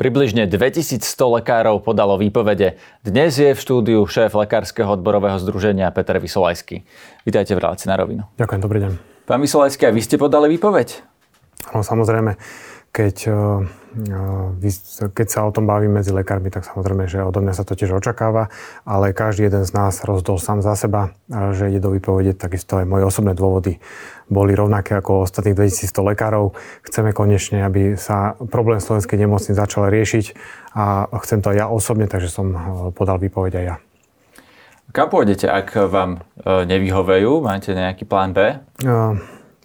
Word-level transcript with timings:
Približne 0.00 0.48
2100 0.48 0.96
lekárov 1.12 1.84
podalo 1.84 2.16
výpovede. 2.16 2.80
Dnes 3.04 3.36
je 3.36 3.52
v 3.52 3.60
štúdiu 3.60 4.00
šéf 4.08 4.32
Lekárskeho 4.32 4.96
odborového 4.96 5.36
združenia 5.36 5.92
Peter 5.92 6.16
Vysolajský. 6.16 6.88
Vítajte 7.28 7.52
v 7.52 7.60
relácii 7.60 7.84
na 7.84 8.00
rovinu. 8.00 8.24
Ďakujem, 8.40 8.60
dobrý 8.64 8.78
deň. 8.80 8.92
Pán 9.28 9.44
Vysolajský, 9.44 9.84
a 9.84 9.92
vy 9.92 10.00
ste 10.00 10.16
podali 10.16 10.48
výpoveď? 10.56 11.04
No, 11.76 11.84
samozrejme, 11.84 12.32
keď, 12.90 13.16
eh, 13.26 13.34
eh, 15.00 15.10
keď 15.10 15.26
sa 15.30 15.46
o 15.46 15.54
tom 15.54 15.66
baví 15.66 15.86
medzi 15.86 16.10
lekármi, 16.10 16.50
tak 16.50 16.66
samozrejme, 16.66 17.06
že 17.06 17.22
odo 17.22 17.42
mňa 17.42 17.54
sa 17.54 17.64
to 17.66 17.78
tiež 17.78 17.96
očakáva, 17.96 18.50
ale 18.86 19.14
každý 19.14 19.46
jeden 19.46 19.66
z 19.66 19.72
nás 19.74 20.02
rozdol 20.02 20.38
sám 20.38 20.62
za 20.62 20.74
seba, 20.74 21.14
že 21.30 21.70
ide 21.70 21.82
do 21.82 21.94
výpovede, 21.94 22.34
takisto 22.34 22.78
aj 22.78 22.86
moje 22.86 23.06
osobné 23.06 23.34
dôvody 23.34 23.82
boli 24.30 24.54
rovnaké 24.54 24.94
ako 24.94 25.26
ostatných 25.26 25.58
2100 25.58 26.14
lekárov. 26.14 26.54
Chceme 26.86 27.10
konečne, 27.10 27.66
aby 27.66 27.98
sa 27.98 28.38
problém 28.38 28.78
slovenskej 28.78 29.18
nemocnice 29.18 29.58
začal 29.58 29.90
riešiť 29.90 30.38
a 30.78 31.10
chcem 31.26 31.42
to 31.42 31.50
aj 31.50 31.56
ja 31.58 31.66
osobne, 31.66 32.06
takže 32.06 32.30
som 32.30 32.54
eh, 32.54 32.60
podal 32.94 33.18
výpoveď 33.18 33.52
aj 33.58 33.64
ja. 33.66 33.76
Kam 34.90 35.06
pôjdete, 35.10 35.50
ak 35.50 35.90
vám 35.90 36.22
eh, 36.46 36.62
nevyhovejú? 36.64 37.42
Máte 37.42 37.74
nejaký 37.74 38.06
plán 38.06 38.30
B? 38.30 38.62
Uh, 38.86 39.18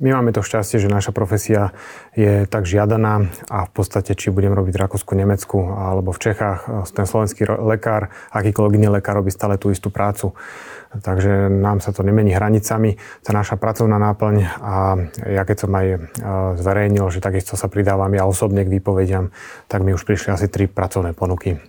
my 0.04 0.09
máme 0.12 0.35
to 0.35 0.44
šťastie, 0.44 0.84
že 0.84 0.91
naša 0.91 1.16
profesia 1.16 1.72
je 2.12 2.44
tak 2.52 2.67
žiadaná 2.67 3.31
a 3.48 3.63
v 3.63 3.72
podstate, 3.72 4.12
či 4.12 4.27
budem 4.27 4.52
robiť 4.52 4.76
v 4.76 4.81
Rakúsku, 4.84 5.16
Nemecku 5.16 5.71
alebo 5.71 6.12
v 6.12 6.20
Čechách, 6.20 6.91
ten 6.91 7.08
slovenský 7.08 7.48
lekár, 7.48 8.12
akýkoľvek 8.35 8.76
iný 8.76 8.99
lekár 8.99 9.23
robí 9.23 9.31
stále 9.31 9.55
tú 9.55 9.71
istú 9.71 9.88
prácu. 9.88 10.35
Takže 10.95 11.52
nám 11.52 11.84
sa 11.84 11.91
to 11.91 12.08
nemení 12.08 12.31
hranicami, 12.31 12.95
tá 13.20 13.35
naša 13.35 13.59
pracovná 13.59 13.99
náplň 13.99 14.35
a 14.63 14.76
ja 15.27 15.44
keď 15.44 15.58
som 15.68 15.71
aj 15.76 15.88
zverejnil, 16.55 17.12
že 17.12 17.20
takisto 17.20 17.59
sa 17.59 17.68
pridávam 17.68 18.12
ja 18.16 18.23
osobne 18.23 18.63
k 18.63 18.71
výpovediam, 18.80 19.35
tak 19.68 19.84
mi 19.84 19.91
už 19.91 20.07
prišli 20.07 20.32
asi 20.32 20.48
tri 20.48 20.71
pracovné 20.71 21.12
ponuky. 21.12 21.59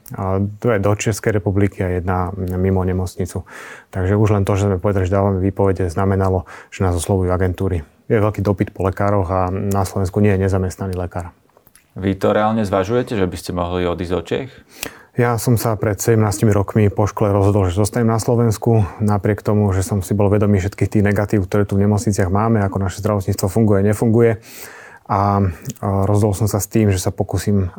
Dve 0.62 0.78
do 0.78 0.94
Českej 0.94 1.42
republiky 1.42 1.82
a 1.82 1.98
jedna 1.98 2.30
mimo 2.38 2.86
nemocnicu. 2.86 3.42
Takže 3.90 4.14
už 4.14 4.30
len 4.30 4.46
to, 4.46 4.54
že 4.54 4.70
sme 4.70 4.78
povedali, 4.78 5.10
že 5.10 5.14
dávame 5.18 5.42
výpovede, 5.42 5.90
znamenalo, 5.90 6.46
že 6.70 6.86
nás 6.86 6.94
oslovujú 6.94 7.30
agentúry 7.34 7.95
je 8.06 8.16
veľký 8.18 8.40
dopyt 8.42 8.70
po 8.70 8.86
lekároch 8.86 9.28
a 9.30 9.40
na 9.50 9.82
Slovensku 9.82 10.22
nie 10.22 10.34
je 10.34 10.46
nezamestnaný 10.46 10.94
lekár. 10.94 11.34
Vy 11.96 12.14
to 12.20 12.36
reálne 12.36 12.62
zvažujete, 12.62 13.16
že 13.16 13.26
by 13.26 13.36
ste 13.40 13.50
mohli 13.56 13.88
odísť 13.88 14.14
od 14.14 14.24
Čech? 14.24 14.50
Ja 15.16 15.40
som 15.40 15.56
sa 15.56 15.72
pred 15.80 15.96
17 15.96 16.20
rokmi 16.52 16.92
po 16.92 17.08
škole 17.08 17.32
rozhodol, 17.32 17.72
že 17.72 17.80
zostanem 17.80 18.12
na 18.12 18.20
Slovensku, 18.20 18.84
napriek 19.00 19.40
tomu, 19.40 19.72
že 19.72 19.80
som 19.80 20.04
si 20.04 20.12
bol 20.12 20.28
vedomý 20.28 20.60
všetkých 20.60 20.92
tých 20.92 21.06
negatív, 21.08 21.48
ktoré 21.48 21.64
tu 21.64 21.80
v 21.80 21.88
nemocniciach 21.88 22.28
máme, 22.28 22.60
ako 22.60 22.76
naše 22.84 23.00
zdravotníctvo 23.00 23.48
funguje, 23.48 23.80
nefunguje 23.80 24.44
a 25.06 25.38
rozhodol 25.80 26.34
som 26.34 26.50
sa 26.50 26.58
s 26.58 26.66
tým, 26.66 26.90
že 26.90 26.98
sa 26.98 27.14
pokúsim 27.14 27.70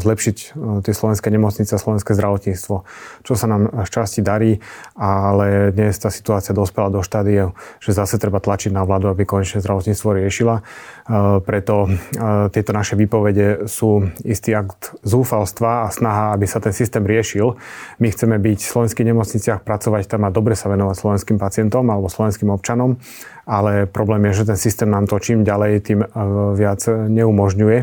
zlepšiť 0.00 0.36
tie 0.80 0.92
slovenské 0.96 1.28
nemocnice 1.28 1.76
a 1.76 1.78
slovenské 1.78 2.16
zdravotníctvo, 2.16 2.76
čo 3.20 3.32
sa 3.36 3.46
nám 3.46 3.68
v 3.84 3.88
časti 3.92 4.24
darí, 4.24 4.64
ale 4.96 5.76
dnes 5.76 5.92
tá 6.00 6.08
situácia 6.08 6.56
dospela 6.56 6.88
do 6.88 7.04
štádia, 7.04 7.52
že 7.84 7.92
zase 7.92 8.16
treba 8.16 8.40
tlačiť 8.40 8.72
na 8.72 8.88
vládu, 8.88 9.12
aby 9.12 9.28
konečne 9.28 9.60
zdravotníctvo 9.60 10.08
riešila. 10.24 10.64
Preto 11.44 11.92
tieto 12.48 12.72
naše 12.72 12.96
výpovede 12.96 13.68
sú 13.68 14.08
istý 14.24 14.56
akt 14.56 14.96
zúfalstva 15.04 15.84
a 15.84 15.92
snaha, 15.92 16.32
aby 16.32 16.48
sa 16.48 16.64
ten 16.64 16.72
systém 16.72 17.04
riešil. 17.04 17.60
My 18.00 18.08
chceme 18.08 18.40
byť 18.40 18.58
v 18.64 18.72
slovenských 18.72 19.08
nemocniciach, 19.12 19.60
pracovať 19.60 20.08
tam 20.08 20.24
a 20.24 20.32
dobre 20.32 20.56
sa 20.56 20.72
venovať 20.72 20.96
slovenským 20.96 21.36
pacientom 21.36 21.84
alebo 21.92 22.08
slovenským 22.08 22.48
občanom 22.48 22.96
ale 23.44 23.86
problém 23.86 24.24
je, 24.30 24.44
že 24.44 24.48
ten 24.52 24.58
systém 24.58 24.90
nám 24.90 25.06
to 25.06 25.20
čím 25.20 25.44
ďalej, 25.44 25.72
tým 25.84 26.00
e, 26.04 26.08
viac 26.56 26.84
neumožňuje. 26.88 27.78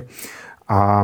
A, 0.72 1.04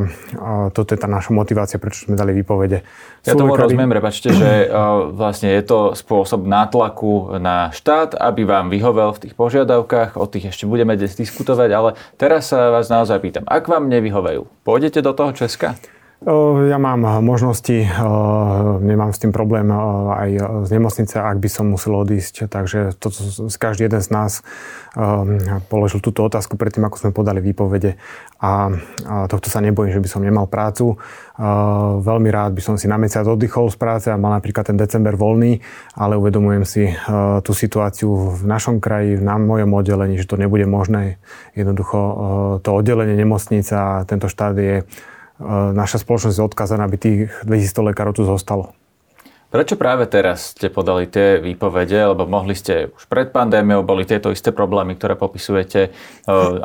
toto 0.72 0.96
je 0.96 1.00
tá 1.00 1.12
naša 1.12 1.36
motivácia, 1.36 1.76
prečo 1.76 2.08
sme 2.08 2.16
dali 2.16 2.32
výpovede. 2.32 2.88
Ja 3.28 3.36
tomu 3.36 3.52
lekári... 3.52 3.76
rozumiem, 3.76 3.92
prepačte, 3.92 4.32
že 4.32 4.72
uh, 4.72 5.12
vlastne 5.12 5.52
je 5.52 5.64
to 5.68 5.92
spôsob 5.92 6.48
nátlaku 6.48 7.36
na 7.36 7.68
štát, 7.76 8.16
aby 8.16 8.48
vám 8.48 8.72
vyhovel 8.72 9.12
v 9.12 9.28
tých 9.28 9.36
požiadavkách, 9.36 10.16
o 10.16 10.24
tých 10.24 10.56
ešte 10.56 10.64
budeme 10.72 10.96
dnes 10.96 11.20
diskutovať, 11.20 11.70
ale 11.76 12.00
teraz 12.16 12.56
sa 12.56 12.72
vás 12.72 12.88
naozaj 12.88 13.20
pýtam, 13.20 13.44
ak 13.44 13.68
vám 13.68 13.92
nevyhovejú, 13.92 14.48
pôjdete 14.64 15.04
do 15.04 15.12
toho 15.12 15.36
Česka? 15.36 15.76
Ja 16.18 16.82
mám 16.82 17.06
možnosti, 17.22 17.86
nemám 18.82 19.14
s 19.14 19.22
tým 19.22 19.30
problém 19.30 19.70
aj 19.70 20.30
z 20.66 20.70
nemocnice, 20.74 21.22
ak 21.22 21.38
by 21.38 21.46
som 21.46 21.70
musel 21.70 21.94
odísť. 21.94 22.50
Takže 22.50 22.98
to, 22.98 23.14
každý 23.54 23.86
jeden 23.86 24.02
z 24.02 24.10
nás 24.10 24.42
položil 25.70 26.02
túto 26.02 26.26
otázku 26.26 26.58
predtým, 26.58 26.90
ako 26.90 26.98
sme 26.98 27.12
podali 27.14 27.38
výpovede 27.38 28.02
a 28.42 28.74
tohto 29.30 29.54
sa 29.54 29.62
nebojím, 29.62 29.94
že 29.94 30.02
by 30.02 30.10
som 30.10 30.26
nemal 30.26 30.50
prácu. 30.50 30.98
Veľmi 32.02 32.34
rád 32.34 32.58
by 32.58 32.66
som 32.66 32.76
si 32.82 32.90
na 32.90 32.98
mesiac 32.98 33.30
oddychol 33.30 33.70
z 33.70 33.78
práce 33.78 34.10
a 34.10 34.18
mal 34.18 34.42
napríklad 34.42 34.74
ten 34.74 34.78
december 34.78 35.14
voľný, 35.14 35.62
ale 35.94 36.18
uvedomujem 36.18 36.66
si 36.66 36.90
tú 37.46 37.54
situáciu 37.54 38.34
v 38.34 38.42
našom 38.42 38.82
kraji, 38.82 39.22
na 39.22 39.38
mojom 39.38 39.70
oddelení, 39.70 40.18
že 40.18 40.26
to 40.26 40.42
nebude 40.42 40.66
možné. 40.66 41.22
Jednoducho 41.54 41.98
to 42.66 42.70
oddelenie 42.74 43.14
nemocnica 43.14 44.02
tento 44.10 44.26
štát 44.26 44.58
je 44.58 44.82
naša 45.74 46.02
spoločnosť 46.02 46.38
je 46.38 46.48
odkazaná, 46.50 46.86
aby 46.86 46.98
tých 46.98 47.20
2100 47.46 47.90
lekárov 47.94 48.14
tu 48.18 48.26
zostalo. 48.26 48.74
Prečo 49.48 49.80
práve 49.80 50.12
teraz 50.12 50.52
ste 50.52 50.68
podali 50.68 51.08
tie 51.08 51.40
výpovede, 51.40 52.12
lebo 52.12 52.28
mohli 52.28 52.52
ste 52.52 52.92
už 52.92 53.08
pred 53.08 53.32
pandémiou, 53.32 53.80
boli 53.80 54.04
tieto 54.04 54.28
isté 54.28 54.52
problémy, 54.52 55.00
ktoré 55.00 55.16
popisujete, 55.16 55.96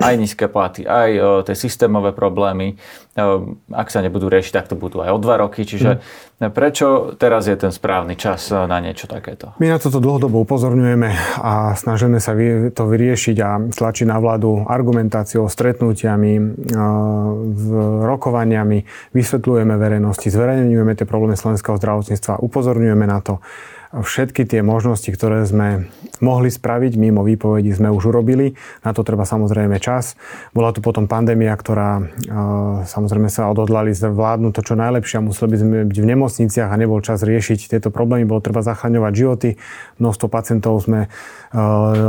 aj 0.02 0.14
nízke 0.18 0.50
platy, 0.50 0.82
aj 0.82 1.10
tie 1.46 1.54
systémové 1.54 2.10
problémy. 2.10 2.74
Ak 3.12 3.92
sa 3.92 4.00
nebudú 4.00 4.32
riešiť, 4.32 4.52
tak 4.56 4.72
to 4.72 4.76
budú 4.76 5.04
aj 5.04 5.12
o 5.12 5.20
dva 5.20 5.36
roky. 5.36 5.68
Čiže 5.68 6.00
hmm. 6.00 6.48
prečo 6.48 7.12
teraz 7.20 7.44
je 7.44 7.52
ten 7.60 7.68
správny 7.68 8.16
čas 8.16 8.48
na 8.48 8.80
niečo 8.80 9.04
takéto? 9.04 9.52
My 9.60 9.68
na 9.68 9.76
toto 9.76 10.00
dlhodobo 10.00 10.40
upozorňujeme 10.48 11.36
a 11.44 11.76
snažíme 11.76 12.16
sa 12.24 12.32
to 12.72 12.82
vyriešiť 12.88 13.36
a 13.44 13.50
tlačiť 13.68 14.08
na 14.08 14.16
vládu 14.16 14.64
argumentáciou, 14.64 15.44
stretnutiami, 15.44 16.64
rokovaniami, 18.08 18.78
vysvetľujeme 19.12 19.74
verejnosti, 19.76 20.32
zverejňujeme 20.32 20.96
tie 20.96 21.04
problémy 21.04 21.36
slovenského 21.36 21.76
zdravotníctva, 21.76 22.40
upozorňujeme 22.40 23.04
na 23.04 23.20
to 23.20 23.44
všetky 23.92 24.48
tie 24.48 24.64
možnosti, 24.64 25.12
ktoré 25.12 25.44
sme 25.44 25.92
mohli 26.24 26.48
spraviť 26.48 26.96
mimo 26.96 27.20
výpovedí, 27.20 27.68
sme 27.76 27.92
už 27.92 28.08
urobili. 28.08 28.56
Na 28.80 28.96
to 28.96 29.04
treba 29.04 29.28
samozrejme 29.28 29.76
čas. 29.76 30.16
Bola 30.56 30.72
tu 30.72 30.80
potom 30.80 31.04
pandémia, 31.04 31.52
ktorá 31.52 32.00
samozrejme 32.88 33.28
sa 33.28 33.52
odhodlali 33.52 33.92
zvládnuť 33.92 34.52
to 34.56 34.62
čo 34.64 34.74
najlepšie 34.80 35.20
museli 35.20 35.52
by 35.52 35.58
sme 35.60 35.76
byť 35.92 35.98
v 36.00 36.08
nemocniciach 36.08 36.70
a 36.72 36.80
nebol 36.80 37.04
čas 37.04 37.20
riešiť 37.20 37.76
tieto 37.76 37.92
problémy. 37.92 38.24
Bolo 38.24 38.40
treba 38.40 38.64
zachraňovať 38.64 39.12
životy. 39.12 39.48
Množstvo 40.00 40.26
pacientov 40.32 40.80
sme 40.80 41.12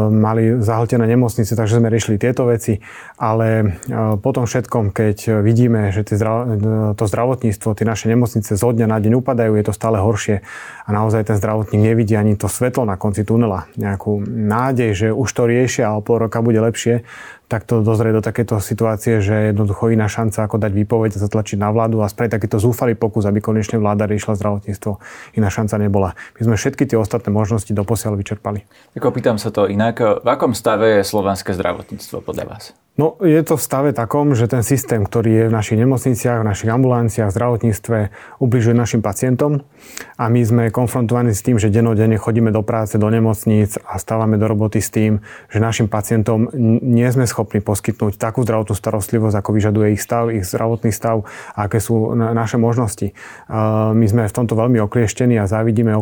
mali 0.10 0.64
zahltené 0.64 1.04
nemocnice, 1.04 1.52
takže 1.52 1.84
sme 1.84 1.92
riešili 1.92 2.16
tieto 2.16 2.48
veci. 2.48 2.80
Ale 3.20 3.76
potom 4.24 4.48
všetkom, 4.48 4.96
keď 4.96 5.44
vidíme, 5.44 5.92
že 5.92 6.08
to 6.96 7.04
zdravotníctvo, 7.04 7.70
tie 7.76 7.86
naše 7.88 8.08
nemocnice 8.08 8.56
zo 8.56 8.70
dňa 8.72 8.88
na 8.88 8.98
deň 9.04 9.20
upadajú, 9.20 9.60
je 9.60 9.66
to 9.68 9.76
stále 9.76 10.00
horšie 10.00 10.40
a 10.84 10.90
naozaj 10.92 11.28
ten 11.28 11.36
zdravotník 11.36 11.84
nevidí 11.84 12.16
ani 12.16 12.40
to 12.40 12.48
svetlo 12.48 12.88
na 12.88 12.96
konci 12.96 13.28
tunela, 13.28 13.68
nejakú 13.76 14.24
nádej, 14.28 14.92
že 14.96 15.08
už 15.12 15.30
to 15.32 15.44
riešia 15.44 15.92
a 15.92 16.00
o 16.00 16.02
pol 16.04 16.24
roka 16.24 16.40
bude 16.40 16.64
lepšie, 16.64 17.04
tak 17.54 17.70
to 17.70 17.86
dozrie 17.86 18.10
do 18.10 18.26
takéto 18.26 18.58
situácie, 18.58 19.22
že 19.22 19.54
jednoducho 19.54 19.94
iná 19.94 20.10
šanca, 20.10 20.50
ako 20.50 20.58
dať 20.58 20.74
výpoveď 20.74 21.14
a 21.14 21.22
zatlačiť 21.22 21.62
na 21.62 21.70
vládu 21.70 22.02
a 22.02 22.10
spraviť 22.10 22.42
takýto 22.42 22.58
zúfalý 22.58 22.98
pokus, 22.98 23.30
aby 23.30 23.46
konečne 23.46 23.78
vláda 23.78 24.10
riešila 24.10 24.34
zdravotníctvo. 24.34 24.98
Iná 25.38 25.54
šanca 25.54 25.78
nebola. 25.78 26.18
My 26.42 26.50
sme 26.50 26.56
všetky 26.58 26.90
tie 26.90 26.98
ostatné 26.98 27.30
možnosti 27.30 27.70
doposiaľ 27.70 28.18
vyčerpali. 28.18 28.66
Tak 28.98 29.06
opýtam 29.06 29.38
sa 29.38 29.54
to 29.54 29.70
inak. 29.70 30.02
V 30.02 30.26
akom 30.26 30.58
stave 30.58 30.98
je 30.98 31.02
slovenské 31.06 31.54
zdravotníctvo 31.54 32.26
podľa 32.26 32.58
vás? 32.58 32.74
No, 32.94 33.18
je 33.26 33.42
to 33.42 33.58
v 33.58 33.66
stave 33.66 33.90
takom, 33.90 34.38
že 34.38 34.46
ten 34.46 34.62
systém, 34.62 35.02
ktorý 35.02 35.32
je 35.34 35.46
v 35.50 35.56
našich 35.58 35.82
nemocniciach, 35.82 36.46
v 36.46 36.50
našich 36.54 36.70
ambulanciách, 36.70 37.34
v 37.34 37.34
zdravotníctve, 37.34 37.98
ubližuje 38.38 38.78
našim 38.78 39.02
pacientom 39.02 39.66
a 40.14 40.30
my 40.30 40.42
sme 40.46 40.64
konfrontovaní 40.70 41.34
s 41.34 41.42
tým, 41.42 41.58
že 41.58 41.74
denodene 41.74 42.22
chodíme 42.22 42.54
do 42.54 42.62
práce, 42.62 43.02
do 43.02 43.10
nemocníc 43.10 43.82
a 43.82 43.98
stávame 43.98 44.38
do 44.38 44.46
roboty 44.46 44.78
s 44.78 44.94
tým, 44.94 45.26
že 45.50 45.58
našim 45.58 45.90
pacientom 45.90 46.54
nie 46.86 47.10
sme 47.10 47.26
schopní 47.26 47.66
poskytnúť 47.66 48.22
takú 48.22 48.46
zdravotnú 48.46 48.78
starostlivosť, 48.78 49.42
ako 49.42 49.50
vyžaduje 49.58 49.98
ich 49.98 50.02
stav, 50.06 50.30
ich 50.30 50.46
zdravotný 50.46 50.94
stav 50.94 51.26
a 51.58 51.66
aké 51.66 51.82
sú 51.82 52.14
naše 52.14 52.62
možnosti. 52.62 53.18
My 53.90 54.06
sme 54.06 54.30
v 54.30 54.38
tomto 54.38 54.54
veľmi 54.54 54.78
oklieštení 54.86 55.42
a 55.42 55.50
závidíme 55.50 55.98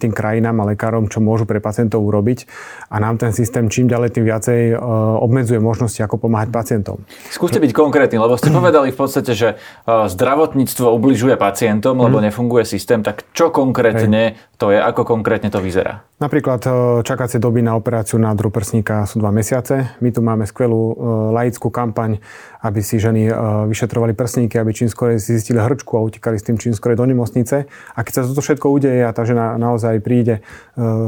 tým 0.00 0.12
krajinám 0.16 0.64
a 0.64 0.72
lekárom, 0.72 1.04
čo 1.04 1.20
môžu 1.20 1.44
pre 1.44 1.60
pacientov 1.60 2.00
urobiť 2.00 2.48
a 2.88 2.96
nám 2.96 3.20
ten 3.20 3.36
systém 3.36 3.68
čím 3.68 3.92
ďalej 3.92 4.16
tým 4.16 4.24
viacej 4.24 4.80
obmedzuje 5.20 5.60
možnosti, 5.60 6.00
ako 6.00 6.29
pomáhať 6.30 6.48
pacientom. 6.48 7.04
Skúste 7.28 7.60
byť 7.60 7.76
konkrétni, 7.76 8.16
lebo 8.16 8.40
ste 8.40 8.48
povedali 8.48 8.88
v 8.88 8.98
podstate, 8.98 9.36
že 9.36 9.48
e, 9.54 9.56
zdravotníctvo 9.86 10.88
ubližuje 10.96 11.36
pacientom, 11.36 12.00
lebo 12.00 12.24
mm. 12.24 12.32
nefunguje 12.32 12.64
systém. 12.64 13.04
Tak 13.04 13.36
čo 13.36 13.52
konkrétne 13.52 14.40
to 14.56 14.72
je, 14.72 14.80
ako 14.80 15.04
konkrétne 15.04 15.52
to 15.52 15.60
vyzerá? 15.60 16.08
Napríklad 16.16 16.60
e, 16.64 16.70
čakacie 17.04 17.36
doby 17.36 17.60
na 17.60 17.76
operáciu 17.76 18.16
na 18.16 18.32
druprsníka 18.32 19.04
sú 19.04 19.20
dva 19.20 19.28
mesiace. 19.28 20.00
My 20.00 20.08
tu 20.08 20.24
máme 20.24 20.48
skvelú 20.48 20.70
celú 20.70 20.94
laickú 21.34 21.68
kampaň, 21.68 22.22
aby 22.60 22.84
si 22.84 23.00
ženy 23.00 23.32
vyšetrovali 23.72 24.12
prsníky, 24.12 24.60
aby 24.60 24.76
čím 24.76 24.92
skôr 24.92 25.16
si 25.16 25.40
zistili 25.40 25.56
hrčku 25.56 25.96
a 25.96 26.04
utekali 26.04 26.36
s 26.36 26.44
tým 26.44 26.60
čím 26.60 26.76
skôr 26.76 26.92
do 26.92 27.08
nemocnice. 27.08 27.64
A 27.68 27.98
keď 28.04 28.12
sa 28.12 28.22
toto 28.28 28.44
všetko 28.44 28.68
udeje 28.68 29.00
a 29.00 29.16
tá 29.16 29.24
žena 29.24 29.56
naozaj 29.56 30.04
príde 30.04 30.44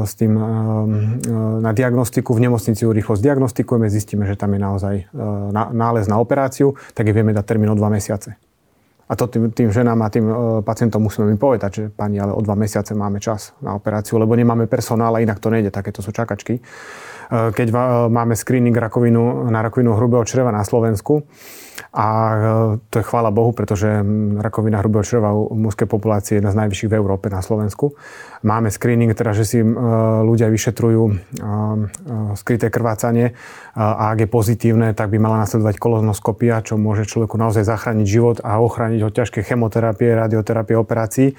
s 0.03 0.17
tým 0.17 0.33
na 1.61 1.71
diagnostiku, 1.77 2.33
v 2.33 2.49
nemocnici 2.49 2.81
ju 2.81 2.89
rýchlo 2.89 3.13
zdiagnostikujeme, 3.13 3.85
zistíme, 3.85 4.25
že 4.25 4.33
tam 4.33 4.57
je 4.57 4.59
naozaj 4.65 4.95
nález 5.77 6.09
na 6.09 6.17
operáciu, 6.17 6.73
tak 6.97 7.05
je 7.05 7.13
vieme 7.13 7.37
dať 7.37 7.45
termín 7.45 7.69
o 7.69 7.77
dva 7.77 7.93
mesiace. 7.93 8.33
A 9.03 9.19
to 9.19 9.27
tým, 9.27 9.51
tým 9.51 9.69
ženám 9.69 9.99
a 9.99 10.07
tým 10.09 10.25
pacientom 10.65 11.03
musíme 11.03 11.27
mi 11.29 11.37
povedať, 11.37 11.71
že 11.75 11.83
pani, 11.91 12.17
ale 12.17 12.33
o 12.33 12.41
dva 12.41 12.55
mesiace 12.57 12.95
máme 12.97 13.21
čas 13.21 13.53
na 13.61 13.77
operáciu, 13.77 14.17
lebo 14.17 14.33
nemáme 14.33 14.65
personál 14.65 15.13
a 15.13 15.21
inak 15.21 15.37
to 15.37 15.53
nejde, 15.53 15.69
takéto 15.69 16.01
sú 16.01 16.09
čakačky. 16.09 16.63
Keď 17.29 17.67
máme 18.09 18.33
screening 18.33 18.75
rakovinu, 18.75 19.47
na 19.51 19.63
rakovinu 19.63 19.95
hrubého 19.95 20.25
čreva 20.25 20.51
na 20.51 20.65
Slovensku, 20.65 21.23
a 21.93 22.07
e, 22.09 22.37
to 22.89 22.95
je 23.01 23.05
chvála 23.05 23.29
Bohu, 23.29 23.53
pretože 23.53 24.01
rakovina 24.41 24.81
hrubého 24.81 25.05
čreva 25.05 25.33
u 25.33 25.53
mužskej 25.53 25.85
populácie 25.85 26.37
je 26.37 26.37
jedna 26.41 26.49
z 26.49 26.59
najvyšších 26.65 26.89
v 26.89 26.97
Európe 26.97 27.29
na 27.29 27.45
Slovensku. 27.45 27.93
Máme 28.41 28.73
screening, 28.73 29.13
teda, 29.13 29.37
že 29.37 29.45
si 29.45 29.59
e, 29.61 29.65
ľudia 30.25 30.49
vyšetrujú 30.49 31.03
e, 31.05 31.13
skryté 32.33 32.73
krvácanie 32.73 33.37
a 33.77 34.13
ak 34.13 34.25
je 34.25 34.29
pozitívne, 34.29 34.93
tak 34.97 35.13
by 35.13 35.17
mala 35.21 35.45
nasledovať 35.45 35.77
kolonoskopia, 35.77 36.65
čo 36.65 36.81
môže 36.81 37.09
človeku 37.09 37.37
naozaj 37.37 37.65
zachrániť 37.65 38.07
život 38.09 38.37
a 38.41 38.57
ochrániť 38.61 39.01
od 39.05 39.13
ťažké 39.13 39.45
chemoterapie, 39.45 40.13
radioterapie, 40.17 40.77
operácií. 40.77 41.37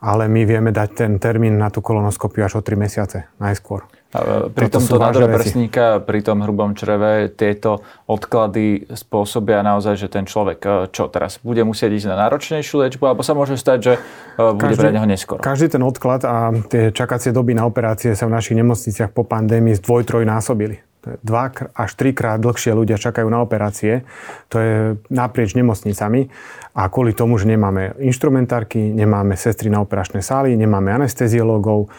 Ale 0.00 0.32
my 0.32 0.48
vieme 0.48 0.72
dať 0.72 0.88
ten 0.96 1.12
termín 1.20 1.60
na 1.60 1.68
tú 1.68 1.84
kolonoskopiu 1.84 2.48
až 2.48 2.56
o 2.56 2.64
3 2.64 2.72
mesiace 2.72 3.28
najskôr. 3.36 3.99
A 4.10 4.50
pri 4.50 4.66
tomto 4.66 4.98
nádore 4.98 5.30
prsníka, 5.30 6.02
pri 6.02 6.26
tom 6.26 6.42
hrubom 6.42 6.74
čreve, 6.74 7.30
tieto 7.30 7.86
odklady 8.10 8.90
spôsobia 8.90 9.62
naozaj, 9.62 9.94
že 10.02 10.10
ten 10.10 10.26
človek 10.26 10.58
e, 10.66 10.70
čo 10.90 11.06
teraz 11.06 11.38
bude 11.38 11.62
musieť 11.62 11.94
ísť 11.94 12.06
na 12.10 12.26
náročnejšiu 12.26 12.74
liečbu, 12.82 13.06
alebo 13.06 13.22
sa 13.22 13.38
môže 13.38 13.54
stať, 13.54 13.78
že 13.78 13.92
e, 13.94 14.42
bude 14.58 14.74
každý, 14.74 14.82
pre 14.82 14.90
neho 14.98 15.06
neskoro. 15.06 15.38
Každý 15.38 15.78
ten 15.78 15.82
odklad 15.86 16.26
a 16.26 16.50
tie 16.66 16.90
čakacie 16.90 17.30
doby 17.30 17.54
na 17.54 17.70
operácie 17.70 18.18
sa 18.18 18.26
v 18.26 18.34
našich 18.34 18.58
nemocniciach 18.58 19.14
po 19.14 19.22
pandémii 19.22 19.78
zdvoj, 19.78 20.02
trojnásobili 20.02 20.89
dva 21.24 21.52
až 21.72 21.90
trikrát 21.96 22.38
dlhšie 22.38 22.76
ľudia 22.76 23.00
čakajú 23.00 23.26
na 23.32 23.40
operácie. 23.40 24.04
To 24.52 24.56
je 24.60 24.74
naprieč 25.08 25.56
nemocnicami 25.56 26.28
a 26.70 26.86
kvôli 26.86 27.10
tomu, 27.16 27.34
že 27.34 27.50
nemáme 27.50 27.98
inštrumentárky, 27.98 28.78
nemáme 28.78 29.34
sestry 29.34 29.72
na 29.72 29.82
operačné 29.82 30.22
sály, 30.22 30.54
nemáme 30.54 30.94
anesteziológov, 30.94 31.90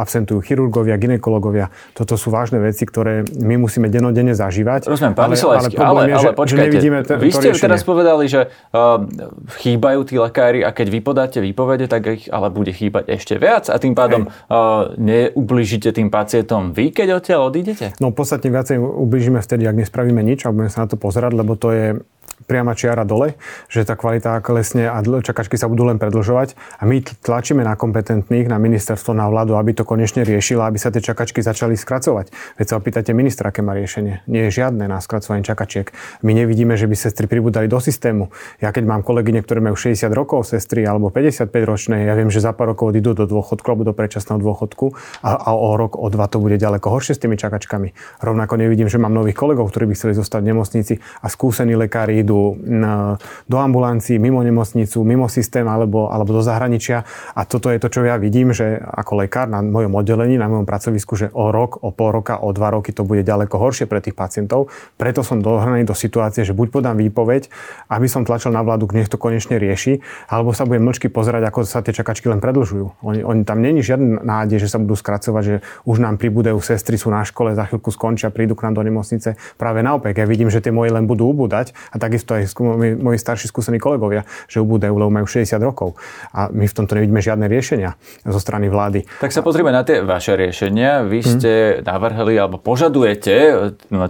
absentujú 0.00 0.40
chirurgovia, 0.40 0.96
ginekologovia. 0.96 1.68
Toto 1.92 2.16
sú 2.16 2.32
vážne 2.32 2.56
veci, 2.56 2.88
ktoré 2.88 3.26
my 3.36 3.60
musíme 3.60 3.92
denodene 3.92 4.32
zažívať. 4.32 4.88
Rozumiem, 4.88 5.12
pán 5.12 5.28
ale, 5.28 5.36
ale, 5.36 5.68
ale, 5.76 6.00
je, 6.08 6.14
ale 6.14 6.30
počkajte, 6.32 6.48
že 6.48 6.64
nevidíme 6.64 6.98
te, 7.04 7.14
vy 7.20 7.30
ste 7.34 7.52
riešenie. 7.52 7.64
teraz 7.68 7.80
povedali, 7.84 8.24
že 8.30 8.48
uh, 8.48 9.04
chýbajú 9.60 10.00
tí 10.08 10.16
lekári 10.16 10.60
a 10.64 10.72
keď 10.72 10.86
vy 10.88 11.00
podáte 11.04 11.38
výpovede, 11.44 11.84
tak 11.90 12.02
ich 12.08 12.24
ale 12.32 12.48
bude 12.48 12.72
chýbať 12.72 13.12
ešte 13.12 13.36
viac 13.36 13.68
a 13.68 13.76
tým 13.76 13.92
pádom 13.92 14.32
uh, 14.32 14.88
neublížite 14.96 15.92
tým 15.92 16.08
pacientom 16.08 16.72
vy, 16.72 16.96
keď 16.96 17.20
odtiaľ 17.20 17.52
odídete? 17.52 17.92
No 18.00 18.11
podstatne 18.12 18.52
viacej 18.52 18.78
ublížime 18.78 19.40
vtedy, 19.42 19.66
ak 19.66 19.76
nespravíme 19.76 20.22
nič 20.22 20.44
a 20.46 20.52
budeme 20.54 20.72
sa 20.72 20.84
na 20.84 20.88
to 20.88 20.96
pozerať, 21.00 21.32
lebo 21.34 21.56
to 21.56 21.68
je 21.72 21.86
priama 22.44 22.74
čiara 22.76 23.06
dole, 23.06 23.38
že 23.70 23.86
tá 23.86 23.94
kvalita 23.94 24.42
klesne 24.42 24.90
a 24.90 24.98
čakačky 25.02 25.56
sa 25.56 25.70
budú 25.70 25.86
len 25.86 25.96
predlžovať. 25.96 26.54
A 26.80 26.86
my 26.88 27.02
tlačíme 27.02 27.62
na 27.62 27.78
kompetentných, 27.78 28.50
na 28.50 28.58
ministerstvo, 28.58 29.14
na 29.14 29.30
vládu, 29.30 29.54
aby 29.56 29.72
to 29.76 29.86
konečne 29.86 30.26
riešila, 30.26 30.68
aby 30.68 30.78
sa 30.78 30.90
tie 30.90 31.04
čakačky 31.04 31.40
začali 31.40 31.78
skracovať. 31.78 32.58
Veď 32.58 32.66
sa 32.66 32.74
opýtate 32.80 33.10
ministra, 33.12 33.50
aké 33.54 33.60
má 33.60 33.76
riešenie. 33.76 34.24
Nie 34.26 34.48
je 34.48 34.62
žiadne 34.62 34.88
na 34.88 34.98
skracovanie 34.98 35.46
čakačiek. 35.46 35.90
My 36.24 36.32
nevidíme, 36.32 36.74
že 36.74 36.88
by 36.88 36.96
sestry 36.96 37.26
pribudali 37.28 37.66
do 37.68 37.78
systému. 37.78 38.32
Ja 38.58 38.72
keď 38.72 38.84
mám 38.88 39.02
kolegyne, 39.04 39.44
ktoré 39.44 39.60
majú 39.60 39.76
60 39.76 40.08
rokov, 40.14 40.48
sestry 40.48 40.86
alebo 40.88 41.12
55 41.12 41.52
ročné, 41.66 42.08
ja 42.08 42.14
viem, 42.16 42.32
že 42.32 42.40
za 42.40 42.56
pár 42.56 42.72
rokov 42.72 42.94
idú 42.96 43.12
do 43.12 43.28
dôchodku 43.28 43.66
alebo 43.68 43.84
do 43.88 43.94
predčasného 43.94 44.38
dôchodku 44.40 44.96
a, 45.20 45.30
a 45.36 45.50
o 45.52 45.76
rok, 45.76 45.98
o 46.00 46.08
dva 46.08 46.26
to 46.30 46.40
bude 46.40 46.56
ďaleko 46.56 46.88
horšie 46.88 47.18
s 47.18 47.22
tými 47.22 47.36
čakačkami. 47.36 47.92
Rovnako 48.24 48.56
nevidím, 48.56 48.88
že 48.88 48.96
mám 48.96 49.12
nových 49.12 49.36
kolegov, 49.36 49.68
ktorí 49.68 49.92
by 49.92 49.94
chceli 49.98 50.12
zostať 50.16 50.40
v 50.40 50.48
nemocnici 50.54 50.94
a 51.20 51.26
skúsení 51.28 51.76
lekári 51.76 52.24
idú 52.24 52.31
idú 52.32 52.56
do 53.46 53.56
ambulancií, 53.60 54.16
mimo 54.16 54.40
nemocnicu, 54.40 55.04
mimo 55.04 55.28
systém 55.28 55.68
alebo, 55.68 56.08
alebo 56.08 56.40
do 56.40 56.42
zahraničia. 56.42 57.04
A 57.36 57.44
toto 57.44 57.68
je 57.68 57.76
to, 57.76 57.92
čo 57.92 58.00
ja 58.08 58.16
vidím, 58.16 58.56
že 58.56 58.80
ako 58.80 59.20
lekár 59.20 59.52
na 59.52 59.60
mojom 59.60 59.92
oddelení, 59.92 60.40
na 60.40 60.48
mojom 60.48 60.64
pracovisku, 60.64 61.12
že 61.20 61.28
o 61.36 61.52
rok, 61.52 61.84
o 61.84 61.92
pol 61.92 62.16
roka, 62.16 62.40
o 62.40 62.48
dva 62.56 62.72
roky 62.72 62.96
to 62.96 63.04
bude 63.04 63.20
ďaleko 63.28 63.60
horšie 63.60 63.84
pre 63.84 64.00
tých 64.00 64.16
pacientov. 64.16 64.72
Preto 64.96 65.20
som 65.20 65.44
dohraný 65.44 65.84
do 65.84 65.92
situácie, 65.92 66.48
že 66.48 66.56
buď 66.56 66.72
podám 66.72 66.96
výpoveď, 66.96 67.52
aby 67.92 68.06
som 68.08 68.24
tlačil 68.24 68.50
na 68.54 68.64
vládu, 68.64 68.88
nech 68.96 69.12
to 69.12 69.20
konečne 69.20 69.60
rieši, 69.60 70.00
alebo 70.32 70.56
sa 70.56 70.64
budem 70.64 70.88
mlčky 70.88 71.12
pozerať, 71.12 71.44
ako 71.52 71.68
sa 71.68 71.84
tie 71.84 71.92
čakačky 71.92 72.32
len 72.32 72.40
predlžujú. 72.40 73.04
Oni, 73.04 73.20
oni 73.20 73.42
tam 73.44 73.60
není 73.60 73.84
žiadna 73.84 74.24
nádej, 74.24 74.64
že 74.64 74.72
sa 74.72 74.80
budú 74.80 74.96
skracovať, 74.96 75.42
že 75.44 75.56
už 75.84 76.00
nám 76.00 76.16
pribúdajú 76.16 76.56
sestry, 76.62 76.96
sú 76.96 77.12
na 77.12 77.26
škole, 77.26 77.52
za 77.52 77.68
chvíľku 77.68 77.92
skončia, 77.92 78.32
prídu 78.32 78.56
k 78.56 78.70
nám 78.70 78.78
do 78.78 78.82
nemocnice. 78.86 79.36
Práve 79.58 79.82
naopak, 79.82 80.14
ja 80.14 80.24
vidím, 80.24 80.48
že 80.48 80.62
tie 80.62 80.72
moje 80.72 80.94
len 80.94 81.04
budú 81.04 81.28
ubúdať 81.28 81.74
a 81.90 81.98
takisto 81.98 82.21
takisto 82.22 82.62
aj 82.62 82.78
moji, 82.78 82.92
moji 82.94 83.18
starší 83.18 83.50
skúsení 83.50 83.82
kolegovia, 83.82 84.22
že 84.46 84.62
ubúdajú, 84.62 84.94
lebo 84.94 85.10
majú 85.10 85.26
60 85.26 85.58
rokov. 85.58 85.98
A 86.30 86.48
my 86.54 86.70
v 86.70 86.74
tomto 86.74 86.94
nevidíme 86.94 87.18
žiadne 87.18 87.50
riešenia 87.50 87.98
zo 88.22 88.38
strany 88.38 88.70
vlády. 88.70 89.04
Tak 89.18 89.34
sa 89.34 89.42
pozrieme 89.42 89.74
na 89.74 89.82
tie 89.82 90.00
vaše 90.00 90.38
riešenia. 90.38 91.02
Vy 91.02 91.18
mhm. 91.20 91.28
ste 91.28 91.52
hmm. 91.52 91.84
navrhli 91.84 92.34
alebo 92.38 92.62
požadujete 92.62 93.34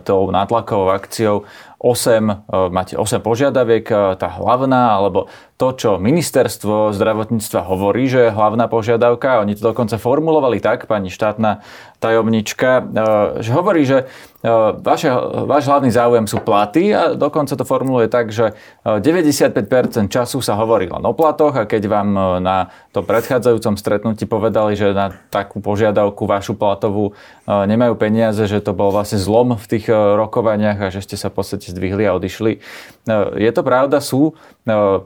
tou 0.05 0.29
nátlakovou 0.29 0.93
akciou 0.93 1.49
8, 1.83 2.31
e, 2.31 2.35
máte 2.71 2.95
8 2.95 3.19
požiadaviek, 3.19 3.83
e, 3.91 4.15
tá 4.15 4.29
hlavná, 4.39 4.95
alebo 4.95 5.27
to, 5.63 5.69
čo 5.79 5.91
ministerstvo 6.03 6.91
zdravotníctva 6.91 7.63
hovorí, 7.71 8.11
že 8.11 8.27
je 8.27 8.35
hlavná 8.35 8.67
požiadavka, 8.67 9.47
oni 9.47 9.55
to 9.55 9.71
dokonca 9.71 9.95
formulovali 9.95 10.59
tak, 10.59 10.91
pani 10.91 11.07
štátna 11.07 11.63
tajomnička, 12.03 12.71
e, 12.83 12.83
že 13.47 13.51
hovorí, 13.55 13.87
že 13.87 14.11
vaše, 14.83 15.07
váš 15.47 15.71
hlavný 15.71 15.95
záujem 15.95 16.27
sú 16.27 16.43
platy 16.43 16.91
a 16.91 17.15
dokonca 17.15 17.55
to 17.55 17.63
formuluje 17.63 18.11
tak, 18.11 18.35
že 18.35 18.59
95% 18.83 20.11
času 20.11 20.43
sa 20.43 20.59
hovorí 20.59 20.91
len 20.91 21.03
o 21.07 21.15
platoch 21.15 21.55
a 21.55 21.63
keď 21.63 21.83
vám 21.87 22.09
na 22.43 22.75
tom 22.91 23.07
predchádzajúcom 23.07 23.79
stretnutí 23.79 24.27
povedali, 24.27 24.75
že 24.75 24.91
na 24.91 25.15
takú 25.31 25.63
požiadavku 25.63 26.27
vašu 26.27 26.59
platovú 26.59 27.15
nemajú 27.47 27.95
peniaze, 27.95 28.43
že 28.51 28.59
to 28.59 28.75
bol 28.75 28.91
vlastne 28.91 29.23
zlom 29.23 29.55
v 29.55 29.67
tých 29.79 29.87
rokovaniach 29.95 30.91
a 30.91 30.93
že 30.93 31.07
ste 31.07 31.15
sa 31.15 31.31
v 31.31 31.39
podstate 31.39 31.71
zdvihli 31.71 32.03
a 32.11 32.19
odišli. 32.19 32.59
Je 33.39 33.51
to 33.55 33.63
pravda? 33.63 34.03
Sú 34.03 34.35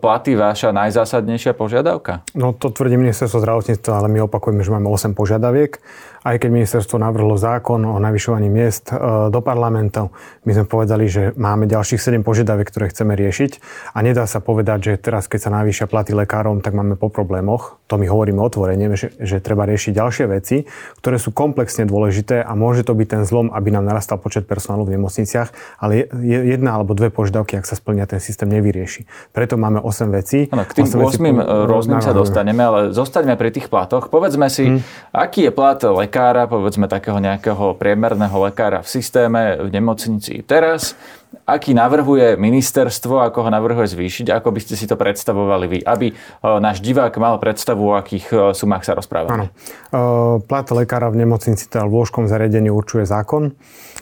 platy 0.01 0.33
vaša 0.51 0.71
najzásadnejšia 0.71 1.53
požiadavka? 1.59 2.23
No 2.39 2.55
to 2.55 2.71
tvrdí 2.71 2.95
ministerstvo 2.95 3.43
zdravotníctva, 3.43 3.93
ale 3.99 4.09
my 4.13 4.27
opakujeme, 4.31 4.63
že 4.63 4.71
máme 4.71 4.87
8 4.87 5.19
požiadaviek 5.19 5.83
aj 6.27 6.43
keď 6.43 6.51
ministerstvo 6.51 6.99
navrhlo 6.99 7.39
zákon 7.39 7.87
o 7.87 8.03
navyšovaní 8.03 8.51
miest 8.51 8.91
e, 8.91 8.99
do 9.31 9.39
parlamentov, 9.39 10.11
my 10.43 10.51
sme 10.59 10.67
povedali, 10.67 11.07
že 11.07 11.31
máme 11.39 11.71
ďalších 11.71 12.03
7 12.03 12.27
požiadaviek, 12.27 12.67
ktoré 12.67 12.91
chceme 12.91 13.15
riešiť 13.15 13.63
a 13.95 14.03
nedá 14.03 14.27
sa 14.27 14.43
povedať, 14.43 14.79
že 14.91 14.93
teraz, 14.99 15.31
keď 15.31 15.47
sa 15.47 15.51
navýšia 15.55 15.87
platy 15.87 16.19
lekárom, 16.19 16.59
tak 16.59 16.75
máme 16.75 16.99
po 16.99 17.15
problémoch. 17.15 17.79
To 17.87 17.95
my 17.95 18.11
hovoríme 18.11 18.43
otvorene, 18.43 18.91
že, 18.99 19.15
že 19.23 19.39
treba 19.39 19.71
riešiť 19.71 19.95
ďalšie 19.95 20.27
veci, 20.27 20.67
ktoré 20.99 21.23
sú 21.23 21.31
komplexne 21.31 21.87
dôležité 21.87 22.43
a 22.43 22.59
môže 22.59 22.83
to 22.83 22.99
byť 22.99 23.07
ten 23.07 23.23
zlom, 23.23 23.55
aby 23.55 23.71
nám 23.71 23.87
narastal 23.87 24.19
počet 24.19 24.51
personálu 24.51 24.83
v 24.83 24.99
nemocniciach, 24.99 25.79
ale 25.79 26.11
jedna 26.27 26.75
alebo 26.75 26.99
dve 26.99 27.15
požiadavky, 27.15 27.55
ak 27.55 27.71
sa 27.71 27.79
splnia, 27.79 28.11
ten 28.11 28.19
systém 28.19 28.51
nevyrieši. 28.51 29.07
Preto 29.31 29.55
máme 29.55 29.79
8 29.79 30.11
vecí. 30.11 30.51
Ano, 30.51 30.67
k 30.67 30.83
tým 30.83 30.91
8, 30.91 31.23
8 31.23 31.71
rôznym 31.71 32.03
sa 32.03 32.11
dostaneme, 32.11 32.67
ale 32.67 32.81
zostaňme 32.91 33.39
pri 33.39 33.55
tých 33.55 33.71
platoch. 33.71 34.11
Povedzme 34.11 34.51
si, 34.51 34.67
hmm. 34.67 35.15
aký 35.15 35.47
je 35.47 35.53
plat 35.55 35.79
lekára 35.79 36.16
lekára, 36.17 36.49
povedzme 36.49 36.89
takého 36.89 37.21
nejakého 37.21 37.77
priemerného 37.77 38.33
lekára 38.49 38.81
v 38.81 38.89
systéme, 38.89 39.61
v 39.61 39.69
nemocnici 39.69 40.41
teraz, 40.41 40.97
aký 41.45 41.77
navrhuje 41.77 42.41
ministerstvo, 42.41 43.21
ako 43.21 43.45
ho 43.45 43.51
navrhuje 43.53 43.85
zvýšiť, 43.85 44.33
ako 44.33 44.49
by 44.49 44.61
ste 44.65 44.81
si 44.81 44.89
to 44.89 44.97
predstavovali 44.97 45.69
vy, 45.69 45.79
aby 45.85 46.09
e, 46.09 46.15
náš 46.41 46.81
divák 46.81 47.13
mal 47.21 47.37
predstavu, 47.37 47.93
o 47.93 48.01
akých 48.01 48.33
e, 48.33 48.37
sumách 48.57 48.89
sa 48.89 48.97
rozprávame. 48.97 49.53
Áno. 49.93 50.41
E, 50.41 50.49
plat 50.49 50.65
lekára 50.73 51.13
v 51.13 51.21
nemocnici, 51.21 51.69
teda 51.69 51.85
v 51.85 52.01
lôžkom 52.01 52.33
zariadení 52.33 52.73
určuje 52.73 53.05
zákon 53.05 53.53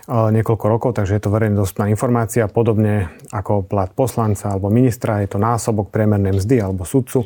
niekoľko 0.08 0.66
rokov, 0.68 0.90
takže 1.00 1.16
je 1.16 1.22
to 1.24 1.32
verejne 1.32 1.56
dostupná 1.56 1.88
informácia. 1.88 2.44
Podobne 2.44 3.08
ako 3.32 3.64
plat 3.64 3.88
poslanca 3.88 4.52
alebo 4.52 4.68
ministra, 4.68 5.24
je 5.24 5.32
to 5.32 5.38
násobok 5.40 5.88
priemernej 5.88 6.36
mzdy 6.36 6.60
alebo 6.60 6.84
sudcu. 6.84 7.24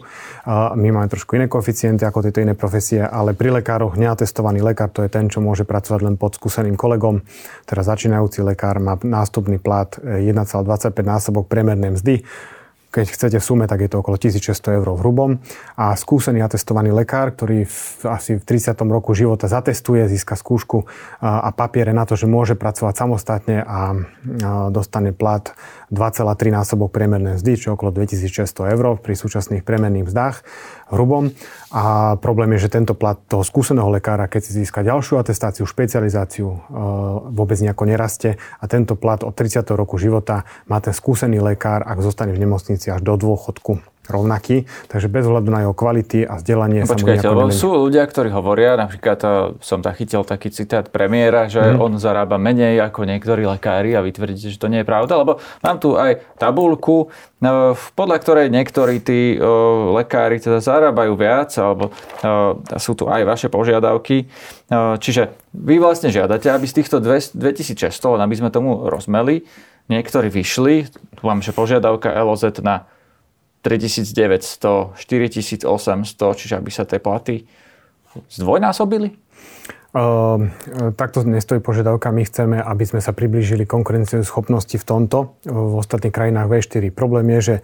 My 0.78 0.88
máme 0.94 1.10
trošku 1.10 1.34
iné 1.34 1.50
koeficienty 1.50 2.06
ako 2.06 2.22
tieto 2.22 2.38
iné 2.38 2.54
profesie, 2.54 3.02
ale 3.02 3.34
pri 3.34 3.58
lekároch 3.58 3.98
neatestovaný 3.98 4.62
lekár 4.62 4.94
to 4.94 5.02
je 5.02 5.10
ten, 5.10 5.26
čo 5.26 5.42
môže 5.42 5.66
pracovať 5.66 6.00
len 6.06 6.14
pod 6.14 6.38
skúseným 6.38 6.78
kolegom. 6.78 7.26
Teraz 7.66 7.90
začínajúci 7.90 8.46
lekár 8.46 8.78
má 8.78 8.94
nástupný 8.94 9.58
plat 9.58 9.98
1,25 9.98 10.94
násobok 11.02 11.50
priemernej 11.50 11.98
mzdy 11.98 12.14
keď 12.88 13.06
chcete 13.12 13.36
v 13.36 13.44
sume, 13.44 13.64
tak 13.68 13.84
je 13.84 13.90
to 13.92 14.00
okolo 14.00 14.16
1600 14.16 14.80
eur 14.80 14.88
v 14.96 15.00
hrubom. 15.04 15.30
A 15.76 15.92
skúsený 15.92 16.40
atestovaný 16.40 16.88
lekár, 16.96 17.36
ktorý 17.36 17.68
v, 17.68 17.78
asi 18.08 18.40
v 18.40 18.42
30. 18.42 18.72
roku 18.88 19.12
života 19.12 19.44
zatestuje, 19.44 20.08
získa 20.08 20.40
skúšku 20.40 20.88
a, 21.20 21.44
a 21.44 21.50
papiere 21.52 21.92
na 21.92 22.08
to, 22.08 22.16
že 22.16 22.24
môže 22.24 22.56
pracovať 22.56 22.94
samostatne 22.96 23.60
a, 23.60 23.66
a 23.68 23.80
dostane 24.72 25.12
plat 25.12 25.52
2,3 25.92 26.52
násobok 26.52 26.88
priemernej 26.88 27.36
mzdy, 27.36 27.52
čo 27.60 27.76
okolo 27.76 27.92
2600 27.92 28.72
eur 28.72 28.96
pri 29.00 29.14
súčasných 29.16 29.64
priemerných 29.64 30.08
mzdách 30.08 30.36
hrubom. 30.92 31.30
A 31.68 32.16
problém 32.16 32.56
je, 32.56 32.68
že 32.68 32.74
tento 32.80 32.96
plat 32.96 33.20
toho 33.28 33.44
skúseného 33.44 33.88
lekára, 33.92 34.24
keď 34.30 34.40
si 34.48 34.64
získa 34.64 34.80
ďalšiu 34.80 35.20
atestáciu, 35.20 35.68
špecializáciu, 35.68 36.48
e, 36.48 36.58
vôbec 37.32 37.60
nejako 37.60 37.84
nerastie 37.84 38.40
a 38.60 38.64
tento 38.64 38.96
plat 38.96 39.20
od 39.20 39.36
30. 39.36 39.76
roku 39.76 40.00
života 40.00 40.48
má 40.64 40.80
ten 40.80 40.96
skúsený 40.96 41.44
lekár, 41.44 41.84
ak 41.84 42.00
zostane 42.00 42.32
v 42.32 42.40
nemocnici 42.40 42.88
až 42.88 43.04
do 43.04 43.20
dôchodku 43.20 43.97
rovnaký, 44.08 44.64
takže 44.88 45.06
bez 45.12 45.28
ohľadu 45.28 45.48
na 45.52 45.60
jeho 45.68 45.74
kvality 45.76 46.24
a 46.24 46.40
vzdelanie 46.40 46.82
no, 46.82 46.90
počkajte, 46.90 47.28
lebo 47.28 47.52
sú 47.52 47.76
ľudia, 47.76 48.08
ktorí 48.08 48.32
hovoria, 48.32 48.74
napríklad 48.80 49.16
to, 49.20 49.30
som 49.60 49.84
tak 49.84 50.00
chytil 50.00 50.24
taký 50.24 50.48
citát 50.48 50.88
premiéra, 50.88 51.46
že 51.46 51.60
mm. 51.60 51.78
on 51.78 52.00
zarába 52.00 52.40
menej 52.40 52.80
ako 52.80 53.04
niektorí 53.04 53.44
lekári 53.44 53.92
a 53.92 54.00
vy 54.00 54.10
tvrdíte, 54.16 54.48
že 54.48 54.58
to 54.58 54.72
nie 54.72 54.80
je 54.82 54.88
pravda, 54.88 55.20
lebo 55.20 55.38
mám 55.60 55.76
tu 55.76 55.94
aj 55.94 56.24
tabulku, 56.40 57.12
no, 57.44 57.76
podľa 57.94 58.16
ktorej 58.18 58.46
niektorí 58.48 59.04
tí 59.04 59.36
o, 59.36 59.94
lekári 59.94 60.40
teda 60.40 60.64
zarábajú 60.64 61.12
viac, 61.14 61.52
alebo 61.60 61.92
o, 61.92 62.58
sú 62.80 62.96
tu 62.96 63.06
aj 63.06 63.22
vaše 63.28 63.48
požiadavky. 63.52 64.26
O, 64.72 64.96
čiže 64.96 65.36
vy 65.52 65.76
vlastne 65.78 66.08
žiadate, 66.08 66.48
aby 66.48 66.64
z 66.64 66.74
týchto 66.82 66.96
2600, 67.04 67.76
aby 68.24 68.34
sme 68.34 68.48
tomu 68.48 68.88
rozmeli, 68.88 69.44
niektorí 69.88 70.28
vyšli, 70.28 70.88
tu 71.18 71.22
mám, 71.24 71.40
že 71.40 71.56
požiadavka 71.56 72.12
LOZ 72.12 72.60
na 72.60 72.86
3900, 73.62 74.94
4800, 74.96 76.38
čiže 76.38 76.54
aby 76.58 76.70
sa 76.70 76.86
tie 76.86 77.02
platy 77.02 77.42
zdvojnásobili? 78.30 79.18
Uh, 79.88 80.52
takto 81.00 81.24
nestojí 81.24 81.64
požiadavka. 81.64 82.12
My 82.12 82.20
chceme, 82.20 82.60
aby 82.60 82.84
sme 82.84 83.00
sa 83.00 83.16
priblížili 83.16 83.64
konkurenciu 83.64 84.20
schopnosti 84.20 84.76
v 84.76 84.84
tomto. 84.84 85.40
V 85.48 85.80
ostatných 85.80 86.12
krajinách 86.12 86.44
V4. 86.44 86.92
Problém 86.92 87.24
je, 87.40 87.40
že 87.40 87.54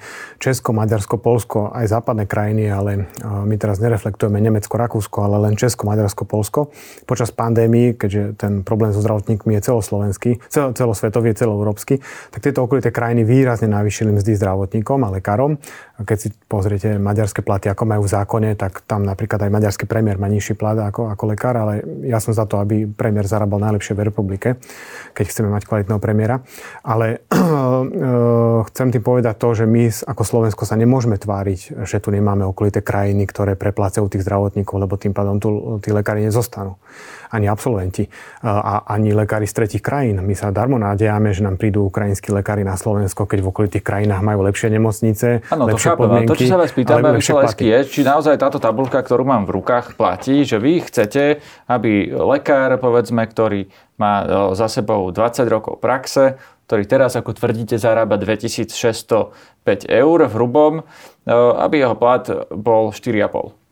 Česko, 0.40 0.73
Maďarsko, 0.73 1.21
Polsko, 1.21 1.69
aj 1.69 1.85
západné 1.85 2.25
krajiny, 2.25 2.73
ale 2.73 3.12
my 3.21 3.61
teraz 3.61 3.76
nereflektujeme 3.76 4.40
Nemecko, 4.40 4.73
Rakúsko, 4.73 5.21
ale 5.21 5.37
len 5.45 5.54
Česko, 5.61 5.85
Maďarsko, 5.85 6.25
Polsko. 6.25 6.73
Počas 7.04 7.28
pandémii, 7.28 7.93
keďže 7.93 8.40
ten 8.40 8.64
problém 8.64 8.97
so 8.97 9.04
zdravotníkmi 9.04 9.61
je 9.61 9.69
celoslovenský, 9.69 10.40
cel, 10.49 10.73
celosvetový, 10.73 11.37
celoeurópsky, 11.37 12.00
tak 12.33 12.40
tieto 12.40 12.64
okolité 12.64 12.88
krajiny 12.88 13.28
výrazne 13.28 13.69
navýšili 13.69 14.16
mzdy 14.16 14.33
zdravotníkom 14.40 15.04
a 15.04 15.12
lekárom. 15.12 15.61
Keď 16.00 16.16
si 16.16 16.33
pozriete 16.49 16.97
maďarské 16.97 17.45
platy, 17.45 17.69
ako 17.69 17.85
majú 17.85 18.09
v 18.09 18.16
zákone, 18.16 18.50
tak 18.57 18.81
tam 18.88 19.04
napríklad 19.04 19.45
aj 19.45 19.50
maďarský 19.52 19.85
premiér 19.85 20.16
má 20.16 20.33
nižší 20.33 20.57
plat 20.57 20.81
ako, 20.81 21.12
ako 21.12 21.25
lekár, 21.28 21.61
ale 21.61 21.85
ja 22.02 22.19
som 22.25 22.33
za 22.33 22.49
to, 22.49 22.57
aby 22.57 22.88
premiér 22.88 23.28
zarábal 23.28 23.61
najlepšie 23.61 23.93
v 23.93 24.09
republike, 24.09 24.49
keď 25.12 25.25
chceme 25.28 25.52
mať 25.52 25.69
kvalitného 25.69 26.00
premiéra. 26.00 26.40
Ale 26.81 27.21
eh, 27.21 28.59
chcem 28.73 28.88
tým 28.88 29.04
povedať 29.04 29.37
to, 29.37 29.49
že 29.52 29.64
my 29.69 29.93
ako 29.93 30.23
Slovensko 30.25 30.64
sa 30.64 30.81
nemôžeme 30.81 31.21
tváriť, 31.21 31.85
že 31.85 32.00
tu 32.00 32.09
nemáme 32.09 32.49
okolité 32.49 32.81
krajiny, 32.81 33.28
ktoré 33.28 33.52
preplácajú 33.61 34.09
tých 34.09 34.25
zdravotníkov, 34.25 34.76
lebo 34.81 34.97
tým 34.97 35.12
pádom 35.12 35.37
tu 35.37 35.49
tí 35.85 35.93
lekári 35.93 36.25
nezostanú 36.25 36.81
ani 37.34 37.50
absolventi 37.50 38.06
a 38.46 38.86
ani 38.86 39.10
lekári 39.10 39.50
z 39.50 39.54
tretich 39.58 39.82
krajín. 39.82 40.22
My 40.22 40.38
sa 40.38 40.54
darmo 40.54 40.78
nádejame, 40.78 41.34
že 41.34 41.42
nám 41.42 41.58
prídu 41.58 41.90
ukrajinskí 41.90 42.30
lekári 42.30 42.62
na 42.62 42.78
Slovensko, 42.78 43.26
keď 43.26 43.42
v 43.42 43.48
okolitých 43.50 43.82
krajinách 43.82 44.22
majú 44.22 44.46
lepšie 44.46 44.70
nemocnice, 44.70 45.42
Áno, 45.50 45.66
lepšie 45.66 45.90
to 45.90 45.98
podmienky. 45.98 46.30
To, 46.30 46.38
čo 46.38 46.46
sa 46.46 46.58
vás 46.62 46.70
pýtam, 46.70 47.02
je, 47.58 47.78
či 47.90 48.00
naozaj 48.06 48.38
táto 48.38 48.62
tabulka, 48.62 49.02
ktorú 49.02 49.26
mám 49.26 49.50
v 49.50 49.58
rukách, 49.58 49.98
platí, 49.98 50.46
že 50.46 50.62
vy 50.62 50.86
chcete, 50.86 51.42
aby 51.66 52.14
lekár, 52.14 52.78
povedzme, 52.78 53.26
ktorý 53.26 53.66
má 53.98 54.26
za 54.54 54.70
sebou 54.70 55.10
20 55.10 55.46
rokov 55.50 55.82
praxe, 55.82 56.38
ktorý 56.64 56.84
teraz, 56.88 57.12
ako 57.14 57.36
tvrdíte, 57.36 57.76
zarába 57.76 58.16
2605 58.16 59.84
eur 59.84 60.18
v 60.24 60.32
hrubom, 60.32 60.72
aby 61.60 61.84
jeho 61.84 61.96
plat 61.96 62.24
bol 62.52 62.90
4,5. 62.90 63.63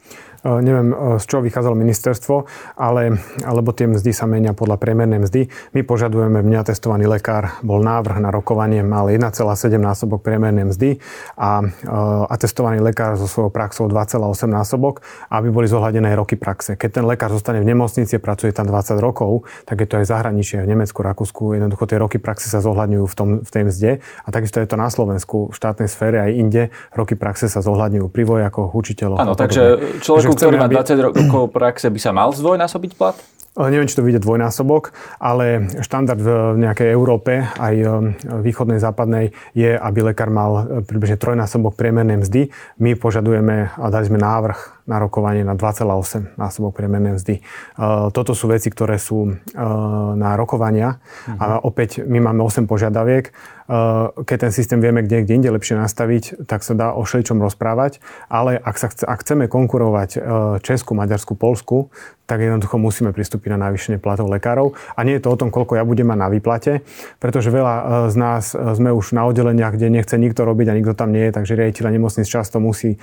Eh, 0.42 0.58
neviem, 0.58 0.90
eh, 0.90 1.22
z 1.22 1.24
čoho 1.30 1.42
vychádzalo 1.46 1.78
ministerstvo, 1.78 2.34
ale, 2.74 3.22
alebo 3.46 3.70
tie 3.70 3.86
mzdy 3.86 4.10
sa 4.10 4.26
menia 4.26 4.50
podľa 4.50 4.74
priemernej 4.74 5.22
mzdy. 5.22 5.46
My 5.70 5.86
požadujeme, 5.86 6.42
mňa 6.42 6.66
testovaný 6.66 7.06
lekár, 7.06 7.62
bol 7.62 7.78
návrh 7.78 8.18
na 8.18 8.34
rokovanie, 8.34 8.82
mal 8.82 9.06
1,7 9.06 9.78
násobok 9.78 10.18
priemernej 10.26 10.66
mzdy 10.74 10.98
a 11.38 11.62
eh, 11.62 12.34
atestovaný 12.34 12.82
lekár 12.82 13.14
so 13.14 13.30
svojou 13.30 13.54
praxou 13.54 13.86
2,8 13.86 14.50
násobok, 14.50 15.06
aby 15.30 15.46
boli 15.54 15.70
zohľadené 15.70 16.10
roky 16.18 16.34
praxe. 16.34 16.74
Keď 16.74 16.90
ten 16.90 17.04
lekár 17.06 17.30
zostane 17.30 17.62
v 17.62 17.70
nemocnici, 17.70 18.18
pracuje 18.18 18.50
tam 18.50 18.66
20 18.66 18.98
rokov, 18.98 19.46
tak 19.62 19.78
je 19.78 19.86
to 19.86 20.02
aj 20.02 20.10
zahraničie, 20.10 20.58
v 20.58 20.74
Nemecku, 20.74 21.06
Rakúsku, 21.06 21.54
jednoducho 21.54 21.86
tie 21.86 22.02
roky 22.02 22.18
praxe 22.18 22.50
sa 22.50 22.58
zohľadňujú 22.58 23.04
v, 23.06 23.14
tom, 23.14 23.28
v 23.46 23.50
tej 23.50 23.62
mzde 23.70 23.90
a 24.26 24.28
takisto 24.34 24.58
je 24.58 24.66
to 24.66 24.74
na 24.74 24.90
Slovensku, 24.90 25.50
v 25.50 25.54
štátnej 25.54 25.86
sfére 25.86 26.18
aj 26.18 26.30
inde, 26.34 26.62
roky 26.98 27.14
praxe 27.14 27.46
sa 27.46 27.62
zohľadňujú 27.62 28.10
pri 28.10 28.22
vojakoch, 28.26 28.74
učiteľoch. 28.74 29.22
Áno, 29.22 29.38
takže 29.38 29.78
ktorý 30.36 30.56
má 30.58 30.68
20 30.68 31.06
rokov 31.12 31.42
praxe, 31.52 31.88
by 31.88 32.00
sa 32.00 32.10
mal 32.10 32.32
zdvojnásobiť 32.32 32.92
plat? 32.96 33.16
Neviem, 33.52 33.84
či 33.84 34.00
to 34.00 34.06
vyjde 34.08 34.24
dvojnásobok, 34.24 34.96
ale 35.20 35.68
štandard 35.84 36.16
v 36.16 36.56
nejakej 36.56 36.88
Európe, 36.88 37.44
aj 37.60 37.74
e, 37.76 37.86
východnej, 38.40 38.80
západnej, 38.80 39.36
je, 39.52 39.76
aby 39.76 40.08
lekár 40.08 40.32
mal 40.32 40.64
e, 40.64 40.80
približne 40.80 41.20
trojnásobok 41.20 41.76
priemernej 41.76 42.24
mzdy. 42.24 42.48
My 42.80 42.96
požadujeme 42.96 43.68
a 43.76 43.86
dali 43.92 44.08
sme 44.08 44.16
návrh 44.16 44.81
na 44.86 44.96
rokovanie 44.98 45.46
na 45.46 45.54
2,8 45.54 46.34
násobok 46.36 46.76
priemernej 46.76 47.18
mzdy. 47.18 47.34
E, 47.38 47.42
toto 48.10 48.32
sú 48.32 48.50
veci, 48.50 48.68
ktoré 48.68 48.98
sú 48.98 49.34
na 50.12 50.34
rokovania 50.34 50.98
a 51.38 51.62
opäť 51.62 52.02
my 52.02 52.18
máme 52.18 52.42
8 52.42 52.66
požiadaviek. 52.66 53.30
Keď 54.26 54.38
ten 54.48 54.52
systém 54.52 54.82
vieme 54.82 55.00
kde, 55.06 55.24
kde 55.24 55.38
inde 55.38 55.50
lepšie 55.54 55.78
nastaviť, 55.78 56.44
tak 56.44 56.66
sa 56.66 56.74
dá 56.74 56.92
o 56.92 57.06
všeličom 57.06 57.40
rozprávať, 57.40 58.02
ale 58.28 58.58
ak, 58.58 58.76
sa 58.76 58.88
chce, 58.90 59.04
ak 59.06 59.22
chceme 59.22 59.46
konkurovať 59.48 60.18
Česku, 60.60 60.92
Maďarsku, 60.98 61.38
Polsku, 61.38 61.88
tak 62.32 62.40
jednoducho 62.40 62.80
musíme 62.80 63.12
pristúpiť 63.12 63.52
na 63.52 63.68
navýšenie 63.68 64.00
platov 64.00 64.32
lekárov. 64.32 64.72
A 64.96 65.04
nie 65.04 65.20
je 65.20 65.22
to 65.26 65.34
o 65.34 65.36
tom, 65.36 65.52
koľko 65.52 65.76
ja 65.76 65.84
budem 65.84 66.08
mať 66.08 66.18
na 66.18 66.28
výplate, 66.32 66.80
pretože 67.20 67.52
veľa 67.52 67.74
e, 67.76 67.82
z 68.08 68.16
nás 68.16 68.54
e, 68.54 68.72
sme 68.72 68.88
už 68.88 69.12
na 69.12 69.28
oddeleniach, 69.28 69.76
kde 69.76 69.92
nechce 69.92 70.16
nikto 70.16 70.48
robiť 70.48 70.72
a 70.72 70.76
nikto 70.78 70.96
tam 70.96 71.12
nie 71.12 71.28
je, 71.28 71.36
takže 71.36 71.52
riaditeľ 71.60 71.92
nemocnic 71.92 72.24
často 72.24 72.56
musí 72.56 72.96
e, 72.96 72.98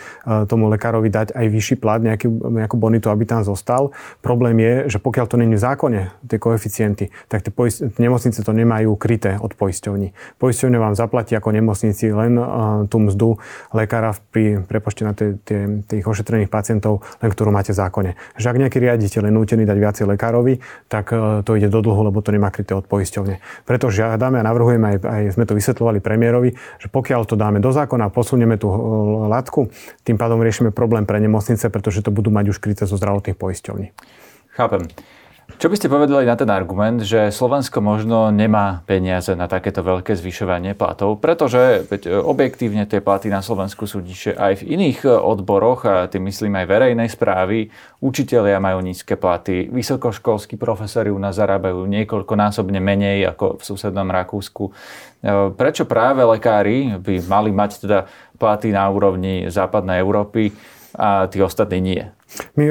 tomu 0.50 0.66
lekárovi 0.74 1.14
dať 1.14 1.38
aj 1.38 1.46
vyšší 1.70 1.78
plat, 1.78 2.02
nejaký, 2.02 2.26
nejakú 2.26 2.82
bonitu, 2.82 3.14
aby 3.14 3.30
tam 3.30 3.46
zostal. 3.46 3.94
Problém 4.26 4.58
je, 4.58 4.74
že 4.90 4.98
pokiaľ 4.98 5.26
to 5.30 5.38
není 5.38 5.54
v 5.54 5.62
zákone, 5.62 6.02
tie 6.26 6.42
koeficienty, 6.42 7.14
tak 7.30 7.46
tie 7.46 7.54
poist- 7.54 7.86
nemocnice 8.02 8.42
to 8.42 8.50
nemajú 8.50 8.98
kryté 8.98 9.38
od 9.38 9.54
poisťovní. 9.54 10.18
Poisťovňa 10.42 10.80
vám 10.82 10.98
zaplatí 10.98 11.38
ako 11.38 11.54
nemocnici 11.54 12.10
len 12.10 12.42
tú 12.90 12.98
mzdu 12.98 13.38
lekára 13.70 14.18
pri 14.34 14.66
prepočte 14.66 15.06
na 15.06 15.14
tie, 15.14 15.38
tie, 15.46 15.86
tých 15.86 16.02
ošetrených 16.10 16.50
pacientov, 16.50 17.06
len 17.22 17.30
ktorú 17.30 17.54
máte 17.54 17.70
v 17.70 17.78
zákone. 17.78 18.12
Že 18.42 18.48
ak 18.50 18.58
nejaký 18.66 18.78
riaditeľ 18.82 19.10
ste 19.10 19.26
len 19.26 19.36
nútení 19.36 19.68
dať 19.68 19.78
viacej 19.78 20.06
lekárovi, 20.16 20.64
tak 20.88 21.12
e, 21.12 21.44
to 21.44 21.60
ide 21.60 21.68
do 21.68 21.84
dlhu, 21.84 22.08
lebo 22.08 22.24
to 22.24 22.32
nemá 22.32 22.50
kryté 22.50 22.72
od 22.72 22.88
poisťovne. 22.88 23.68
Preto 23.68 23.92
žiadame 23.92 24.40
a 24.40 24.44
navrhujeme, 24.48 24.96
aj, 24.96 24.98
aj 25.04 25.22
sme 25.36 25.44
to 25.44 25.58
vysvetľovali 25.60 26.00
premiérovi, 26.00 26.56
že 26.80 26.88
pokiaľ 26.88 27.28
to 27.28 27.36
dáme 27.36 27.60
do 27.60 27.70
zákona 27.76 28.08
posunieme 28.16 28.56
tú 28.56 28.72
e, 28.72 28.78
latku, 29.28 29.68
tým 30.08 30.16
pádom 30.16 30.40
riešime 30.40 30.72
problém 30.72 31.04
pre 31.04 31.20
nemocnice, 31.20 31.59
pretože 31.68 32.00
to 32.00 32.16
budú 32.16 32.32
mať 32.32 32.56
už 32.56 32.64
kryté 32.64 32.88
zo 32.88 32.96
zdravotných 32.96 33.36
poisťovní. 33.36 33.92
Chápem. 34.56 34.88
Čo 35.58 35.68
by 35.68 35.76
ste 35.76 35.90
povedali 35.90 36.30
na 36.30 36.38
ten 36.38 36.48
argument, 36.54 37.02
že 37.02 37.34
Slovensko 37.34 37.82
možno 37.82 38.30
nemá 38.30 38.86
peniaze 38.86 39.34
na 39.34 39.50
takéto 39.50 39.82
veľké 39.82 40.14
zvyšovanie 40.14 40.78
platov, 40.78 41.18
pretože 41.18 41.90
veď, 41.90 42.02
e, 42.06 42.10
objektívne 42.22 42.86
tie 42.86 43.02
platy 43.02 43.34
na 43.34 43.42
Slovensku 43.42 43.90
sú 43.90 44.06
nižšie 44.06 44.38
aj 44.38 44.62
v 44.62 44.78
iných 44.78 45.00
e, 45.04 45.12
odboroch, 45.12 45.90
a 45.90 46.06
tým 46.06 46.30
myslím 46.30 46.54
aj 46.54 46.70
verejnej 46.70 47.10
správy. 47.10 47.74
Učitelia 47.98 48.62
majú 48.62 48.86
nízke 48.86 49.18
platy, 49.18 49.68
vysokoškolskí 49.74 50.54
profesori 50.56 51.10
u 51.10 51.18
nás 51.18 51.42
zarábajú 51.42 51.82
niekoľkonásobne 51.92 52.78
menej 52.78 53.34
ako 53.34 53.58
v 53.58 53.62
susednom 53.66 54.08
Rakúsku. 54.08 54.70
E, 54.70 54.72
prečo 55.58 55.84
práve 55.90 56.24
lekári 56.24 56.94
by 57.02 57.26
mali 57.26 57.50
mať 57.50 57.84
teda 57.84 58.00
platy 58.38 58.72
na 58.72 58.88
úrovni 58.88 59.50
západnej 59.52 60.00
Európy 60.00 60.56
a 60.96 61.28
tí 61.28 61.44
ostatní 61.44 61.82
nie? 61.82 62.12
My, 62.56 62.66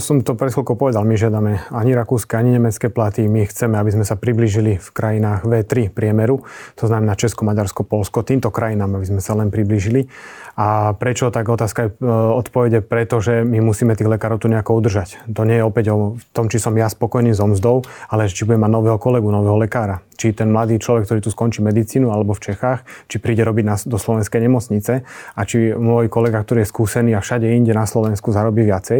som 0.00 0.24
to 0.24 0.32
pred 0.32 0.48
chvíľkou 0.48 0.80
povedal, 0.80 1.04
my 1.04 1.12
žiadame 1.14 1.60
ani 1.68 1.92
rakúske, 1.92 2.40
ani 2.40 2.56
nemecké 2.56 2.88
platy. 2.88 3.28
My 3.28 3.44
chceme, 3.44 3.76
aby 3.76 3.92
sme 3.92 4.04
sa 4.04 4.16
priblížili 4.16 4.80
v 4.80 4.88
krajinách 4.90 5.44
V3 5.44 5.92
priemeru, 5.92 6.42
to 6.74 6.88
znamená 6.88 7.12
Česko, 7.12 7.44
Maďarsko, 7.44 7.84
Polsko, 7.84 8.24
týmto 8.24 8.48
krajinám, 8.48 8.96
aby 8.96 9.06
sme 9.06 9.20
sa 9.20 9.36
len 9.36 9.52
priblížili. 9.52 10.08
A 10.54 10.94
prečo 10.94 11.34
tak 11.34 11.50
otázka 11.50 11.78
je 11.84 11.90
odpovede? 12.38 12.78
Preto, 12.80 13.18
že 13.18 13.42
my 13.42 13.58
musíme 13.58 13.98
tých 13.98 14.06
lekárov 14.06 14.38
tu 14.38 14.46
nejako 14.46 14.78
udržať. 14.78 15.26
To 15.26 15.42
nie 15.42 15.58
je 15.58 15.64
opäť 15.66 15.90
o 15.90 16.14
tom, 16.30 16.46
či 16.46 16.62
som 16.62 16.72
ja 16.78 16.86
spokojný 16.86 17.34
so 17.34 17.50
mzdou, 17.50 17.82
ale 18.06 18.30
či 18.30 18.46
budem 18.46 18.62
mať 18.62 18.72
nového 18.72 18.98
kolegu, 19.02 19.28
nového 19.34 19.58
lekára. 19.58 20.00
Či 20.14 20.30
ten 20.30 20.54
mladý 20.54 20.78
človek, 20.78 21.10
ktorý 21.10 21.26
tu 21.26 21.34
skončí 21.34 21.58
medicínu 21.58 22.14
alebo 22.14 22.38
v 22.38 22.46
Čechách, 22.46 22.86
či 23.10 23.18
príde 23.18 23.42
robiť 23.42 23.90
do 23.90 23.98
slovenskej 23.98 24.46
nemocnice 24.46 25.02
a 25.34 25.40
či 25.42 25.74
môj 25.74 26.06
kolega, 26.06 26.38
ktorý 26.38 26.62
je 26.62 26.70
skúsený 26.70 27.18
a 27.18 27.20
všade 27.20 27.50
inde 27.50 27.74
na 27.74 27.82
Slovensku 27.82 28.30
zarobí 28.30 28.62
viacej, 28.62 28.93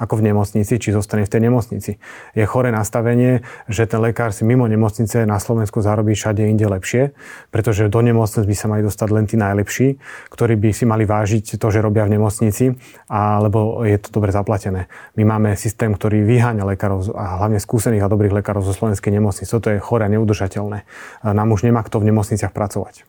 ako 0.00 0.24
v 0.24 0.32
nemocnici, 0.32 0.80
či 0.80 0.96
zostane 0.96 1.28
v 1.28 1.30
tej 1.30 1.40
nemocnici. 1.44 2.00
Je 2.32 2.44
chore 2.48 2.72
nastavenie, 2.72 3.44
že 3.68 3.84
ten 3.84 4.00
lekár 4.00 4.32
si 4.32 4.48
mimo 4.48 4.64
nemocnice 4.64 5.28
na 5.28 5.36
Slovensku 5.36 5.84
zarobí 5.84 6.16
všade 6.16 6.40
inde 6.48 6.64
lepšie, 6.64 7.12
pretože 7.52 7.92
do 7.92 8.00
nemocnic 8.00 8.48
by 8.48 8.54
sa 8.56 8.66
mali 8.72 8.80
dostať 8.80 9.08
len 9.12 9.28
tí 9.28 9.36
najlepší, 9.36 10.00
ktorí 10.32 10.56
by 10.56 10.68
si 10.72 10.88
mali 10.88 11.04
vážiť 11.04 11.60
to, 11.60 11.66
že 11.68 11.84
robia 11.84 12.08
v 12.08 12.16
nemocnici, 12.16 12.72
alebo 13.12 13.84
je 13.84 14.00
to 14.00 14.08
dobre 14.08 14.32
zaplatené. 14.32 14.88
My 15.20 15.36
máme 15.36 15.52
systém, 15.60 15.92
ktorý 15.92 16.24
vyháňa 16.24 16.64
lekárov 16.64 17.12
a 17.12 17.44
hlavne 17.44 17.60
skúsených 17.60 18.00
a 18.00 18.08
dobrých 18.08 18.40
lekárov 18.40 18.64
zo 18.64 18.72
slovenskej 18.72 19.12
nemocnice. 19.12 19.52
Toto 19.52 19.68
je 19.68 19.76
chore 19.76 20.08
a 20.08 20.12
neudržateľné. 20.12 20.88
Nám 21.28 21.48
už 21.52 21.68
nemá 21.68 21.84
kto 21.84 22.00
v 22.00 22.08
nemocniciach 22.08 22.56
pracovať. 22.56 23.04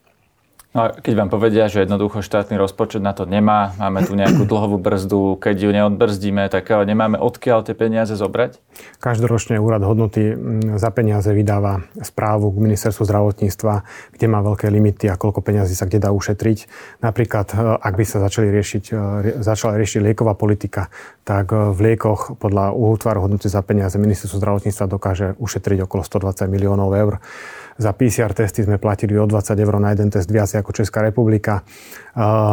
No 0.72 0.88
a 0.88 0.96
keď 0.96 1.14
vám 1.20 1.28
povedia, 1.28 1.68
že 1.68 1.84
jednoducho 1.84 2.24
štátny 2.24 2.56
rozpočet 2.56 3.04
na 3.04 3.12
to 3.12 3.28
nemá, 3.28 3.76
máme 3.76 4.08
tu 4.08 4.16
nejakú 4.16 4.48
dlhovú 4.48 4.80
brzdu, 4.80 5.36
keď 5.36 5.56
ju 5.68 5.70
neodbrzdíme, 5.76 6.48
tak 6.48 6.72
nemáme 6.72 7.20
odkiaľ 7.20 7.68
tie 7.68 7.76
peniaze 7.76 8.16
zobrať? 8.16 8.64
Každoročne 9.04 9.60
úrad 9.60 9.84
hodnoty 9.84 10.32
za 10.80 10.88
peniaze 10.96 11.28
vydáva 11.36 11.84
správu 12.00 12.56
k 12.56 12.64
ministerstvu 12.72 13.04
zdravotníctva, 13.04 13.74
kde 14.16 14.26
má 14.32 14.40
veľké 14.40 14.72
limity 14.72 15.12
a 15.12 15.20
koľko 15.20 15.44
peniazy 15.44 15.76
sa 15.76 15.92
kde 15.92 16.08
dá 16.08 16.16
ušetriť. 16.16 16.72
Napríklad, 17.04 17.52
e, 17.52 17.56
ak 17.76 17.94
by 18.00 18.06
sa 18.08 18.24
začali 18.24 18.48
riešiť, 18.48 18.84
e, 18.96 19.44
začala 19.44 19.76
riešiť 19.76 20.00
lieková 20.08 20.40
politika, 20.40 20.88
tak 21.32 21.56
e, 21.56 21.72
v 21.72 21.80
liekoch 21.80 22.36
podľa 22.36 22.76
útvaru 22.76 23.24
hodnoty 23.24 23.48
za 23.48 23.64
peniaze 23.64 23.96
ministerstvo 23.96 24.44
zdravotníctva 24.44 24.86
dokáže 24.92 25.28
ušetriť 25.40 25.88
okolo 25.88 26.04
120 26.04 26.52
miliónov 26.52 26.92
eur. 26.92 27.24
Za 27.80 27.96
PCR 27.96 28.36
testy 28.36 28.68
sme 28.68 28.76
platili 28.78 29.16
o 29.16 29.24
20 29.24 29.56
eur 29.56 29.76
na 29.80 29.96
jeden 29.96 30.12
test 30.12 30.28
viac 30.28 30.52
ako 30.52 30.76
Česká 30.76 31.00
republika. 31.00 31.64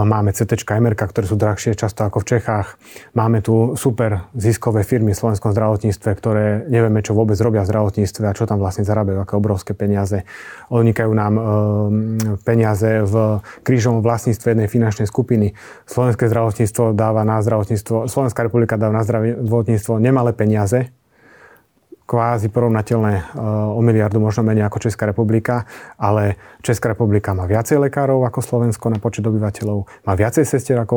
Máme 0.07 0.31
CT, 0.31 0.63
MR, 0.63 0.95
ktoré 0.95 1.27
sú 1.27 1.35
drahšie 1.35 1.75
často 1.75 2.07
ako 2.07 2.23
v 2.23 2.29
Čechách. 2.37 2.79
Máme 3.19 3.43
tu 3.43 3.75
super 3.75 4.31
ziskové 4.39 4.87
firmy 4.87 5.13
v 5.13 5.19
slovenskom 5.19 5.51
zdravotníctve, 5.51 6.11
ktoré 6.15 6.45
nevieme, 6.71 7.03
čo 7.03 7.19
vôbec 7.19 7.35
robia 7.43 7.67
v 7.67 7.71
zdravotníctve 7.75 8.25
a 8.31 8.37
čo 8.37 8.47
tam 8.47 8.63
vlastne 8.63 8.87
zarábajú, 8.87 9.19
aké 9.19 9.35
obrovské 9.35 9.73
peniaze. 9.75 10.23
Unikajú 10.71 11.11
nám 11.11 11.35
e, 11.35 11.43
peniaze 12.47 13.03
v 13.03 13.43
krížovom 13.67 13.99
vlastníctve 13.99 14.55
jednej 14.55 14.69
finančnej 14.71 15.11
skupiny. 15.11 15.59
Slovenské 15.91 16.31
zdravotníctvo 16.31 16.95
dáva 16.95 17.27
na 17.27 17.43
zdravotníctvo, 17.43 18.07
Slovenská 18.07 18.47
republika 18.47 18.68
dáva 18.77 19.01
na 19.01 19.07
zdravotníctvo 19.07 20.03
nemalé 20.03 20.35
peniaze, 20.35 20.93
kvázi 22.09 22.49
porovnateľné 22.49 23.13
e, 23.21 23.23
o 23.77 23.81
miliardu, 23.85 24.17
možno 24.17 24.41
menej 24.41 24.65
ako 24.65 24.89
Česká 24.89 25.05
republika, 25.05 25.69
ale 26.01 26.41
Česká 26.65 26.97
republika 26.97 27.37
má 27.37 27.45
viacej 27.45 27.77
lekárov 27.85 28.25
ako 28.25 28.41
Slovensko 28.41 28.89
na 28.89 28.97
počet 28.97 29.29
obyvateľov, 29.29 29.85
má 30.09 30.13
viacej 30.17 30.49
sestier 30.49 30.81
ako, 30.81 30.97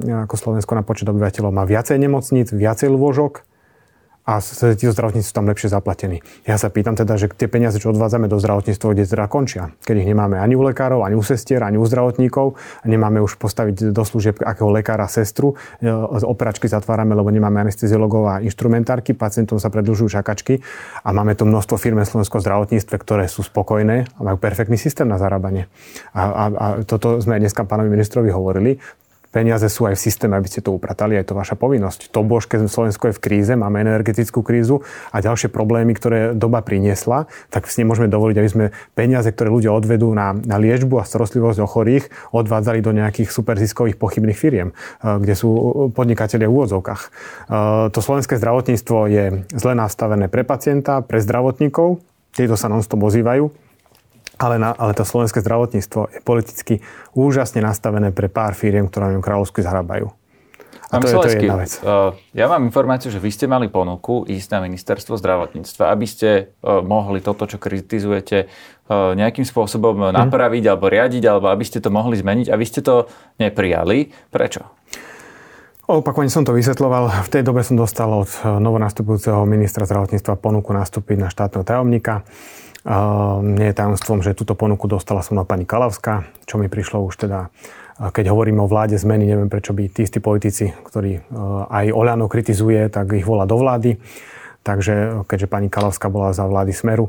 e, 0.00 0.16
ako 0.16 0.34
Slovensko 0.34 0.72
na 0.72 0.80
počet 0.80 1.12
obyvateľov, 1.12 1.52
má 1.52 1.68
viacej 1.68 2.00
nemocníc, 2.00 2.56
viacej 2.56 2.88
lôžok, 2.88 3.44
a 4.26 4.42
títo 4.74 4.90
zdravotníci 4.90 5.30
sú 5.30 5.34
tam 5.38 5.46
lepšie 5.46 5.70
zaplatení. 5.70 6.18
Ja 6.42 6.58
sa 6.58 6.66
pýtam 6.66 6.98
teda, 6.98 7.14
že 7.14 7.30
tie 7.30 7.46
peniaze, 7.46 7.78
čo 7.78 7.94
odvádzame 7.94 8.26
do 8.26 8.42
zdravotníctva, 8.42 8.90
kde 8.90 9.06
teda 9.06 9.30
končia, 9.30 9.70
keď 9.86 10.02
ich 10.02 10.08
nemáme 10.10 10.34
ani 10.42 10.58
u 10.58 10.66
lekárov, 10.66 11.06
ani 11.06 11.14
u 11.14 11.22
sestier, 11.22 11.62
ani 11.62 11.78
u 11.78 11.86
zdravotníkov, 11.86 12.58
nemáme 12.82 13.22
už 13.22 13.38
postaviť 13.38 13.94
do 13.94 14.02
služieb 14.02 14.42
akého 14.42 14.66
lekára, 14.74 15.06
sestru, 15.06 15.54
e, 15.78 15.88
operačky 16.26 16.66
zatvárame, 16.66 17.14
lebo 17.14 17.30
nemáme 17.30 17.62
anesteziologov 17.62 18.22
a 18.26 18.34
instrumentárky, 18.42 19.14
pacientom 19.14 19.62
sa 19.62 19.70
predlžujú 19.70 20.10
čakačky 20.10 20.58
a 21.06 21.14
máme 21.14 21.38
tu 21.38 21.46
množstvo 21.46 21.78
firmy 21.78 22.02
v 22.02 22.10
slovenskom 22.10 22.42
zdravotníctve, 22.42 22.98
ktoré 22.98 23.30
sú 23.30 23.46
spokojné 23.46 24.10
a 24.18 24.20
majú 24.26 24.42
perfektný 24.42 24.74
systém 24.74 25.06
na 25.06 25.22
zarábanie. 25.22 25.70
A, 26.10 26.22
a, 26.26 26.44
a 26.50 26.66
toto 26.82 27.22
sme 27.22 27.38
dneska 27.38 27.62
pánovi 27.62 27.94
ministrovi 27.94 28.34
hovorili 28.34 28.82
peniaze 29.34 29.66
sú 29.68 29.84
aj 29.86 29.98
v 29.98 30.04
systéme, 30.08 30.34
aby 30.38 30.48
ste 30.48 30.64
to 30.64 30.74
upratali, 30.74 31.18
aj 31.18 31.30
to 31.30 31.34
vaša 31.38 31.56
povinnosť. 31.58 32.14
To 32.14 32.24
bož, 32.24 32.48
keď 32.48 32.70
Slovensko 32.70 33.10
je 33.10 33.16
v 33.16 33.22
kríze, 33.22 33.52
máme 33.52 33.82
energetickú 33.82 34.40
krízu 34.40 34.82
a 35.12 35.20
ďalšie 35.20 35.52
problémy, 35.52 35.92
ktoré 35.92 36.32
doba 36.32 36.62
priniesla, 36.62 37.28
tak 37.52 37.68
si 37.68 37.82
nemôžeme 37.82 38.08
dovoliť, 38.08 38.36
aby 38.38 38.50
sme 38.50 38.64
peniaze, 38.96 39.28
ktoré 39.30 39.52
ľudia 39.52 39.74
odvedú 39.74 40.12
na, 40.16 40.32
na 40.32 40.56
liečbu 40.56 41.00
a 41.00 41.08
starostlivosť 41.08 41.58
o 41.62 41.68
chorých, 41.68 42.08
odvádzali 42.32 42.80
do 42.80 42.94
nejakých 42.94 43.28
superziskových 43.28 44.00
pochybných 44.00 44.38
firiem, 44.38 44.68
eh, 44.72 45.18
kde 45.20 45.34
sú 45.36 45.48
podnikatelia 45.92 46.48
v 46.48 46.54
úvodzovkách. 46.56 47.02
Eh, 47.02 47.10
to 47.90 47.98
slovenské 48.00 48.38
zdravotníctvo 48.38 48.96
je 49.10 49.24
zle 49.52 49.72
nastavené 49.74 50.30
pre 50.30 50.46
pacienta, 50.46 51.04
pre 51.04 51.20
zdravotníkov, 51.20 52.00
tieto 52.36 52.52
sa 52.54 52.68
non-stop 52.68 53.00
ozývajú 53.00 53.65
ale, 54.36 54.56
na, 54.60 54.72
ale 54.76 54.92
to 54.92 55.04
slovenské 55.04 55.40
zdravotníctvo 55.40 56.00
je 56.12 56.20
politicky 56.20 56.74
úžasne 57.16 57.64
nastavené 57.64 58.12
pre 58.12 58.28
pár 58.28 58.52
firiem, 58.52 58.88
ktoré 58.88 59.10
na 59.10 59.14
ňom 59.18 59.24
kráľovsky 59.24 59.64
zarábajú. 59.64 60.12
A 60.86 61.02
to, 61.02 61.10
je, 61.10 61.18
to 61.18 61.26
je 61.26 61.36
jedna 61.42 61.58
vec. 61.58 61.72
Uh, 61.82 62.14
ja 62.30 62.46
mám 62.46 62.62
informáciu, 62.62 63.10
že 63.10 63.18
vy 63.18 63.34
ste 63.34 63.50
mali 63.50 63.66
ponuku 63.66 64.22
ísť 64.22 64.48
na 64.54 64.70
ministerstvo 64.70 65.18
zdravotníctva, 65.18 65.90
aby 65.90 66.06
ste 66.06 66.54
uh, 66.62 66.78
mohli 66.78 67.18
toto, 67.18 67.42
čo 67.50 67.58
kritizujete, 67.58 68.46
uh, 68.46 69.10
nejakým 69.18 69.42
spôsobom 69.42 69.98
hmm. 69.98 70.14
napraviť 70.14 70.62
alebo 70.70 70.86
riadiť, 70.86 71.22
alebo 71.26 71.50
aby 71.50 71.64
ste 71.66 71.82
to 71.82 71.90
mohli 71.90 72.14
zmeniť 72.14 72.46
a 72.46 72.54
vy 72.54 72.66
ste 72.70 72.86
to 72.86 73.10
neprijali. 73.42 74.14
Prečo? 74.30 74.62
Opakovane 75.90 76.30
som 76.30 76.46
to 76.46 76.54
vysvetloval. 76.54 77.26
V 77.26 77.30
tej 77.34 77.42
dobe 77.46 77.66
som 77.66 77.78
dostal 77.78 78.10
od 78.10 78.30
novonastupujúceho 78.42 79.42
ministra 79.46 79.86
zdravotníctva 79.86 80.34
ponuku 80.38 80.74
nastúpiť 80.74 81.16
na 81.18 81.30
štátneho 81.30 81.62
tajomníka. 81.62 82.26
Nie 83.42 83.66
je 83.70 83.74
tajomstvom, 83.74 84.22
že 84.22 84.38
túto 84.38 84.54
ponuku 84.54 84.86
dostala 84.86 85.18
som 85.18 85.34
na 85.34 85.42
pani 85.42 85.66
Kalavská, 85.66 86.22
čo 86.46 86.54
mi 86.62 86.70
prišlo 86.70 87.02
už 87.02 87.26
teda 87.26 87.50
keď 87.96 88.28
hovoríme 88.28 88.60
o 88.60 88.68
vláde 88.68 89.00
zmeny, 89.00 89.24
neviem 89.24 89.48
prečo 89.48 89.72
by 89.72 89.88
tí 89.88 90.04
istí 90.04 90.20
politici, 90.20 90.68
ktorí 90.84 91.32
aj 91.72 91.96
Oľano 91.96 92.28
kritizuje, 92.28 92.92
tak 92.92 93.16
ich 93.16 93.24
volá 93.24 93.48
do 93.48 93.56
vlády. 93.56 93.96
Takže 94.60 95.24
keďže 95.24 95.48
pani 95.48 95.72
Kalavská 95.72 96.12
bola 96.12 96.36
za 96.36 96.44
vlády 96.44 96.76
Smeru, 96.76 97.08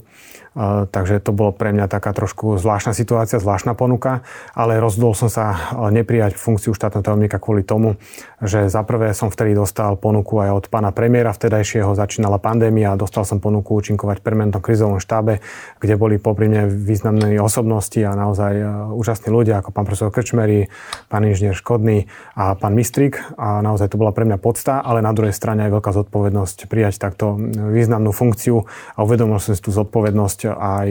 takže 0.90 1.22
to 1.22 1.32
bolo 1.32 1.54
pre 1.54 1.70
mňa 1.70 1.86
taká 1.86 2.12
trošku 2.18 2.58
zvláštna 2.58 2.98
situácia, 2.98 3.38
zvláštna 3.38 3.78
ponuka, 3.78 4.26
ale 4.58 4.82
rozhodol 4.82 5.14
som 5.14 5.30
sa 5.30 5.78
neprijať 5.94 6.34
funkciu 6.34 6.74
štátneho 6.74 7.06
tajomníka 7.06 7.38
kvôli 7.38 7.62
tomu, 7.62 8.02
že 8.42 8.66
za 8.66 8.82
prvé 8.82 9.14
som 9.14 9.30
vtedy 9.30 9.54
dostal 9.54 9.94
ponuku 9.94 10.42
aj 10.42 10.50
od 10.58 10.66
pána 10.74 10.90
premiéra 10.90 11.30
vtedajšieho, 11.30 11.94
začínala 11.94 12.42
pandémia 12.42 12.98
dostal 12.98 13.22
som 13.22 13.38
ponuku 13.38 13.78
účinkovať 13.78 14.20
v 14.20 14.26
permanentnom 14.26 14.64
krizovom 14.64 14.98
štábe, 14.98 15.40
kde 15.78 15.94
boli 15.94 16.18
popri 16.18 16.50
významné 16.66 17.38
osobnosti 17.38 18.00
a 18.02 18.16
naozaj 18.16 18.54
úžasní 18.96 19.30
ľudia 19.30 19.60
ako 19.60 19.76
pán 19.76 19.84
profesor 19.84 20.10
Krčmery, 20.10 20.72
pán 21.12 21.28
inžinier 21.28 21.54
Škodný 21.54 22.08
a 22.34 22.56
pán 22.56 22.74
Mistrik 22.74 23.20
a 23.36 23.60
naozaj 23.60 23.92
to 23.92 24.00
bola 24.00 24.16
pre 24.16 24.24
mňa 24.24 24.40
podsta, 24.40 24.80
ale 24.80 25.04
na 25.04 25.12
druhej 25.12 25.36
strane 25.36 25.68
aj 25.68 25.76
veľká 25.76 25.92
zodpovednosť 25.92 26.72
prijať 26.72 27.04
takto 27.04 27.36
významnú 27.52 28.16
funkciu. 28.16 28.64
A 28.96 29.04
uvedomil 29.04 29.44
som 29.44 29.54
si 29.54 29.62
tú 29.62 29.76
zodpovednosť 29.76 30.40
aj 30.54 30.88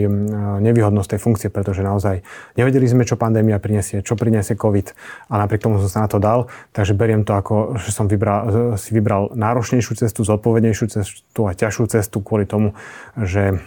nevýhodnosť 0.60 1.16
tej 1.16 1.20
funkcie, 1.20 1.48
pretože 1.48 1.80
naozaj 1.80 2.20
nevedeli 2.56 2.84
sme, 2.84 3.08
čo 3.08 3.16
pandémia 3.16 3.56
prinesie, 3.56 4.04
čo 4.04 4.18
prinesie 4.18 4.58
COVID 4.58 4.92
a 5.32 5.34
napriek 5.40 5.64
tomu 5.64 5.80
som 5.80 5.88
sa 5.88 5.98
na 6.04 6.08
to 6.10 6.18
dal. 6.20 6.50
Takže 6.76 6.92
beriem 6.92 7.24
to 7.24 7.32
ako, 7.36 7.78
že 7.80 7.92
som 7.92 8.10
vybral, 8.10 8.74
si 8.76 8.92
vybral 8.92 9.32
náročnejšiu 9.32 9.92
cestu, 9.96 10.24
zodpovednejšiu 10.26 10.86
cestu 10.90 11.40
a 11.46 11.56
ťažšiu 11.56 11.84
cestu 11.88 12.20
kvôli 12.20 12.44
tomu, 12.48 12.76
že 13.16 13.60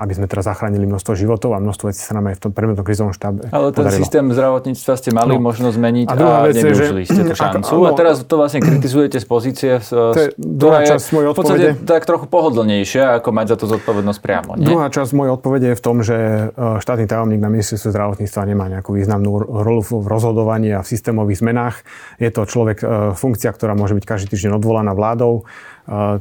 aby 0.00 0.12
sme 0.14 0.26
teraz 0.30 0.46
zachránili 0.46 0.86
množstvo 0.86 1.16
životov 1.16 1.56
a 1.56 1.58
množstvo 1.58 1.90
vecí 1.90 2.00
sa 2.04 2.16
nám 2.16 2.32
aj 2.32 2.38
v 2.38 2.42
tom 2.48 2.52
predmetom 2.52 2.84
krizovom 2.86 3.12
štábe 3.12 3.50
Ale 3.50 3.74
ten 3.74 3.84
podarilo. 3.84 4.00
systém 4.00 4.24
zdravotníctva 4.30 4.92
ste 4.96 5.10
mali 5.12 5.36
no. 5.36 5.42
možnosť 5.42 5.74
zmeniť 5.76 6.06
a, 6.08 6.14
druhá 6.14 6.38
a 6.40 6.46
vec 6.48 6.54
nevyužili 6.56 7.02
že, 7.04 7.12
ste 7.12 7.22
tú 7.28 7.34
šancu. 7.36 7.72
A, 7.72 7.76
no, 7.76 7.88
a 7.88 7.92
teraz 7.98 8.14
to 8.24 8.34
vlastne 8.38 8.60
kritizujete 8.62 9.18
z 9.18 9.26
pozície, 9.26 9.72
to 9.82 10.14
je 10.16 10.30
ktorá 10.60 10.84
je 10.86 10.96
v 11.00 11.36
podstate 11.36 11.68
tak 11.86 12.04
trochu 12.06 12.26
pohodlnejšia, 12.28 13.18
ako 13.22 13.28
mať 13.32 13.46
za 13.54 13.56
to 13.58 13.64
zodpovednosť 13.70 14.20
priamo. 14.20 14.50
Nie? 14.58 14.68
Druhá 14.68 14.86
časť 14.92 15.09
mojej 15.16 15.32
odpovede 15.36 15.66
je 15.72 15.78
v 15.78 15.84
tom, 15.84 15.96
že 16.00 16.16
e, 16.16 16.44
štátny 16.80 17.06
tajomník 17.06 17.40
na 17.40 17.50
ministerstve 17.52 17.94
zdravotníctva 17.94 18.50
nemá 18.50 18.66
nejakú 18.68 18.96
významnú 18.96 19.30
rolu 19.44 19.82
v 19.82 20.06
rozhodovaní 20.06 20.74
a 20.74 20.84
v 20.84 20.90
systémových 20.90 21.40
zmenách. 21.40 21.76
Je 22.20 22.30
to 22.32 22.44
človek, 22.44 22.78
e, 22.80 22.86
funkcia, 23.16 23.50
ktorá 23.52 23.78
môže 23.78 23.96
byť 23.96 24.04
každý 24.04 24.26
týždeň 24.34 24.58
odvolaná 24.58 24.92
vládou 24.92 25.48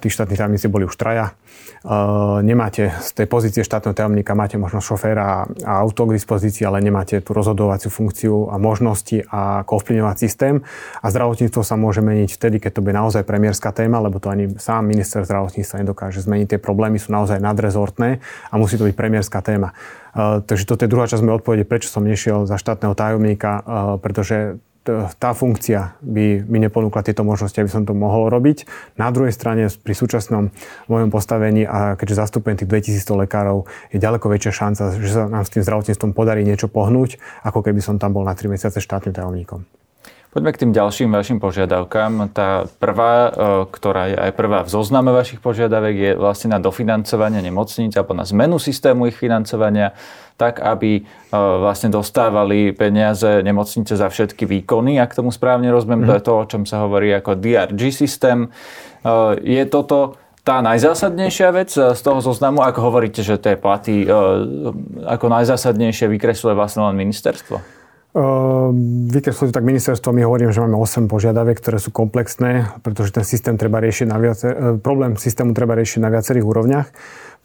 tí 0.02 0.08
štátni 0.10 0.34
tajomníci 0.34 0.66
boli 0.66 0.90
už 0.90 0.98
traja. 0.98 1.38
Nemáte 2.44 2.92
z 3.00 3.10
tej 3.16 3.28
pozície 3.30 3.64
štátneho 3.64 3.96
tajomníka, 3.96 4.36
máte 4.36 4.60
možno 4.60 4.84
šoféra 4.84 5.48
a 5.64 5.72
auto 5.80 6.10
k 6.10 6.18
dispozícii, 6.20 6.68
ale 6.68 6.84
nemáte 6.84 7.24
tú 7.24 7.32
rozhodovaciu 7.32 7.88
funkciu 7.88 8.52
a 8.52 8.60
možnosti 8.60 9.24
a 9.32 9.64
ovplyvňovať 9.64 10.16
systém. 10.20 10.60
A 11.00 11.08
zdravotníctvo 11.08 11.62
sa 11.64 11.80
môže 11.80 12.04
meniť 12.04 12.36
vtedy, 12.36 12.58
keď 12.60 12.72
to 12.76 12.84
bude 12.84 12.98
naozaj 12.98 13.24
premiérska 13.24 13.72
téma, 13.72 14.04
lebo 14.04 14.20
to 14.20 14.28
ani 14.28 14.52
sám 14.60 14.92
minister 14.92 15.24
zdravotníctva 15.24 15.86
nedokáže 15.86 16.20
zmeniť. 16.20 16.58
Tie 16.58 16.60
problémy 16.60 17.00
sú 17.00 17.16
naozaj 17.16 17.40
nadrezortné 17.40 18.20
a 18.52 18.54
musí 18.60 18.76
to 18.76 18.84
byť 18.84 18.96
premiérska 19.00 19.40
téma. 19.40 19.72
Takže 20.20 20.66
toto 20.66 20.84
je 20.84 20.92
druhá 20.92 21.08
časť 21.08 21.22
mojej 21.22 21.38
odpovede, 21.40 21.64
prečo 21.70 21.88
som 21.88 22.04
nešiel 22.04 22.50
za 22.50 22.58
štátneho 22.60 22.98
tajomníka, 22.98 23.64
pretože 24.04 24.60
tá 25.20 25.32
funkcia 25.36 26.00
by 26.02 26.48
mi 26.48 26.58
neponúkla 26.64 27.04
tieto 27.06 27.22
možnosti, 27.22 27.58
aby 27.60 27.70
som 27.70 27.84
to 27.86 27.94
mohol 27.94 28.32
robiť. 28.32 28.66
Na 28.96 29.12
druhej 29.14 29.36
strane, 29.36 29.68
pri 29.70 29.94
súčasnom 29.94 30.50
mojom 30.88 31.10
postavení 31.12 31.68
a 31.68 32.00
keďže 32.00 32.26
zastupujem 32.26 32.64
tých 32.64 32.96
2100 32.98 33.24
lekárov, 33.28 33.68
je 33.94 34.00
ďaleko 34.02 34.26
väčšia 34.32 34.52
šanca, 34.66 34.84
že 34.98 35.12
sa 35.12 35.28
nám 35.28 35.44
s 35.46 35.54
tým 35.54 35.64
zdravotníctvom 35.64 36.12
podarí 36.16 36.42
niečo 36.48 36.72
pohnúť, 36.72 37.20
ako 37.46 37.60
keby 37.62 37.84
som 37.84 38.02
tam 38.02 38.16
bol 38.16 38.24
na 38.26 38.34
3 38.34 38.50
mesiace 38.50 38.82
štátnym 38.82 39.14
tajomníkom. 39.14 39.68
Poďme 40.30 40.54
k 40.54 40.62
tým 40.62 40.72
ďalším 40.78 41.10
vašim 41.10 41.42
požiadavkám. 41.42 42.30
Tá 42.38 42.70
prvá, 42.78 43.14
e, 43.14 43.30
ktorá 43.66 44.14
je 44.14 44.18
aj 44.30 44.32
prvá 44.38 44.62
v 44.62 44.70
zozname 44.70 45.10
vašich 45.10 45.42
požiadaviek, 45.42 45.98
je 45.98 46.12
vlastne 46.22 46.54
na 46.54 46.62
dofinancovanie 46.62 47.42
nemocníc 47.42 47.98
alebo 47.98 48.14
na 48.14 48.30
zmenu 48.30 48.62
systému 48.62 49.10
ich 49.10 49.18
financovania, 49.18 49.98
tak 50.40 50.64
aby 50.64 50.92
e, 50.98 51.02
vlastne 51.36 51.92
dostávali 51.92 52.72
peniaze 52.72 53.44
nemocnice 53.44 54.00
za 54.00 54.08
všetky 54.08 54.48
výkony, 54.48 54.96
ak 54.96 55.12
tomu 55.12 55.36
správne 55.36 55.68
rozumiem. 55.68 56.08
Mm. 56.08 56.08
To 56.08 56.14
je 56.16 56.24
to, 56.24 56.34
o 56.40 56.46
čom 56.48 56.64
sa 56.64 56.88
hovorí 56.88 57.12
ako 57.12 57.36
DRG 57.36 57.92
systém. 57.92 58.48
E, 58.48 58.48
je 59.44 59.64
toto 59.68 60.16
tá 60.48 60.64
najzásadnejšia 60.64 61.50
vec 61.52 61.70
z 61.76 62.00
toho 62.00 62.24
zoznamu, 62.24 62.64
ako 62.64 62.80
hovoríte, 62.90 63.22
že 63.22 63.38
tie 63.38 63.54
platy 63.60 64.08
ako 65.06 65.26
najzásadnejšie 65.30 66.10
vykresluje 66.10 66.58
vlastne 66.58 66.90
len 66.90 66.96
ministerstvo? 66.98 67.79
Ehm, 68.10 69.06
vykreslili 69.06 69.54
tak 69.54 69.62
ministerstvo, 69.62 70.10
my 70.10 70.26
hovoríme, 70.26 70.50
že 70.50 70.66
máme 70.66 70.82
8 70.82 71.06
požiadaviek, 71.06 71.62
ktoré 71.62 71.78
sú 71.78 71.94
komplexné, 71.94 72.66
pretože 72.82 73.14
ten 73.14 73.22
systém 73.22 73.54
treba 73.54 73.78
riešiť 73.78 74.10
na 74.10 74.18
viacer, 74.18 74.52
problém 74.82 75.14
systému 75.14 75.54
treba 75.54 75.78
riešiť 75.78 76.02
na 76.02 76.10
viacerých 76.10 76.42
úrovniach. 76.42 76.88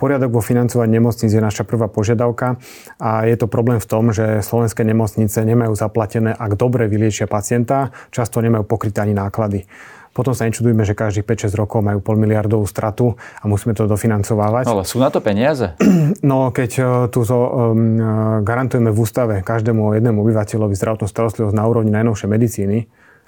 Poriadok 0.00 0.32
vo 0.32 0.40
financovaní 0.40 0.96
nemocníc 0.96 1.36
je 1.36 1.38
naša 1.44 1.68
prvá 1.68 1.92
požiadavka 1.92 2.56
a 2.96 3.28
je 3.28 3.36
to 3.36 3.44
problém 3.44 3.76
v 3.76 3.86
tom, 3.86 4.08
že 4.10 4.40
slovenské 4.40 4.88
nemocnice 4.88 5.44
nemajú 5.44 5.76
zaplatené, 5.76 6.32
ak 6.32 6.56
dobre 6.56 6.88
vyliečia 6.88 7.28
pacienta, 7.28 7.92
často 8.08 8.40
nemajú 8.40 8.64
pokryté 8.64 9.04
ani 9.04 9.12
náklady. 9.12 9.68
Potom 10.14 10.30
sa 10.30 10.46
nečudujeme, 10.46 10.86
že 10.86 10.94
každých 10.94 11.26
5-6 11.26 11.58
rokov 11.58 11.82
majú 11.82 11.98
pol 11.98 12.14
miliardovú 12.14 12.62
stratu 12.70 13.18
a 13.42 13.50
musíme 13.50 13.74
to 13.74 13.90
dofinancovávať. 13.90 14.70
Ale 14.70 14.86
sú 14.86 15.02
na 15.02 15.10
to 15.10 15.18
peniaze? 15.18 15.74
No, 16.24 16.54
keď 16.54 16.70
e, 16.78 16.82
tu 17.10 17.26
zo, 17.26 17.36
um, 17.36 17.98
garantujeme 18.46 18.94
v 18.94 18.98
ústave 19.02 19.34
každému 19.42 19.98
jednému 19.98 20.22
obyvateľovi 20.22 20.72
zdravotnú 20.78 21.10
starostlivosť 21.10 21.56
na 21.56 21.64
úrovni 21.66 21.90
najnovšej 21.90 22.28
medicíny, 22.30 22.78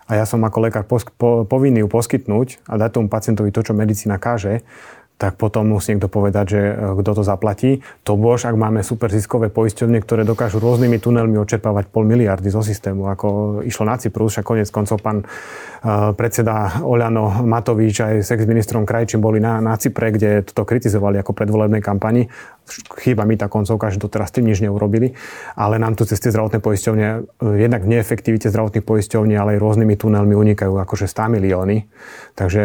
a 0.07 0.23
ja 0.23 0.25
som 0.25 0.39
ako 0.47 0.71
lekár 0.71 0.87
povinný 1.51 1.83
ju 1.83 1.89
poskytnúť 1.91 2.63
a 2.71 2.79
dať 2.79 2.91
tomu 2.95 3.11
pacientovi 3.11 3.51
to, 3.51 3.67
čo 3.67 3.75
medicína 3.75 4.23
káže, 4.23 4.63
tak 5.17 5.41
potom 5.41 5.73
musí 5.73 5.97
niekto 5.97 6.13
povedať, 6.13 6.45
že 6.45 6.61
e, 6.61 6.75
kto 7.01 7.11
to 7.17 7.23
zaplatí. 7.25 7.81
To 8.05 8.21
bož, 8.21 8.45
ak 8.45 8.53
máme 8.53 8.85
super 8.85 9.09
ziskové 9.09 9.49
poisťovne, 9.49 9.97
ktoré 10.05 10.29
dokážu 10.29 10.61
rôznymi 10.61 11.01
tunelmi 11.01 11.41
očerpávať 11.41 11.89
pol 11.89 12.05
miliardy 12.05 12.53
zo 12.53 12.61
systému, 12.61 13.09
ako 13.09 13.61
išlo 13.65 13.89
na 13.89 13.97
Cyprus, 13.97 14.37
však 14.37 14.45
konec 14.45 14.69
koncov 14.69 15.01
pán 15.01 15.25
e, 15.25 15.27
predseda 16.13 16.85
Oľano 16.85 17.49
Matovič 17.49 17.97
aj 18.05 18.15
s 18.21 18.29
ex-ministrom 18.29 18.85
Krajčím 18.85 19.25
boli 19.25 19.41
na, 19.41 19.57
na 19.65 19.81
Cypre, 19.81 20.13
kde 20.13 20.45
toto 20.45 20.69
kritizovali 20.69 21.17
ako 21.25 21.33
predvolebnej 21.33 21.81
kampani. 21.81 22.29
Chýba 22.99 23.23
mi 23.23 23.39
tá 23.39 23.47
koncovka, 23.47 23.95
že 23.95 24.03
doteraz 24.03 24.35
tým 24.35 24.51
nič 24.51 24.59
neurobili, 24.59 25.15
ale 25.55 25.79
nám 25.79 25.95
tu 25.95 26.03
cez 26.03 26.19
tie 26.19 26.35
zdravotné 26.35 26.59
poisťovne 26.59 27.07
e, 27.07 27.19
jednak 27.63 27.87
v 27.87 27.95
neefektivite 27.95 28.51
zdravotných 28.51 28.83
poisťovní, 28.83 29.39
ale 29.39 29.55
aj 29.57 29.63
rôznymi 29.63 29.95
tunelmi 29.95 30.35
unikajú 30.35 30.75
akože 30.75 31.07
100 31.07 31.35
milióny. 31.39 31.87
Takže 32.35 32.63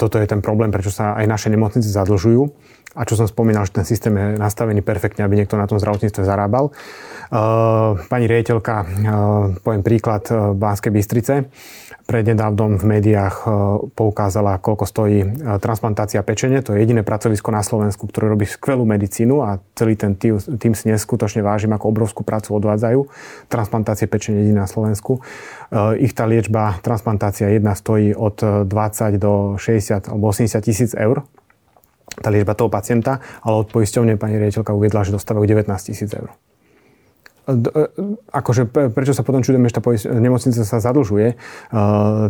toto 0.00 0.16
je 0.18 0.26
ten 0.26 0.40
problém, 0.40 0.72
prečo 0.72 0.90
sa 0.90 1.14
aj 1.14 1.26
naše 1.28 1.48
nemocnice 1.52 1.86
zadlžujú. 1.86 2.48
A 2.94 3.02
čo 3.04 3.18
som 3.18 3.28
spomínal, 3.28 3.66
že 3.66 3.76
ten 3.76 3.84
systém 3.84 4.14
je 4.14 4.40
nastavený 4.40 4.80
perfektne, 4.80 5.26
aby 5.26 5.36
niekto 5.36 5.58
na 5.58 5.68
tom 5.68 5.76
zdravotníctve 5.76 6.22
zarábal. 6.22 6.72
Uh, 7.26 7.98
pani 8.06 8.30
riaditeľka, 8.30 8.74
uh, 8.80 8.86
poviem 9.60 9.82
príklad 9.82 10.24
uh, 10.30 10.54
Banskej 10.54 10.94
Bystrice, 10.94 11.50
prednedávnom 12.06 12.78
v 12.78 12.84
médiách 12.86 13.36
poukázala, 13.98 14.62
koľko 14.62 14.84
stojí 14.86 15.18
transplantácia 15.58 16.22
pečene. 16.22 16.62
To 16.62 16.78
je 16.78 16.86
jediné 16.86 17.02
pracovisko 17.02 17.50
na 17.50 17.66
Slovensku, 17.66 18.06
ktoré 18.06 18.30
robí 18.30 18.46
skvelú 18.46 18.86
medicínu 18.86 19.42
a 19.42 19.58
celý 19.74 19.98
ten 19.98 20.14
tým, 20.14 20.38
tým 20.38 20.78
si 20.78 20.86
neskutočne 20.86 21.42
vážim, 21.42 21.74
ako 21.74 21.90
obrovskú 21.90 22.22
prácu 22.22 22.54
odvádzajú. 22.62 23.00
Transplantácie 23.50 24.06
pečene 24.06 24.46
jediná 24.46 24.64
na 24.64 24.70
Slovensku. 24.70 25.18
Ich 25.98 26.14
tá 26.14 26.30
liečba, 26.30 26.78
transplantácia 26.78 27.50
jedna 27.50 27.74
stojí 27.74 28.14
od 28.14 28.38
20 28.70 28.70
do 29.18 29.58
60 29.58 30.06
alebo 30.06 30.30
80 30.30 30.62
tisíc 30.62 30.94
eur 30.94 31.26
tá 32.20 32.28
liečba 32.32 32.56
toho 32.56 32.72
pacienta, 32.72 33.20
ale 33.44 33.64
od 33.64 33.68
poisťovne 33.70 34.16
pani 34.16 34.40
riaditeľka 34.40 34.72
uviedla, 34.72 35.04
že 35.04 35.14
dostávajú 35.14 35.44
19 35.44 35.68
tisíc 35.88 36.10
eur. 36.12 36.32
E, 37.46 37.54
akože 38.34 38.66
prečo 38.90 39.14
sa 39.14 39.22
potom 39.22 39.40
čudujem, 39.46 39.70
že 39.70 39.78
tá 39.78 39.82
nemocnica 40.18 40.66
sa 40.66 40.82
zadlžuje? 40.82 41.28
E, 41.30 41.36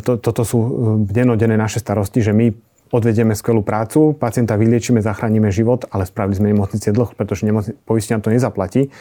toto 0.02 0.42
sú 0.44 0.58
e, 0.60 0.70
denodenné 1.08 1.56
naše 1.56 1.80
starosti, 1.80 2.20
že 2.20 2.36
my 2.36 2.52
odvedieme 2.94 3.34
skvelú 3.34 3.66
prácu, 3.66 4.14
pacienta 4.14 4.54
vyliečíme, 4.54 5.02
zachránime 5.02 5.50
život, 5.50 5.86
ale 5.90 6.06
spravili 6.06 6.38
sme 6.38 6.46
nemocnice 6.54 6.94
dlh, 6.94 7.18
pretože 7.18 7.42
poistenia 7.82 8.22
to 8.22 8.30
nezaplatí. 8.30 8.94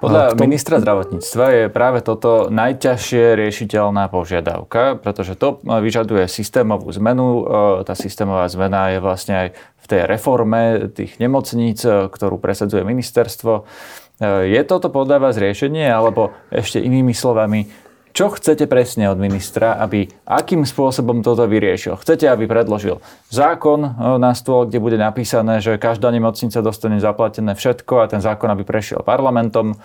Podľa 0.00 0.36
tom... 0.36 0.40
ministra 0.44 0.76
zdravotníctva 0.76 1.46
je 1.52 1.64
práve 1.72 2.04
toto 2.04 2.52
najťažšie 2.52 3.32
riešiteľná 3.36 4.12
požiadavka, 4.12 5.00
pretože 5.00 5.36
to 5.40 5.60
vyžaduje 5.64 6.28
systémovú 6.28 6.92
zmenu. 7.00 7.26
E, 7.26 7.42
tá 7.88 7.96
systémová 7.96 8.44
zmena 8.52 8.92
je 8.92 8.98
vlastne 9.00 9.34
aj 9.36 9.48
v 9.56 9.86
tej 9.88 10.00
reforme 10.04 10.92
tých 10.92 11.16
nemocníc, 11.16 11.80
e, 11.84 12.12
ktorú 12.12 12.36
presadzuje 12.36 12.84
ministerstvo. 12.84 13.52
E, 13.56 14.52
je 14.52 14.60
toto 14.68 14.92
podľa 14.92 15.28
vás 15.28 15.40
riešenie, 15.40 15.88
alebo 15.88 16.36
ešte 16.52 16.76
inými 16.76 17.16
slovami, 17.16 17.85
čo 18.16 18.32
chcete 18.32 18.64
presne 18.64 19.12
od 19.12 19.20
ministra, 19.20 19.76
aby 19.76 20.08
akým 20.24 20.64
spôsobom 20.64 21.20
toto 21.20 21.44
vyriešil? 21.44 22.00
Chcete, 22.00 22.24
aby 22.32 22.48
predložil 22.48 23.04
zákon 23.28 23.84
e, 23.84 23.90
na 24.16 24.32
stôl, 24.32 24.64
kde 24.64 24.80
bude 24.80 24.96
napísané, 24.96 25.60
že 25.60 25.76
každá 25.76 26.08
nemocnica 26.08 26.64
dostane 26.64 26.96
zaplatené 26.96 27.52
všetko 27.52 28.00
a 28.00 28.08
ten 28.08 28.24
zákon, 28.24 28.48
aby 28.48 28.64
prešiel 28.64 29.04
parlamentom, 29.04 29.76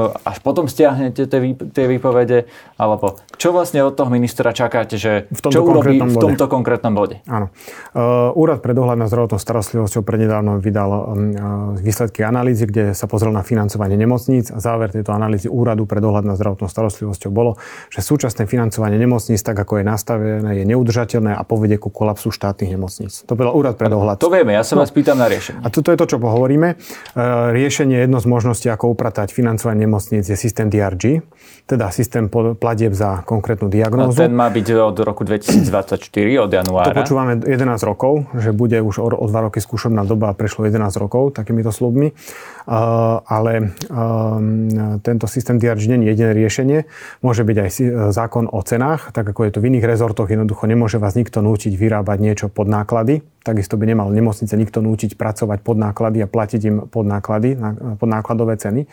až 0.00 0.40
potom 0.40 0.72
stiahnete 0.72 1.28
tie 1.28 1.84
výpovede, 1.84 2.48
alebo 2.80 3.20
čo 3.36 3.52
vlastne 3.52 3.84
od 3.84 3.92
toho 3.92 4.08
ministra 4.08 4.56
čakáte, 4.56 4.96
že 4.96 5.28
v 5.28 5.40
čo 5.52 5.60
urobí 5.60 6.00
v 6.00 6.16
tomto 6.16 6.48
konkrétnom 6.48 6.96
bode? 6.96 7.20
Áno. 7.28 7.52
Uh, 7.92 8.32
Úrad 8.32 8.64
pre 8.64 8.72
dohľad 8.72 8.96
nad 8.96 9.12
zdravotnou 9.12 9.36
starostlivosťou 9.36 10.00
prednedávno 10.00 10.56
vydal 10.64 10.90
uh, 10.90 11.02
výsledky 11.76 12.24
analýzy, 12.24 12.64
kde 12.64 12.96
sa 12.96 13.04
pozrel 13.04 13.36
na 13.36 13.44
financovanie 13.44 14.00
nemocníc 14.00 14.48
a 14.48 14.64
záver 14.64 14.96
tejto 14.96 15.12
analýzy 15.12 15.52
Úradu 15.52 15.84
pre 15.84 16.00
dohľad 16.00 16.24
nad 16.24 16.40
zdravotnou 16.40 16.72
starostlivosťou 16.72 17.28
bolo, 17.28 17.60
že 17.92 18.00
súčasné 18.00 18.48
financovanie 18.48 18.96
nemocníc, 18.96 19.44
tak 19.44 19.60
ako 19.60 19.82
je 19.82 19.84
nastavené, 19.84 20.50
je 20.56 20.64
neudržateľné 20.72 21.36
a 21.36 21.42
povedie 21.44 21.76
ku 21.76 21.92
kolapsu 21.92 22.32
štátnych 22.32 22.72
nemocníc. 22.72 23.28
To 23.28 23.36
bol 23.36 23.52
Úrad 23.52 23.76
pre 23.76 23.92
dohľad. 23.92 24.16
To 24.24 24.32
vieme, 24.32 24.56
ja 24.56 24.64
sa 24.64 24.78
no. 24.78 24.86
vás 24.86 24.94
pýtam 24.94 25.20
na 25.20 25.28
riešenie. 25.28 25.60
A 25.60 25.68
toto 25.68 25.92
je 25.92 26.00
to, 26.00 26.06
čo 26.08 26.16
pohovoríme. 26.16 26.80
Riešenie 27.52 28.00
je 28.00 28.02
jedno 28.08 28.22
z 28.22 28.26
možností, 28.30 28.72
ako 28.72 28.96
upratať 28.96 29.34
financovanie 29.34 29.81
nemocníc 29.82 30.28
je 30.28 30.36
systém 30.36 30.70
DRG, 30.70 31.04
teda 31.66 31.88
systém 31.94 32.28
platieb 32.58 32.92
za 32.92 33.22
konkrétnu 33.22 33.70
diagnózu. 33.70 34.18
A 34.18 34.26
ten 34.28 34.34
má 34.34 34.50
byť 34.50 34.66
od 34.76 34.96
roku 35.00 35.22
2024, 35.24 36.10
od 36.42 36.50
januára. 36.50 36.90
To 36.90 37.00
počúvame 37.00 37.38
11 37.38 37.56
rokov, 37.86 38.28
že 38.36 38.50
bude 38.50 38.76
už 38.82 38.98
o, 38.98 39.06
o 39.08 39.26
2 39.30 39.46
roky 39.46 39.62
skúšobná 39.62 40.02
doba 40.04 40.30
a 40.30 40.34
prešlo 40.34 40.66
11 40.66 40.92
rokov 40.98 41.32
takýmito 41.38 41.70
slubmi. 41.70 42.12
Uh, 42.62 43.18
ale 43.26 43.74
uh, 43.90 44.38
tento 45.02 45.26
systém 45.26 45.58
DRG 45.58 45.90
nie 45.90 46.06
je 46.06 46.14
jediné 46.14 46.32
riešenie. 46.34 46.78
Môže 47.24 47.42
byť 47.42 47.56
aj 47.56 47.70
zákon 48.14 48.46
o 48.50 48.60
cenách, 48.62 49.10
tak 49.10 49.26
ako 49.30 49.48
je 49.48 49.52
to 49.54 49.58
v 49.62 49.74
iných 49.74 49.86
rezortoch. 49.86 50.28
Jednoducho 50.30 50.68
nemôže 50.68 50.98
vás 51.00 51.14
nikto 51.14 51.40
nútiť 51.40 51.74
vyrábať 51.74 52.18
niečo 52.20 52.46
pod 52.50 52.70
náklady. 52.70 53.22
Takisto 53.42 53.74
by 53.74 53.90
nemal 53.90 54.14
nemocnice 54.14 54.54
nikto 54.54 54.78
nútiť 54.78 55.18
pracovať 55.18 55.66
pod 55.66 55.74
náklady 55.74 56.22
a 56.22 56.30
platiť 56.30 56.60
im 56.62 56.76
pod 56.86 57.02
náklady, 57.02 57.58
pod 57.98 58.06
nákladové 58.06 58.54
ceny. 58.54 58.86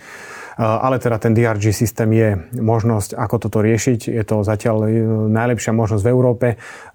Ale 0.57 0.97
teda 0.97 1.21
ten 1.21 1.37
DRG 1.37 1.69
systém 1.69 2.09
je 2.11 2.29
možnosť, 2.69 3.17
ako 3.17 3.35
toto 3.49 3.65
riešiť. 3.65 4.13
Je 4.13 4.21
to 4.21 4.45
zatiaľ 4.45 4.85
e, 4.85 5.01
najlepšia 5.33 5.73
možnosť 5.73 6.03
v 6.05 6.11
Európe. 6.13 6.47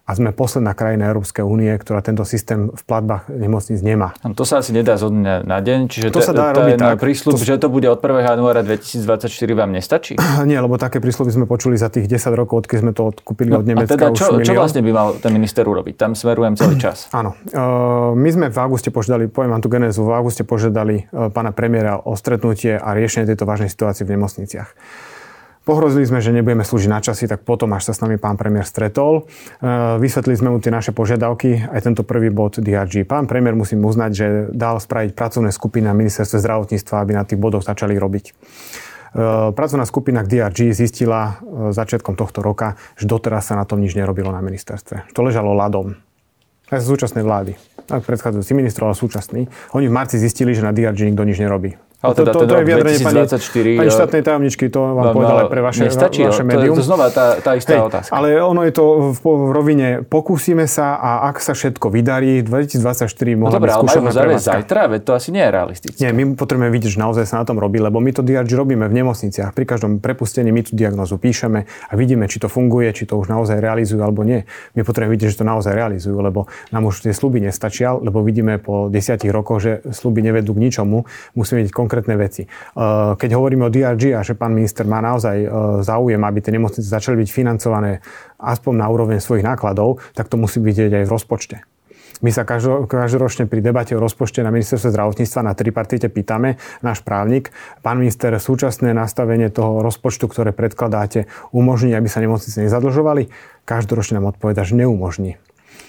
a 0.05 0.13
sme 0.13 0.37
posledná 0.37 0.77
krajina 0.77 1.09
Európskej 1.09 1.41
únie, 1.41 1.73
ktorá 1.81 2.05
tento 2.05 2.29
systém 2.29 2.69
v 2.69 2.83
platbách 2.85 3.25
nemocníc 3.33 3.81
nemá. 3.81 4.13
To 4.37 4.45
sa 4.45 4.61
asi 4.61 4.77
nedá 4.77 5.01
zo 5.01 5.09
dňa 5.09 5.49
na 5.49 5.59
deň, 5.65 5.89
čiže 5.89 6.13
to 6.13 6.21
sa 6.21 6.37
dá 6.37 6.53
robiť 6.53 6.77
tak. 6.77 7.01
prísľub, 7.01 7.41
to... 7.41 7.49
že 7.49 7.57
to 7.57 7.73
bude 7.73 7.89
od 7.89 7.97
1. 8.05 8.21
januára 8.21 8.61
2024 8.61 9.33
vám 9.57 9.73
nestačí? 9.73 10.21
Nie, 10.51 10.61
lebo 10.61 10.77
také 10.77 11.01
prísľuby 11.01 11.33
sme 11.33 11.47
počuli 11.49 11.81
za 11.81 11.89
tých 11.89 12.05
10 12.05 12.37
rokov, 12.37 12.69
odkedy 12.69 12.85
sme 12.85 12.93
to 12.93 13.17
odkúpili 13.17 13.49
no, 13.49 13.65
od 13.65 13.67
Nemecka. 13.67 13.97
A 13.97 14.13
teda 14.13 14.13
čo, 14.13 14.37
čo 14.45 14.53
vlastne 14.53 14.85
by 14.85 14.91
mal 14.93 15.17
ten 15.17 15.33
minister 15.33 15.65
urobiť? 15.65 15.97
Tam 15.97 16.13
smerujem 16.13 16.61
celý 16.61 16.77
čas. 16.77 17.09
Áno. 17.19 17.33
Uh, 17.49 18.13
my 18.13 18.29
sme 18.29 18.47
v 18.53 18.59
auguste 18.61 18.93
požiadali, 18.93 19.33
poviem 19.33 19.57
vám 19.57 19.65
tú 19.65 19.73
genézu, 19.73 20.05
v 20.05 20.13
auguste 20.13 20.45
požiadali 20.45 21.09
uh, 21.09 21.33
pána 21.33 21.57
premiéra 21.57 21.97
o 22.05 22.13
stretnutie 22.13 22.77
a 22.77 22.93
riešenie 22.93 23.25
tejto 23.25 23.49
vážnej 23.49 23.73
situácie 23.73 24.05
v 24.05 24.21
nemocniciach. 24.21 24.69
Pohrozili 25.65 26.05
sme, 26.05 26.21
že 26.21 26.29
nebudeme 26.29 26.61
slúžiť 26.61 26.93
na 26.93 27.01
časy, 27.01 27.25
tak 27.25 27.41
potom, 27.41 27.73
až 27.73 27.89
sa 27.89 27.93
s 27.97 28.03
nami 28.05 28.21
pán 28.21 28.37
premiér 28.37 28.69
stretol, 28.69 29.25
e, 29.25 29.97
vysvetlili 29.97 30.37
sme 30.37 30.53
mu 30.53 30.61
tie 30.61 30.69
naše 30.69 30.93
požiadavky, 30.93 31.73
aj 31.73 31.81
tento 31.89 32.05
prvý 32.05 32.29
bod 32.29 32.61
DRG. 32.61 33.09
Pán 33.09 33.25
premiér 33.25 33.57
musím 33.57 33.81
uznať, 33.81 34.11
že 34.13 34.27
dal 34.53 34.77
spraviť 34.77 35.17
pracovné 35.17 35.49
skupiny 35.57 35.89
na 35.89 35.97
ministerstve 35.97 36.37
zdravotníctva, 36.45 36.95
aby 37.01 37.13
na 37.17 37.25
tých 37.25 37.41
bodoch 37.41 37.65
začali 37.65 37.97
robiť. 37.97 38.25
E, 38.29 38.33
pracovná 39.57 39.89
skupina 39.89 40.21
k 40.21 40.37
DRG 40.37 40.77
zistila 40.77 41.41
e, 41.41 41.73
začiatkom 41.73 42.13
tohto 42.13 42.45
roka, 42.45 42.77
že 43.01 43.09
doteraz 43.09 43.49
sa 43.49 43.57
na 43.57 43.65
tom 43.65 43.81
nič 43.81 43.97
nerobilo 43.97 44.29
na 44.37 44.45
ministerstve. 44.45 45.17
To 45.17 45.25
ležalo 45.25 45.57
ľadom. 45.57 45.97
Aj 46.69 46.77
z 46.77 46.93
súčasnej 46.93 47.25
vlády. 47.25 47.57
Tak 47.89 48.05
predchádzajúci 48.05 48.53
ministrov, 48.53 48.93
ale 48.93 48.97
súčasný. 49.01 49.49
Oni 49.73 49.89
v 49.89 49.97
marci 49.97 50.21
zistili, 50.21 50.53
že 50.53 50.61
na 50.61 50.77
DRG 50.77 51.09
nikto 51.09 51.25
nič 51.25 51.41
nerobí. 51.41 51.77
Ale 52.05 52.15
teda, 52.15 52.31
to, 52.37 52.39
to, 52.39 52.47
to 52.47 52.55
je 52.61 52.65
vyjadrenie 52.69 53.01
pani, 53.01 53.21
pani 53.81 53.91
štátnej 53.91 54.23
tajomničky, 54.23 54.65
to 54.69 54.81
vám 54.93 55.07
povedal 55.17 55.37
aj 55.45 55.49
pre 55.49 55.61
vaše, 55.65 55.83
nestačí, 55.89 56.21
vaše 56.29 56.45
médium. 56.45 56.77
To 56.77 56.85
je 56.85 56.89
znova 56.89 57.09
tá, 57.09 57.41
tá 57.41 57.57
istá 57.57 57.81
Hej, 57.81 57.89
otázka. 57.89 58.13
Ale 58.13 58.29
ono 58.45 58.61
je 58.69 58.73
to 58.77 58.85
v, 59.17 59.19
v 59.25 59.51
rovine, 59.51 59.89
pokúsime 60.05 60.69
sa 60.69 61.01
a 61.01 61.11
ak 61.33 61.41
sa 61.41 61.57
všetko 61.57 61.89
vydarí, 61.89 62.45
2024 62.45 63.09
mohla 63.41 63.57
no 63.57 63.63
dobré, 63.63 63.71
ale 63.73 63.83
majú 63.89 64.13
zaviesť 64.13 64.45
zajtra, 64.45 64.81
veď 64.93 65.01
to 65.01 65.13
asi 65.17 65.29
nie 65.33 65.43
je 65.43 65.51
realistické. 65.51 65.99
Nie, 66.05 66.11
my 66.13 66.23
potrebujeme 66.35 66.73
vidieť, 66.75 66.91
že 66.97 67.01
naozaj 67.01 67.25
sa 67.25 67.41
na 67.41 67.45
tom 67.47 67.57
robí, 67.57 67.79
lebo 67.79 68.03
my 68.03 68.11
to 68.11 68.21
DRG 68.21 68.51
robíme 68.59 68.85
v 68.91 68.95
nemocniciach. 69.01 69.55
Pri 69.55 69.65
každom 69.65 70.03
prepustení 70.03 70.51
my 70.51 70.67
tú 70.67 70.75
diagnozu 70.75 71.17
píšeme 71.17 71.65
a 71.65 71.93
vidíme, 71.95 72.27
či 72.27 72.43
to 72.43 72.51
funguje, 72.51 72.91
či 72.91 73.07
to 73.07 73.15
už 73.15 73.31
naozaj 73.31 73.63
realizujú 73.63 74.03
alebo 74.03 74.27
nie. 74.27 74.43
My 74.75 74.83
potrebujeme 74.83 75.15
vidieť, 75.15 75.29
že 75.31 75.39
to 75.41 75.47
naozaj 75.47 75.73
realizujú, 75.73 76.19
lebo 76.19 76.51
nám 76.75 76.91
už 76.91 77.07
tie 77.07 77.15
sluby 77.15 77.39
nestačia, 77.39 77.95
lebo 77.95 78.21
vidíme 78.27 78.59
po 78.59 78.91
desiatich 78.91 79.31
rokoch, 79.31 79.63
že 79.63 79.73
sluby 79.95 80.21
nevedú 80.21 80.53
k 80.59 80.63
ničomu. 80.67 81.07
Musíme 81.39 81.63
vidieť 81.63 81.75
konkrétne 81.75 81.94
veci. 82.03 82.43
Eh, 82.43 83.15
keď 83.15 83.31
hovoríme 83.39 83.69
o 83.69 83.71
DRG 83.71 84.19
a 84.19 84.27
že 84.27 84.35
pán 84.35 84.51
minister 84.51 84.83
má 84.83 84.99
naozaj 84.99 85.37
eh, 85.39 85.49
záujem, 85.87 86.19
aby 86.19 86.39
tie 86.43 86.51
nemocnice 86.59 86.89
začali 86.89 87.23
byť 87.23 87.29
financované 87.31 88.03
aspoň 88.43 88.75
na 88.75 88.87
úroveň 88.91 89.23
svojich 89.23 89.47
nákladov, 89.47 90.03
tak 90.19 90.27
to 90.27 90.35
musí 90.35 90.59
byť 90.59 90.91
aj 90.91 91.07
v 91.07 91.15
rozpočte. 91.15 91.57
My 92.23 92.31
sa 92.31 92.47
každoročne 92.47 93.51
pri 93.51 93.59
debate 93.59 93.93
o 93.93 94.01
rozpočte 94.01 94.41
na 94.41 94.55
ministerstve 94.55 94.95
zdravotníctva 94.95 95.41
na 95.45 95.53
tripartite 95.53 96.07
pýtame, 96.07 96.63
náš 96.81 97.03
právnik, 97.03 97.51
pán 97.83 97.99
minister, 97.99 98.31
súčasné 98.39 98.95
nastavenie 98.95 99.51
toho 99.51 99.83
rozpočtu, 99.83 100.31
ktoré 100.31 100.55
predkladáte, 100.55 101.27
umožní, 101.51 101.93
aby 101.93 102.07
sa 102.07 102.23
nemocnice 102.23 102.65
nezadlžovali? 102.65 103.29
Každoročne 103.67 104.23
nám 104.23 104.33
odpoveda, 104.33 104.63
že 104.63 104.79
neumožní. 104.79 105.37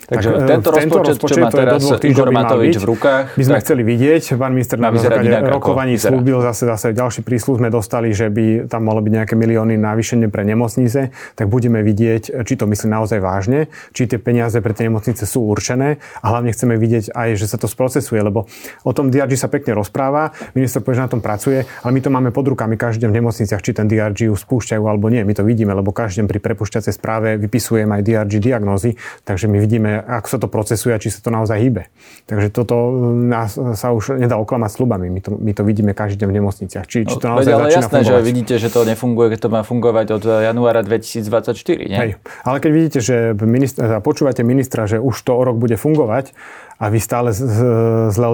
Takže 0.05 0.27
tak, 0.37 0.45
tento, 0.45 0.69
tento 0.69 1.01
rozpočet, 1.01 1.17
rozpočet, 1.17 1.33
čo 1.33 1.41
má 1.41 1.49
teraz 1.49 1.81
Igor 2.05 2.29
Matovič 2.29 2.77
v 2.77 2.85
rukách... 2.85 3.25
My 3.41 3.43
sme 3.49 3.57
tak, 3.57 3.63
chceli 3.65 3.81
vidieť, 3.81 4.37
pán 4.37 4.53
minister 4.53 4.77
na 4.77 4.93
základe 4.93 5.33
rokovaní 5.49 5.97
slúbil, 5.97 6.45
zase, 6.45 6.69
zase 6.69 6.93
ďalší 6.93 7.25
prísľub. 7.25 7.57
Sme 7.57 7.73
dostali, 7.73 8.13
že 8.13 8.29
by 8.29 8.69
tam 8.69 8.85
malo 8.85 9.01
byť 9.01 9.11
nejaké 9.17 9.33
milióny 9.33 9.81
navýšenie 9.81 10.29
pre 10.29 10.45
nemocnice, 10.45 11.09
tak 11.33 11.45
budeme 11.49 11.81
vidieť, 11.81 12.45
či 12.45 12.53
to 12.53 12.69
myslí 12.69 12.85
naozaj 12.85 13.17
vážne, 13.17 13.65
či 13.97 14.05
tie 14.05 14.21
peniaze 14.21 14.61
pre 14.61 14.77
tie 14.77 14.93
nemocnice 14.93 15.25
sú 15.25 15.49
určené. 15.49 15.97
A 16.21 16.25
hlavne 16.29 16.53
chceme 16.53 16.77
vidieť 16.77 17.09
aj, 17.09 17.41
že 17.41 17.49
sa 17.49 17.57
to 17.57 17.65
sprocesuje, 17.65 18.21
lebo 18.21 18.45
o 18.85 18.91
tom 18.93 19.09
DRG 19.09 19.33
sa 19.41 19.49
pekne 19.49 19.73
rozpráva, 19.73 20.37
minister 20.53 20.85
povie, 20.85 21.01
že 21.01 21.09
na 21.09 21.11
tom 21.17 21.21
pracuje, 21.25 21.65
ale 21.81 21.91
my 21.97 21.99
to 22.05 22.13
máme 22.13 22.29
pod 22.29 22.45
rukami. 22.45 22.77
Každý 22.77 23.05
deň 23.05 23.09
v 23.09 23.17
nemocniciach, 23.25 23.61
či 23.65 23.73
ten 23.73 23.89
DRG 23.89 24.29
ju 24.29 24.37
spúšťajú 24.37 24.85
alebo 24.85 25.09
nie. 25.09 25.25
My 25.25 25.33
to 25.33 25.41
vidíme, 25.41 25.73
lebo 25.73 25.89
každý 25.89 26.21
deň 26.21 26.27
pri 26.29 26.39
prepušťacej 26.45 26.93
správe 26.93 27.41
vypisujem 27.41 27.89
aj 27.89 28.01
DRG 28.05 28.33
diagnózy, 28.37 29.01
takže 29.25 29.49
my 29.49 29.57
vidíme 29.57 29.94
ako 30.01 30.27
sa 30.27 30.37
to 30.41 30.47
procesuje 30.51 30.91
a 30.91 30.99
či 30.99 31.13
sa 31.13 31.19
to 31.23 31.29
naozaj 31.31 31.57
hýbe. 31.59 31.87
Takže 32.25 32.47
toto 32.51 32.91
nás 33.13 33.55
sa 33.55 33.87
už 33.95 34.19
nedá 34.19 34.35
oklamať 34.41 34.71
slubami. 34.75 35.07
My 35.07 35.21
to, 35.21 35.29
my 35.35 35.51
to 35.55 35.61
vidíme 35.61 35.91
každý 35.95 36.25
deň 36.25 36.27
v 36.31 36.35
nemocniciach. 36.41 36.85
Či, 36.85 37.07
či 37.07 37.15
to 37.21 37.27
no, 37.29 37.37
naozaj 37.37 37.51
ale 37.53 37.61
začína 37.69 37.81
jasné, 37.81 37.99
fungovať. 38.01 38.21
že 38.21 38.27
vidíte, 38.27 38.53
že 38.59 38.69
to 38.73 38.81
nefunguje, 38.83 39.27
keď 39.35 39.39
to 39.45 39.49
má 39.49 39.61
fungovať 39.61 40.07
od 40.17 40.23
januára 40.43 40.81
2024, 40.83 41.91
nie? 41.91 41.97
Hej. 41.97 42.09
Ale 42.43 42.57
keď 42.59 42.71
vidíte, 42.71 42.99
že 42.99 43.15
ministra, 43.37 44.01
počúvate 44.01 44.41
ministra, 44.41 44.89
že 44.89 44.97
už 44.97 45.15
to 45.21 45.31
o 45.37 45.43
rok 45.43 45.55
bude 45.55 45.77
fungovať 45.77 46.35
a 46.75 46.91
vy 46.91 46.99
stále 46.99 47.31
zle 47.31 48.27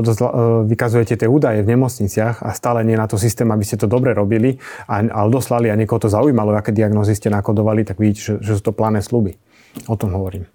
vykazujete 0.66 1.14
tie 1.14 1.30
údaje 1.30 1.62
v 1.62 1.78
nemocniciach 1.78 2.42
a 2.42 2.50
stále 2.58 2.82
nie 2.82 2.98
na 2.98 3.06
to 3.06 3.20
systém, 3.20 3.46
aby 3.54 3.62
ste 3.62 3.78
to 3.78 3.86
dobre 3.86 4.18
robili 4.18 4.58
a, 4.90 5.06
a 5.06 5.20
odoslali 5.30 5.70
a 5.70 5.78
niekoho 5.78 6.02
to 6.02 6.10
zaujímalo, 6.10 6.58
aké 6.58 6.74
diagnózy 6.74 7.14
ste 7.14 7.30
nakodovali, 7.30 7.86
tak 7.86 8.02
vidíte, 8.02 8.22
že, 8.22 8.34
že 8.42 8.52
sú 8.58 8.72
to 8.72 8.74
plané 8.74 9.06
sluby. 9.06 9.38
O 9.86 9.96
tom 9.96 10.18
hovorím 10.18 10.50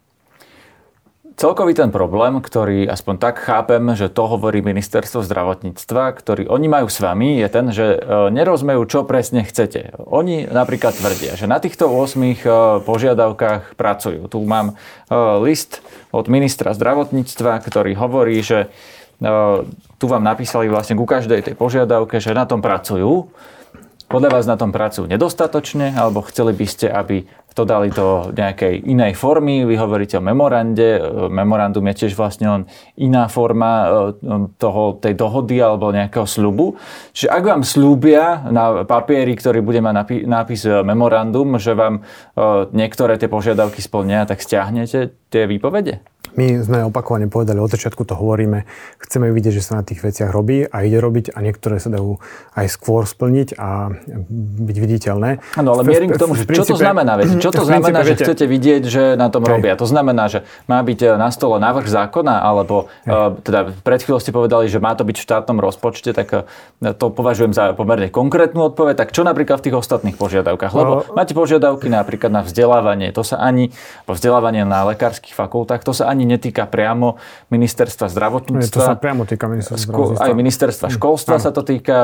celkový 1.36 1.76
ten 1.76 1.92
problém, 1.92 2.40
ktorý 2.40 2.88
aspoň 2.88 3.14
tak 3.20 3.44
chápem, 3.44 3.92
že 3.92 4.08
to 4.08 4.24
hovorí 4.24 4.64
ministerstvo 4.64 5.20
zdravotníctva, 5.20 6.16
ktorý 6.16 6.48
oni 6.48 6.66
majú 6.66 6.88
s 6.88 6.98
vami, 6.98 7.38
je 7.38 7.48
ten, 7.52 7.66
že 7.70 7.86
e, 7.94 7.98
nerozumejú, 8.32 8.82
čo 8.88 9.04
presne 9.04 9.44
chcete. 9.44 9.92
Oni 10.08 10.48
napríklad 10.48 10.96
tvrdia, 10.96 11.36
že 11.36 11.44
na 11.44 11.60
týchto 11.60 11.92
8 11.92 12.16
e, 12.24 12.34
požiadavkách 12.82 13.76
pracujú. 13.76 14.26
Tu 14.32 14.38
mám 14.42 14.72
e, 14.72 15.14
list 15.44 15.84
od 16.10 16.26
ministra 16.32 16.72
zdravotníctva, 16.72 17.60
ktorý 17.60 17.92
hovorí, 17.94 18.40
že 18.40 18.72
tu 19.96 20.12
vám 20.12 20.20
napísali 20.20 20.68
vlastne 20.68 20.92
ku 20.92 21.08
každej 21.08 21.40
tej 21.40 21.54
požiadavke, 21.56 22.20
že 22.20 22.36
na 22.36 22.44
tom 22.44 22.60
pracujú. 22.60 23.32
Podľa 24.16 24.32
vás 24.32 24.48
na 24.48 24.56
tom 24.56 24.72
pracujú 24.72 25.04
nedostatočne, 25.12 25.92
alebo 25.92 26.24
chceli 26.24 26.56
by 26.56 26.64
ste, 26.64 26.88
aby 26.88 27.28
to 27.52 27.68
dali 27.68 27.92
do 27.92 28.32
nejakej 28.32 28.88
inej 28.88 29.12
formy. 29.12 29.68
Vy 29.68 29.76
hovoríte 29.76 30.16
o 30.16 30.24
memorande. 30.24 30.96
Memorandum 31.28 31.84
je 31.92 32.08
tiež 32.08 32.16
vlastne 32.16 32.48
len 32.48 32.62
iná 32.96 33.28
forma 33.28 33.72
e, 33.84 33.88
toho, 34.56 34.96
tej 34.96 35.12
dohody 35.20 35.60
alebo 35.60 35.92
nejakého 35.92 36.24
slubu. 36.24 36.80
Čiže 37.12 37.28
ak 37.28 37.44
vám 37.44 37.60
slúbia 37.60 38.40
na 38.48 38.88
papieri, 38.88 39.36
ktorý 39.36 39.60
bude 39.60 39.84
mať 39.84 40.24
nápis 40.24 40.64
memorandum, 40.64 41.60
že 41.60 41.76
vám 41.76 42.00
e, 42.00 42.72
niektoré 42.72 43.20
tie 43.20 43.28
požiadavky 43.28 43.84
splnia, 43.84 44.24
tak 44.24 44.40
stiahnete 44.40 45.12
tie 45.28 45.44
výpovede? 45.44 46.00
My 46.36 46.60
sme 46.60 46.84
opakovane 46.84 47.32
povedali, 47.32 47.56
od 47.56 47.72
začiatku 47.72 48.04
to 48.04 48.12
hovoríme, 48.12 48.68
chceme 49.00 49.32
vidieť, 49.32 49.56
že 49.56 49.64
sa 49.64 49.80
na 49.80 49.84
tých 49.88 50.04
veciach 50.04 50.28
robí 50.28 50.68
a 50.68 50.84
ide 50.84 51.00
robiť 51.00 51.32
a 51.32 51.40
niektoré 51.40 51.80
sa 51.80 51.88
dajú 51.88 52.20
aj 52.52 52.66
skôr 52.68 53.08
splniť 53.08 53.56
a 53.56 53.88
byť 54.60 54.76
viditeľné. 54.76 55.40
Áno, 55.56 55.68
ale 55.72 55.82
mierim 55.88 56.12
k 56.12 56.20
tomu, 56.20 56.36
že 56.36 56.44
čo 56.44 56.68
to 56.68 56.76
znamená, 56.76 57.16
viete? 57.16 57.40
Čo 57.46 57.62
to 57.62 57.64
znamená, 57.64 58.04
že 58.04 58.20
chcete 58.20 58.44
vidieť, 58.44 58.82
že 58.84 59.02
na 59.16 59.32
tom 59.32 59.48
robia? 59.48 59.78
To 59.80 59.88
znamená, 59.88 60.28
že 60.28 60.44
má 60.68 60.82
byť 60.82 60.98
e, 60.98 61.06
na 61.16 61.32
stole 61.32 61.56
návrh 61.56 61.86
zákona, 61.88 62.42
alebo 62.42 62.90
uh, 63.06 63.38
teda 63.40 63.72
pred 63.86 64.02
chvíľou 64.02 64.20
ste 64.20 64.34
povedali, 64.34 64.66
že 64.66 64.82
má 64.82 64.98
to 64.98 65.06
byť 65.06 65.16
v 65.16 65.24
štátnom 65.24 65.62
rozpočte, 65.62 66.10
tak 66.10 66.28
uh, 66.34 66.42
to 66.82 67.08
považujem 67.08 67.54
za 67.54 67.72
pomerne 67.72 68.10
konkrétnu 68.10 68.66
odpoveď. 68.74 68.98
Tak 68.98 69.14
čo 69.14 69.22
napríklad 69.22 69.62
v 69.62 69.70
tých 69.70 69.78
ostatných 69.78 70.18
požiadavkách? 70.18 70.72
Lebo 70.74 70.92
uh, 71.00 71.14
máte 71.14 71.32
požiadavky 71.32 71.86
napríklad 71.86 72.34
na 72.34 72.42
vzdelávanie, 72.42 73.14
to 73.14 73.22
sa 73.22 73.38
ani, 73.38 73.70
vzdelávanie 74.10 74.66
na 74.66 74.84
lekárskych 74.90 75.32
fakultách, 75.32 75.86
to 75.86 75.94
sa 75.94 76.10
ani 76.10 76.25
netýka 76.26 76.66
priamo 76.66 77.16
ministerstva 77.48 78.10
zdravotníctva. 78.10 78.74
to 78.74 78.80
sa 78.82 78.98
priamo 78.98 79.24
týka 79.24 79.46
ministerstva 79.46 79.86
zdravotníctva. 79.86 80.26
Aj 80.26 80.34
ministerstva 80.34 80.86
školstva 80.90 81.36
sa 81.38 81.50
to 81.54 81.62
týka. 81.62 81.96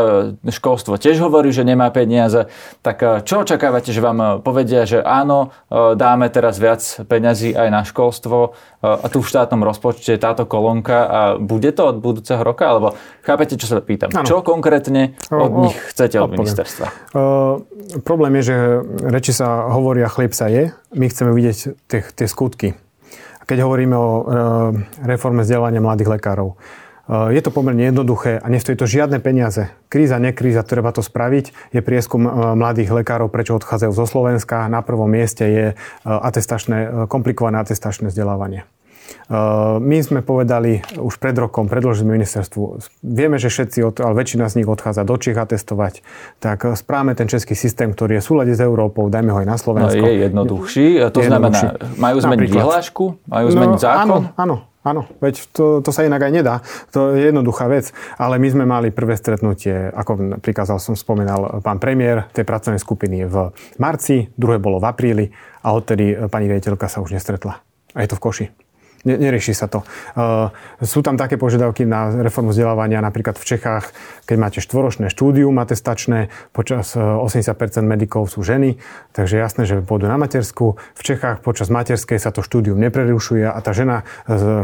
Školstvo 0.43 0.97
tiež 0.97 1.19
hovorí, 1.19 1.51
že 1.51 1.67
nemá 1.67 1.91
peniaze. 1.91 2.47
Tak 2.81 2.97
eh, 3.03 3.09
čo 3.27 3.43
očakávate, 3.43 3.91
že 3.91 3.99
vám 3.99 4.19
eh, 4.19 4.29
povedia, 4.39 4.87
že 4.87 5.03
áno, 5.03 5.51
eh, 5.69 5.99
dáme 5.99 6.31
teraz 6.31 6.63
viac 6.63 6.81
peňazí 7.05 7.53
aj 7.53 7.69
na 7.69 7.83
školstvo 7.83 8.55
a 8.83 9.07
tu 9.07 9.23
v 9.23 9.31
štátnom 9.31 9.63
rozpočte 9.63 10.19
táto 10.19 10.43
kolónka 10.43 11.07
a 11.07 11.21
bude 11.39 11.71
to 11.71 11.95
od 11.95 12.03
budúceho 12.03 12.43
roka? 12.43 12.67
Alebo 12.67 12.99
chápete, 13.23 13.55
čo 13.55 13.71
sa 13.71 13.79
pýtam? 13.79 14.11
Ano. 14.11 14.27
Čo 14.27 14.43
konkrétne 14.43 15.15
od 15.31 15.53
o, 15.55 15.61
nich 15.71 15.79
chcete 15.95 16.19
od 16.19 16.35
odpoviem. 16.35 16.43
ministerstva? 16.43 16.87
Uh, 17.15 17.63
problém 18.03 18.43
je, 18.43 18.51
že 18.51 18.57
reči 19.07 19.31
sa 19.31 19.71
hovoria, 19.71 20.11
chlieb 20.11 20.35
sa 20.35 20.51
je. 20.51 20.75
My 20.99 21.07
chceme 21.07 21.31
vidieť 21.31 21.79
tie, 21.87 22.01
tie 22.03 22.27
skutky 22.27 22.75
keď 23.53 23.69
hovoríme 23.69 23.93
o 23.93 24.09
e, 24.09 24.23
reforme 25.05 25.45
vzdelávania 25.45 25.85
mladých 25.85 26.09
lekárov. 26.17 26.57
E, 26.57 27.37
je 27.37 27.41
to 27.45 27.53
pomerne 27.53 27.85
jednoduché 27.85 28.41
a 28.41 28.49
nestojí 28.49 28.81
to 28.81 28.89
žiadne 28.89 29.21
peniaze. 29.21 29.69
Kríza, 29.93 30.17
nekríza, 30.17 30.65
treba 30.65 30.89
to 30.89 31.05
spraviť. 31.05 31.77
Je 31.77 31.85
prieskum 31.85 32.25
e, 32.25 32.31
mladých 32.57 32.97
lekárov, 32.97 33.29
prečo 33.29 33.53
odchádzajú 33.61 33.93
zo 33.93 34.09
Slovenska. 34.09 34.73
Na 34.73 34.81
prvom 34.81 35.13
mieste 35.13 35.45
je 35.45 35.67
atestačné, 36.09 37.05
komplikované 37.13 37.61
atestačné 37.61 38.09
vzdelávanie. 38.09 38.65
My 39.83 39.99
sme 40.03 40.21
povedali 40.21 40.85
už 40.99 41.19
pred 41.19 41.37
rokom, 41.37 41.67
predložili 41.67 42.09
ministerstvu, 42.13 42.83
vieme, 43.03 43.37
že 43.37 43.49
všetci, 43.49 43.79
ale 44.03 44.15
väčšina 44.17 44.49
z 44.51 44.63
nich 44.63 44.69
odchádza 44.69 45.03
do 45.07 45.17
Čech 45.17 45.39
a 45.39 45.47
testovať, 45.47 46.05
tak 46.43 46.65
správame 46.75 47.17
ten 47.17 47.31
český 47.31 47.57
systém, 47.57 47.93
ktorý 47.93 48.19
je 48.19 48.23
v 48.23 48.27
súlade 48.27 48.53
s 48.53 48.61
Európou, 48.61 49.09
dajme 49.09 49.31
ho 49.33 49.39
aj 49.41 49.49
na 49.49 49.57
Slovensko. 49.57 50.05
No, 50.05 50.09
je 50.09 50.17
jednoduchší, 50.29 50.87
to 51.13 51.19
je 51.21 51.29
znamená, 51.31 51.59
jednoduchší. 51.59 52.01
majú 52.01 52.17
zmeniť 52.21 52.49
vyhlášku, 52.51 53.05
majú 53.29 53.47
zmeniť 53.51 53.79
no, 53.79 53.83
zákon? 53.83 54.21
Áno, 54.37 54.37
áno, 54.37 54.57
Áno, 54.83 55.07
veď 55.23 55.47
to, 55.55 55.79
to 55.79 55.95
sa 55.95 56.03
inak 56.03 56.27
aj 56.27 56.33
nedá. 56.35 56.55
To 56.91 57.15
je 57.15 57.31
jednoduchá 57.31 57.71
vec. 57.71 57.95
Ale 58.19 58.43
my 58.43 58.49
sme 58.51 58.65
mali 58.67 58.91
prvé 58.91 59.15
stretnutie, 59.15 59.71
ako 59.95 60.43
prikázal 60.43 60.83
som, 60.83 60.99
spomínal 60.99 61.63
pán 61.63 61.79
premiér 61.79 62.27
tej 62.35 62.43
pracovnej 62.43 62.83
skupiny 62.83 63.23
v 63.31 63.55
marci, 63.79 64.35
druhé 64.35 64.59
bolo 64.59 64.83
v 64.83 64.91
apríli 64.91 65.27
a 65.63 65.71
odtedy 65.71 66.27
pani 66.27 66.51
riaditeľka 66.51 66.91
sa 66.91 66.99
už 66.99 67.15
nestretla. 67.15 67.63
A 67.95 67.99
je 68.03 68.11
to 68.11 68.19
v 68.19 68.23
Koši. 68.27 68.47
Nerieši 69.03 69.51
sa 69.51 69.67
to. 69.67 69.83
Uh, 70.15 70.55
sú 70.79 71.03
tam 71.03 71.19
také 71.19 71.35
požiadavky 71.35 71.83
na 71.83 72.23
reformu 72.23 72.55
vzdelávania, 72.55 73.03
napríklad 73.03 73.35
v 73.35 73.45
Čechách, 73.45 73.91
keď 74.31 74.37
máte 74.39 74.59
štvoročné 74.63 75.11
štúdium 75.11 75.59
atestačné, 75.59 76.31
počas 76.55 76.95
80% 76.95 77.51
e, 77.51 77.83
medikov 77.83 78.31
sú 78.31 78.47
ženy, 78.47 78.79
takže 79.11 79.43
jasné, 79.43 79.67
že 79.67 79.83
pôjdu 79.83 80.07
na 80.07 80.15
matersku. 80.23 80.79
V 80.95 81.03
Čechách 81.03 81.43
počas 81.43 81.67
materskej 81.67 82.23
sa 82.23 82.31
to 82.31 82.47
štúdium 82.47 82.79
neprerušuje 82.79 83.43
a 83.43 83.59
tá 83.59 83.75
žena, 83.75 84.07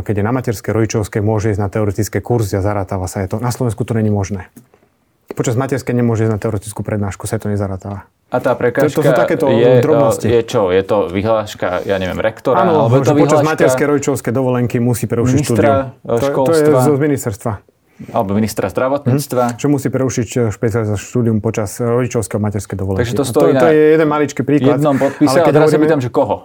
keď 0.07 0.15
je 0.15 0.25
na 0.25 0.31
materskej 0.31 0.71
rodičovskej, 0.71 1.19
môže 1.19 1.51
ísť 1.51 1.61
na 1.61 1.69
teoretické 1.69 2.23
kurzy 2.23 2.55
a 2.55 2.63
zarátava 2.63 3.11
sa 3.11 3.27
je 3.27 3.35
to. 3.35 3.43
Na 3.43 3.51
Slovensku 3.51 3.83
to 3.83 3.99
není 3.99 4.11
možné. 4.15 4.47
Počas 5.39 5.55
materskej 5.55 5.95
nemôže 5.95 6.27
ísť 6.27 6.35
na 6.35 6.41
teoretickú 6.43 6.83
prednášku, 6.83 7.31
sa 7.31 7.39
to 7.39 7.47
nezarátáva. 7.47 8.11
A 8.29 8.43
tá 8.43 8.59
prekážka 8.59 8.91
to, 8.91 9.07
to 9.07 9.09
sú 9.09 9.13
takéto 9.15 9.47
je, 9.55 9.79
drobnosti. 9.79 10.27
je 10.27 10.43
čo? 10.43 10.75
Je 10.75 10.83
to 10.83 11.07
vyhláška, 11.07 11.87
ja 11.87 11.97
neviem, 12.03 12.19
rektora? 12.19 12.67
Áno, 12.67 12.91
alebo 12.91 13.07
to 13.07 13.15
počas 13.15 13.47
materskej 13.47 13.87
rodičovskej 13.87 14.35
dovolenky 14.35 14.83
musí 14.83 15.07
prerušiť 15.07 15.39
štúdium. 15.47 15.95
To, 16.03 16.43
to 16.43 16.53
je 16.53 16.75
z 16.75 16.87
ministerstva. 16.91 17.53
Alebo 18.15 18.31
ministra 18.35 18.71
zdravotníctva. 18.71 19.43
Hm, 19.43 19.57
čo 19.59 19.67
musí 19.67 19.91
prerušiť 19.91 20.29
eh, 20.39 20.41
špecializáciu 20.55 21.03
štúdium 21.03 21.43
počas 21.43 21.83
rodičovského 21.83 22.39
materskej 22.39 22.79
dovolenky. 22.79 23.03
Takže 23.03 23.15
to 23.19 23.25
stojí 23.27 23.59
to, 23.59 23.63
to 23.63 23.67
je 23.75 23.99
jeden 23.99 24.07
maličký 24.07 24.43
príklad. 24.47 24.79
jednom 24.79 24.95
podpise, 24.95 25.35
ale 25.35 25.43
keď 25.43 25.51
a 25.51 25.57
teraz 25.59 25.69
hovoríme, 25.71 25.83
sa 25.83 25.87
pýtam, 25.91 26.01
že 26.03 26.11
koho? 26.15 26.37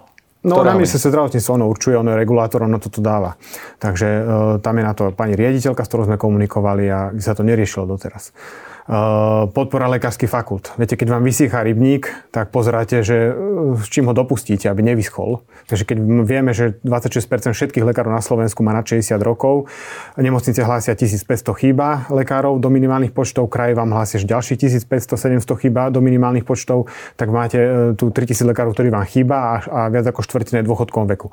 No 0.44 0.60
na 0.60 0.76
ministerstve 0.76 1.14
zdravotníctva 1.14 1.52
ono 1.56 1.66
určuje, 1.72 1.96
ono 1.96 2.10
je 2.12 2.18
regulátor, 2.20 2.68
ono 2.68 2.76
toto 2.76 3.00
dáva. 3.00 3.40
Takže 3.80 4.08
e, 4.08 4.22
tam 4.60 4.76
je 4.76 4.84
na 4.84 4.92
to 4.92 5.16
pani 5.16 5.40
riaditeľka, 5.40 5.88
s 5.88 5.88
ktorou 5.88 6.04
sme 6.04 6.20
komunikovali 6.20 6.84
a 6.92 7.00
sa 7.16 7.32
to 7.32 7.48
neriešilo 7.48 7.88
doteraz. 7.88 8.36
Eh, 8.84 9.44
podpora 9.48 9.88
lekárskych 9.88 10.28
fakult. 10.28 10.76
Viete, 10.76 11.00
keď 11.00 11.16
vám 11.16 11.24
vysychá 11.24 11.64
rybník, 11.64 12.12
tak 12.36 12.52
pozeráte, 12.52 13.00
že 13.00 13.32
eh, 13.32 13.80
s 13.80 13.88
čím 13.88 14.12
ho 14.12 14.14
dopustíte, 14.14 14.68
aby 14.68 14.84
nevyschol. 14.84 15.40
Takže 15.72 15.88
keď 15.88 15.98
vieme, 16.28 16.52
že 16.52 16.76
26% 16.84 17.56
všetkých 17.56 17.80
lekárov 17.80 18.12
na 18.12 18.20
Slovensku 18.20 18.60
má 18.60 18.76
na 18.76 18.84
60 18.84 19.16
rokov, 19.24 19.72
nemocnice 20.20 20.68
hlásia 20.68 21.00
1500 21.00 21.24
chýba 21.64 22.12
lekárov 22.12 22.60
do 22.60 22.68
minimálnych 22.68 23.16
počtov, 23.16 23.48
kraj 23.48 23.72
vám 23.72 23.96
hlásia, 23.96 24.20
že 24.20 24.28
ďalších 24.28 24.84
1500-700 24.84 25.64
chýba 25.64 25.88
do 25.88 26.04
minimálnych 26.04 26.44
počtov, 26.44 26.92
tak 27.16 27.32
máte 27.32 27.60
eh, 27.64 27.70
tu 27.96 28.12
3000 28.12 28.52
lekárov, 28.52 28.76
ktorí 28.76 28.92
vám 28.92 29.08
chýba 29.08 29.36
a, 29.40 29.54
a 29.64 29.80
viac 29.88 30.12
ako 30.12 30.20
štvrtine 30.28 30.60
dôchodkom 30.60 31.08
veku. 31.08 31.32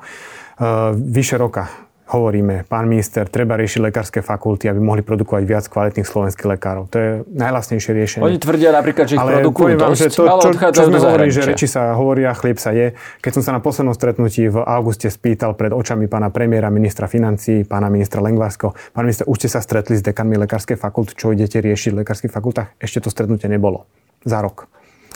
vyše 0.95 1.35
roka 1.35 1.90
hovoríme, 2.11 2.67
pán 2.67 2.91
minister, 2.91 3.23
treba 3.31 3.55
riešiť 3.55 3.79
lekárske 3.87 4.19
fakulty, 4.19 4.67
aby 4.67 4.83
mohli 4.83 4.99
produkovať 4.99 5.43
viac 5.47 5.65
kvalitných 5.71 6.03
slovenských 6.03 6.47
lekárov. 6.51 6.91
To 6.91 6.97
je 6.99 7.09
najlasnejšie 7.31 7.91
riešenie. 7.95 8.23
Oni 8.27 8.35
tvrdia 8.35 8.75
napríklad, 8.75 9.07
že 9.07 9.15
ich 9.15 9.21
ale 9.23 9.39
produkujú 9.39 9.73
dosť, 9.79 9.95
že 9.95 10.09
to, 10.11 10.23
ale 10.27 10.41
čo, 10.43 10.49
čo 10.75 10.83
sme 10.91 10.99
hovorili, 10.99 11.31
že 11.31 11.41
reči 11.47 11.67
sa 11.71 11.95
hovoria, 11.95 12.35
chlieb 12.35 12.59
sa 12.59 12.75
je. 12.75 12.91
Keď 13.23 13.31
som 13.39 13.43
sa 13.47 13.51
na 13.55 13.63
poslednom 13.63 13.95
stretnutí 13.95 14.51
v 14.51 14.59
auguste 14.59 15.07
spýtal 15.07 15.55
pred 15.55 15.71
očami 15.71 16.11
pána 16.11 16.27
premiéra, 16.27 16.67
ministra 16.67 17.07
financí, 17.07 17.63
pána 17.63 17.87
ministra 17.87 18.19
Lengvarsko, 18.19 18.75
pán 18.91 19.07
minister, 19.07 19.23
už 19.31 19.47
ste 19.47 19.49
sa 19.49 19.63
stretli 19.63 19.95
s 19.95 20.03
dekanmi 20.03 20.35
lekárskej 20.43 20.75
fakulty, 20.75 21.15
čo 21.15 21.31
idete 21.31 21.63
riešiť 21.63 21.95
v 21.95 21.97
lekárskych 22.03 22.31
fakultách? 22.31 22.75
Ešte 22.83 23.07
to 23.07 23.09
stretnutie 23.09 23.47
nebolo. 23.47 23.87
Za 24.27 24.43
rok. 24.43 24.67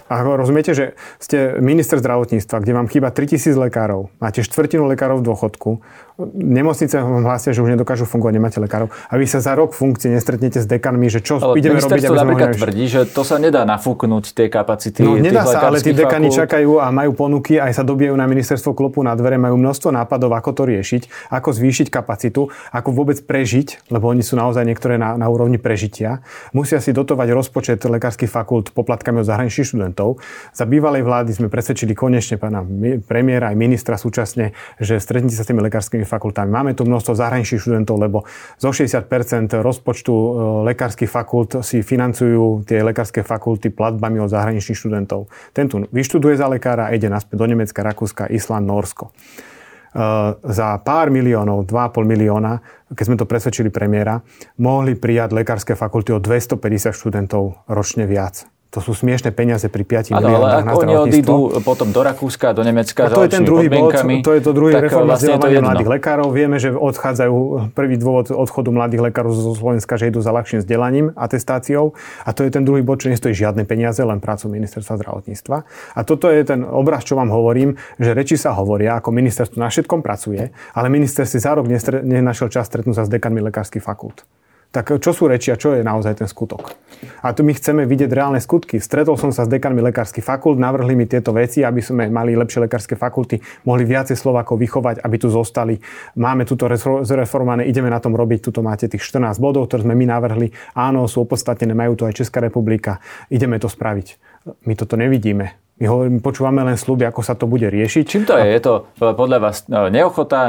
A 0.05 0.21
rozumiete, 0.21 0.77
že 0.77 0.93
ste 1.17 1.57
minister 1.57 1.97
zdravotníctva, 1.97 2.61
kde 2.61 2.77
vám 2.77 2.85
chýba 2.85 3.09
3000 3.09 3.57
lekárov, 3.57 4.13
máte 4.21 4.45
štvrtinu 4.45 4.85
lekárov 4.85 5.25
v 5.25 5.33
dôchodku, 5.33 5.81
nemocnice 6.19 6.95
vám 6.95 7.27
hlásia, 7.27 7.51
že 7.51 7.59
už 7.59 7.75
nedokážu 7.75 8.07
fungovať, 8.07 8.33
nemáte 8.39 8.59
lekárov 8.63 8.87
a 8.87 9.13
vy 9.19 9.25
sa 9.27 9.43
za 9.43 9.51
rok 9.51 9.75
funkcie 9.75 10.07
nestretnete 10.07 10.63
s 10.63 10.67
dekanmi, 10.67 11.11
že 11.11 11.19
čo 11.19 11.43
ale 11.43 11.59
ideme 11.59 11.75
robiť, 11.75 11.91
aby 11.91 12.07
sme 12.07 12.19
napríklad 12.23 12.49
mohli... 12.55 12.61
tvrdí, 12.63 12.85
že 12.87 13.01
to 13.11 13.21
sa 13.27 13.35
nedá 13.35 13.67
nafúknuť 13.67 14.31
tie 14.31 14.47
kapacity 14.47 15.03
No 15.03 15.19
nedá 15.19 15.43
sa, 15.43 15.67
ale 15.67 15.83
tí 15.83 15.91
dekani 15.91 16.31
fakult. 16.31 16.39
čakajú 16.47 16.71
a 16.79 16.87
majú 16.95 17.11
ponuky, 17.11 17.59
aj 17.59 17.75
sa 17.75 17.83
dobijajú 17.83 18.15
na 18.15 18.25
ministerstvo 18.31 18.71
klopu 18.71 19.03
na 19.03 19.11
dvere, 19.13 19.35
majú 19.35 19.59
množstvo 19.59 19.91
nápadov, 19.91 20.31
ako 20.39 20.51
to 20.55 20.63
riešiť, 20.71 21.31
ako 21.35 21.49
zvýšiť 21.51 21.87
kapacitu, 21.91 22.47
ako 22.71 22.89
vôbec 22.95 23.19
prežiť, 23.19 23.91
lebo 23.91 24.07
oni 24.07 24.23
sú 24.23 24.39
naozaj 24.39 24.63
niektoré 24.63 24.95
na, 24.95 25.19
na 25.19 25.27
úrovni 25.27 25.59
prežitia. 25.59 26.23
Musia 26.55 26.79
si 26.79 26.95
dotovať 26.95 27.27
rozpočet 27.35 27.83
lekárskych 27.83 28.31
fakult 28.31 28.71
poplatkami 28.71 29.19
od 29.19 29.27
zahraničných 29.27 29.67
študentov. 29.67 30.23
Za 30.55 30.63
bývalej 30.63 31.03
vlády 31.03 31.35
sme 31.35 31.51
presvedčili 31.51 31.91
konečne 31.91 32.39
pána 32.39 32.63
premiéra 33.03 33.51
aj 33.51 33.57
ministra 33.59 33.99
súčasne, 33.99 34.55
že 34.79 35.03
stretnite 35.03 35.35
sa 35.35 35.43
s 35.43 35.49
tými 35.51 35.59
lekárskymi 35.65 36.04
fakultami. 36.07 36.49
Máme 36.49 36.71
tu 36.77 36.85
množstvo 36.85 37.13
zahraničných 37.17 37.61
študentov, 37.61 37.95
lebo 37.99 38.23
zo 38.55 38.69
60% 38.71 39.05
rozpočtu 39.59 40.13
e, 40.13 40.29
lekárskych 40.71 41.09
fakult 41.09 41.61
si 41.65 41.83
financujú 41.83 42.63
tie 42.63 42.85
lekárske 42.85 43.25
fakulty 43.25 43.73
platbami 43.73 44.21
od 44.21 44.29
zahraničných 44.29 44.77
študentov. 44.77 45.27
Ten 45.51 45.67
tu 45.67 45.83
vyštuduje 45.89 46.39
za 46.39 46.47
lekára 46.47 46.89
a 46.89 46.93
ide 46.95 47.11
naspäť 47.11 47.35
do 47.41 47.45
Nemecka, 47.49 47.83
Rakúska, 47.83 48.31
Island, 48.31 48.65
Norsko. 48.69 49.11
E, 49.11 49.13
za 50.39 50.67
pár 50.79 51.11
miliónov, 51.11 51.67
2,5 51.67 52.05
milióna, 52.07 52.63
keď 52.95 53.05
sme 53.05 53.19
to 53.19 53.25
presvedčili 53.27 53.69
premiéra, 53.73 54.23
mohli 54.61 54.95
prijať 54.95 55.35
lekárske 55.35 55.73
fakulty 55.75 56.15
o 56.15 56.23
250 56.23 56.95
študentov 56.95 57.67
ročne 57.67 58.07
viac. 58.07 58.54
To 58.73 58.83
sú 58.83 58.91
smiešne 58.91 59.31
peniaze 59.31 59.71
pri 59.71 59.87
5 59.87 60.11
ano, 60.11 60.19
miliónach 60.19 60.67
ale 60.67 60.71
ak 60.75 60.83
oni 60.83 60.95
odídu 60.99 61.35
potom 61.63 61.95
do 61.95 62.01
Rakúska, 62.03 62.51
do 62.51 62.59
Nemecka, 62.59 63.07
to 63.07 63.23
je 63.23 63.31
ten 63.31 63.47
druhý 63.47 63.71
bod, 63.71 63.95
to 63.95 64.35
je 64.35 64.41
to 64.43 64.51
druhý 64.51 64.75
reforma 64.75 65.15
vlastne 65.15 65.39
vzdelávania 65.39 65.63
mladých 65.63 65.89
lekárov. 65.95 66.27
Vieme, 66.35 66.59
že 66.59 66.75
odchádzajú, 66.75 67.71
prvý 67.71 67.95
dôvod 67.95 68.35
odchodu 68.35 68.69
mladých 68.75 69.07
lekárov 69.07 69.31
zo 69.31 69.55
Slovenska, 69.55 69.95
že 69.95 70.11
idú 70.11 70.19
za 70.19 70.35
ľahším 70.35 70.59
vzdelaním, 70.59 71.15
atestáciou. 71.15 71.95
A 72.27 72.35
to 72.35 72.43
je 72.43 72.51
ten 72.51 72.67
druhý 72.67 72.83
bod, 72.83 72.99
čo 72.99 73.07
nestojí 73.07 73.31
žiadne 73.31 73.63
peniaze, 73.63 74.03
len 74.03 74.19
prácu 74.19 74.51
ministerstva 74.51 74.99
zdravotníctva. 74.99 75.57
A 75.95 75.99
toto 76.03 76.27
je 76.27 76.43
ten 76.43 76.67
obraz, 76.67 77.07
čo 77.07 77.15
vám 77.15 77.31
hovorím, 77.31 77.79
že 77.95 78.11
reči 78.11 78.35
sa 78.35 78.51
hovoria, 78.59 78.99
ako 78.99 79.07
ministerstvo 79.15 79.55
na 79.55 79.71
všetkom 79.71 80.03
pracuje, 80.03 80.51
ale 80.75 80.87
minister 80.91 81.23
si 81.23 81.39
za 81.39 81.55
rok 81.55 81.71
nenašiel 82.03 82.51
čas 82.51 82.67
stretnúť 82.67 82.95
sa 82.99 83.03
s 83.07 83.09
dekanmi 83.13 83.39
lekárskych 83.39 83.79
fakult. 83.79 84.27
Tak 84.75 84.99
čo 84.99 85.15
sú 85.15 85.31
reči 85.31 85.55
a 85.55 85.55
čo 85.55 85.71
je 85.71 85.87
naozaj 85.87 86.19
ten 86.19 86.27
skutok? 86.27 86.75
A 87.23 87.31
tu 87.31 87.47
my 87.47 87.55
chceme 87.55 87.87
vidieť 87.87 88.11
reálne 88.11 88.43
skutky. 88.43 88.83
Stretol 88.83 89.15
som 89.15 89.31
sa 89.31 89.47
s 89.47 89.49
dekanmi 89.49 89.79
lekárskych 89.79 90.19
fakult, 90.19 90.59
navrhli 90.59 90.99
mi 90.99 91.07
tieto 91.07 91.31
veci, 91.31 91.63
aby 91.63 91.79
sme 91.79 92.11
mali 92.11 92.35
lepšie 92.35 92.67
lekárske 92.67 92.99
fakulty, 92.99 93.39
mohli 93.63 93.87
viacej 93.87 94.19
Slovákov 94.19 94.59
vychovať, 94.59 94.99
aby 94.99 95.15
tu 95.15 95.31
zostali. 95.31 95.79
Máme 96.19 96.43
tuto 96.43 96.67
zreformované, 97.07 97.63
ideme 97.71 97.87
na 97.87 98.03
tom 98.03 98.19
robiť, 98.19 98.51
tuto 98.51 98.59
máte 98.59 98.91
tých 98.91 98.99
14 98.99 99.39
bodov, 99.39 99.71
ktoré 99.71 99.87
sme 99.87 99.95
my 99.95 100.11
navrhli. 100.11 100.51
Áno, 100.75 101.07
sú 101.07 101.23
opodstatnené, 101.23 101.71
majú 101.71 101.95
to 101.95 102.11
aj 102.11 102.19
Česká 102.19 102.43
republika. 102.43 102.99
Ideme 103.31 103.55
to 103.63 103.71
spraviť. 103.71 104.19
My 104.67 104.75
toto 104.75 104.99
nevidíme. 104.99 105.55
My 105.75 105.91
hovoríme, 105.91 106.23
počúvame 106.23 106.63
len 106.63 106.79
sluby, 106.79 107.03
ako 107.03 107.19
sa 107.19 107.35
to 107.35 107.51
bude 107.51 107.67
riešiť. 107.67 108.03
Čím 108.07 108.23
to 108.23 108.39
je? 108.39 108.47
Je 108.47 108.63
to 108.63 108.87
podľa 108.95 109.39
vás 109.43 109.67
neochota, 109.67 110.47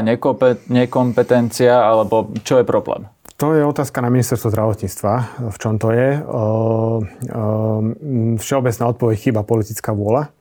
nekompetencia, 0.70 1.82
alebo 1.82 2.30
čo 2.46 2.62
je 2.62 2.64
problém? 2.66 3.10
To 3.36 3.52
je 3.52 3.60
otázka 3.68 4.00
na 4.00 4.08
ministerstvo 4.08 4.48
zdravotníctva. 4.48 5.12
V 5.52 5.56
čom 5.60 5.76
to 5.76 5.92
je? 5.92 6.24
Všeobecná 8.40 8.84
odpoveď 8.88 9.16
chýba 9.20 9.44
politická 9.44 9.92
vôľa. 9.92 10.32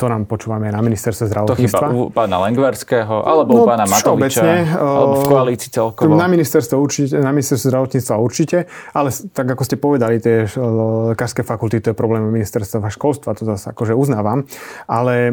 To 0.00 0.08
nám 0.08 0.24
počúvame 0.24 0.72
na 0.72 0.80
ministerstve 0.80 1.28
zdravotníctva. 1.28 1.78
To 1.78 1.92
chýba 1.92 2.08
u 2.08 2.10
pána 2.10 2.40
Lengvarského, 2.48 3.22
alebo 3.22 3.50
no, 3.54 3.62
u 3.62 3.68
pána 3.68 3.84
Matoviča, 3.84 4.74
alebo 4.74 5.14
v 5.20 5.24
koalícii 5.28 5.70
celkovo? 5.70 6.16
Na 6.16 6.26
ministerstve, 6.26 6.74
určite, 6.74 7.20
na 7.20 7.30
ministerstve 7.30 7.68
zdravotníctva 7.68 8.14
určite, 8.16 8.58
ale 8.96 9.12
tak 9.12 9.46
ako 9.52 9.62
ste 9.62 9.76
povedali, 9.76 10.16
tie 10.18 10.48
lekárske 11.12 11.44
fakulty, 11.44 11.84
to 11.84 11.92
je 11.92 11.96
problém 11.96 12.24
ministerstva 12.24 12.88
školstva, 12.88 13.36
to 13.36 13.44
zase 13.44 13.68
akože 13.70 13.92
uznávam, 13.92 14.48
ale 14.88 15.14
e, 15.28 15.32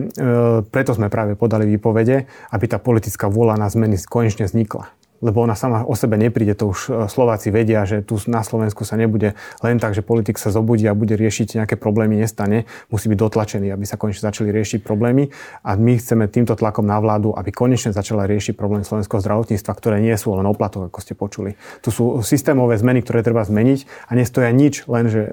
preto 0.68 0.92
sme 0.94 1.08
práve 1.08 1.40
podali 1.40 1.64
výpovede, 1.66 2.28
aby 2.52 2.66
tá 2.68 2.78
politická 2.78 3.32
vôľa 3.32 3.58
na 3.58 3.72
zmeny 3.72 3.96
konečne 4.06 4.44
vznikla 4.44 4.99
lebo 5.20 5.44
ona 5.44 5.56
sama 5.56 5.84
o 5.84 5.96
sebe 5.96 6.16
nepríde, 6.16 6.56
to 6.56 6.72
už 6.72 6.80
e, 6.88 6.90
Slováci 7.12 7.52
vedia, 7.52 7.84
že 7.84 8.04
tu 8.04 8.16
na 8.28 8.44
Slovensku 8.44 8.88
sa 8.88 8.96
nebude 8.96 9.36
len 9.64 9.78
tak, 9.78 9.96
že 9.96 10.04
politik 10.04 10.40
sa 10.40 10.52
zobudí 10.52 10.88
a 10.88 10.96
bude 10.96 11.16
riešiť 11.20 11.64
nejaké 11.64 11.76
problémy, 11.76 12.20
nestane. 12.20 12.68
Musí 12.88 13.12
byť 13.12 13.20
dotlačený, 13.20 13.68
aby 13.72 13.86
sa 13.88 14.00
konečne 14.00 14.28
začali 14.28 14.50
riešiť 14.52 14.80
problémy. 14.84 15.32
A 15.64 15.76
my 15.76 16.00
chceme 16.00 16.32
týmto 16.32 16.56
tlakom 16.56 16.88
na 16.88 16.98
vládu, 17.04 17.36
aby 17.36 17.52
konečne 17.52 17.92
začala 17.92 18.26
riešiť 18.26 18.56
problém 18.56 18.88
slovenského 18.88 19.20
zdravotníctva, 19.20 19.72
ktoré 19.76 20.00
nie 20.00 20.16
sú 20.16 20.34
len 20.36 20.48
oplatok, 20.48 20.88
ako 20.90 21.00
ste 21.04 21.14
počuli. 21.14 21.60
Tu 21.84 21.92
sú 21.92 22.24
systémové 22.24 22.80
zmeny, 22.80 23.04
ktoré 23.04 23.20
treba 23.22 23.44
zmeniť 23.44 24.10
a 24.10 24.16
nestoja 24.16 24.50
nič, 24.56 24.88
len 24.88 25.12
že 25.12 25.22
e, 25.28 25.32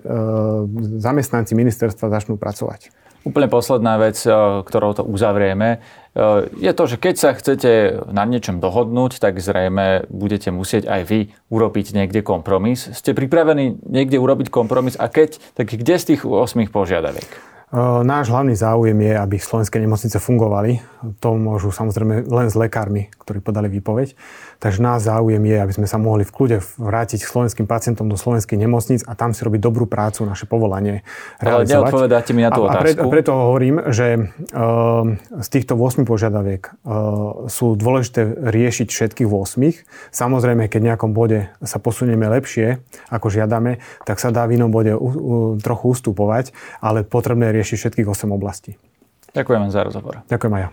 zamestnanci 0.98 1.54
ministerstva 1.54 2.10
začnú 2.10 2.34
pracovať. 2.36 3.05
Úplne 3.26 3.50
posledná 3.50 3.98
vec, 3.98 4.22
ktorou 4.62 4.94
to 4.94 5.02
uzavrieme, 5.02 5.82
je 6.54 6.70
to, 6.70 6.84
že 6.86 6.96
keď 6.96 7.14
sa 7.18 7.30
chcete 7.34 8.06
na 8.14 8.22
niečom 8.22 8.62
dohodnúť, 8.62 9.18
tak 9.18 9.42
zrejme 9.42 10.06
budete 10.06 10.54
musieť 10.54 10.86
aj 10.86 11.02
vy 11.10 11.20
urobiť 11.50 11.92
niekde 11.92 12.22
kompromis. 12.22 12.86
Ste 12.94 13.18
pripravení 13.18 13.82
niekde 13.82 14.22
urobiť 14.22 14.46
kompromis 14.48 14.94
a 14.94 15.10
keď, 15.10 15.42
tak 15.58 15.74
kde 15.74 15.94
z 15.98 16.04
tých 16.14 16.22
8 16.22 16.70
požiadaviek? 16.70 17.26
Náš 18.06 18.30
hlavný 18.30 18.54
záujem 18.54 18.94
je, 18.94 19.18
aby 19.18 19.42
slovenské 19.42 19.82
nemocnice 19.82 20.22
fungovali. 20.22 20.86
To 21.18 21.34
môžu 21.34 21.74
samozrejme 21.74 22.30
len 22.30 22.46
s 22.46 22.54
lekármi, 22.54 23.10
ktorí 23.18 23.42
podali 23.42 23.66
výpoveď. 23.66 24.14
Takže 24.58 24.80
náš 24.80 25.08
záujem 25.08 25.42
je, 25.44 25.56
aby 25.60 25.72
sme 25.72 25.86
sa 25.88 26.00
mohli 26.00 26.24
v 26.24 26.32
kľude 26.32 26.58
vrátiť 26.80 27.20
k 27.22 27.28
slovenským 27.28 27.68
pacientom 27.68 28.08
do 28.08 28.16
slovenských 28.16 28.56
nemocníc 28.56 29.04
a 29.04 29.12
tam 29.12 29.36
si 29.36 29.44
robiť 29.44 29.60
dobrú 29.60 29.84
prácu, 29.84 30.24
naše 30.24 30.48
povolanie 30.48 31.04
Ale 31.40 31.68
neodpovedáte 31.68 32.32
mi 32.32 32.42
na 32.44 32.50
tú 32.50 32.64
a, 32.64 32.72
otázku. 32.72 32.80
A, 32.80 33.08
pre, 33.08 33.20
preto 33.20 33.30
hovorím, 33.36 33.84
že 33.92 34.32
uh, 34.52 35.04
z 35.44 35.48
týchto 35.52 35.76
8 35.76 36.08
požiadaviek 36.08 36.72
uh, 36.72 37.46
sú 37.50 37.76
dôležité 37.76 38.26
riešiť 38.48 38.88
všetkých 38.88 39.28
8. 39.28 40.14
Samozrejme, 40.14 40.68
keď 40.72 40.80
v 40.80 40.88
nejakom 40.92 41.12
bode 41.12 41.52
sa 41.60 41.76
posunieme 41.76 42.24
lepšie, 42.28 42.80
ako 43.12 43.28
žiadame, 43.28 43.84
tak 44.08 44.16
sa 44.18 44.32
dá 44.32 44.48
v 44.48 44.56
inom 44.56 44.72
bode 44.72 44.96
uh, 44.96 45.00
uh, 45.00 45.12
trochu 45.60 45.92
ustupovať, 45.92 46.56
ale 46.80 47.04
potrebné 47.04 47.52
riešiť 47.52 47.76
všetkých 47.76 48.08
8 48.08 48.32
oblastí. 48.32 48.80
Ďakujem 49.36 49.68
za 49.68 49.84
rozhovor. 49.84 50.24
Ďakujem 50.32 50.52
aj 50.56 50.62
ja. 50.64 50.70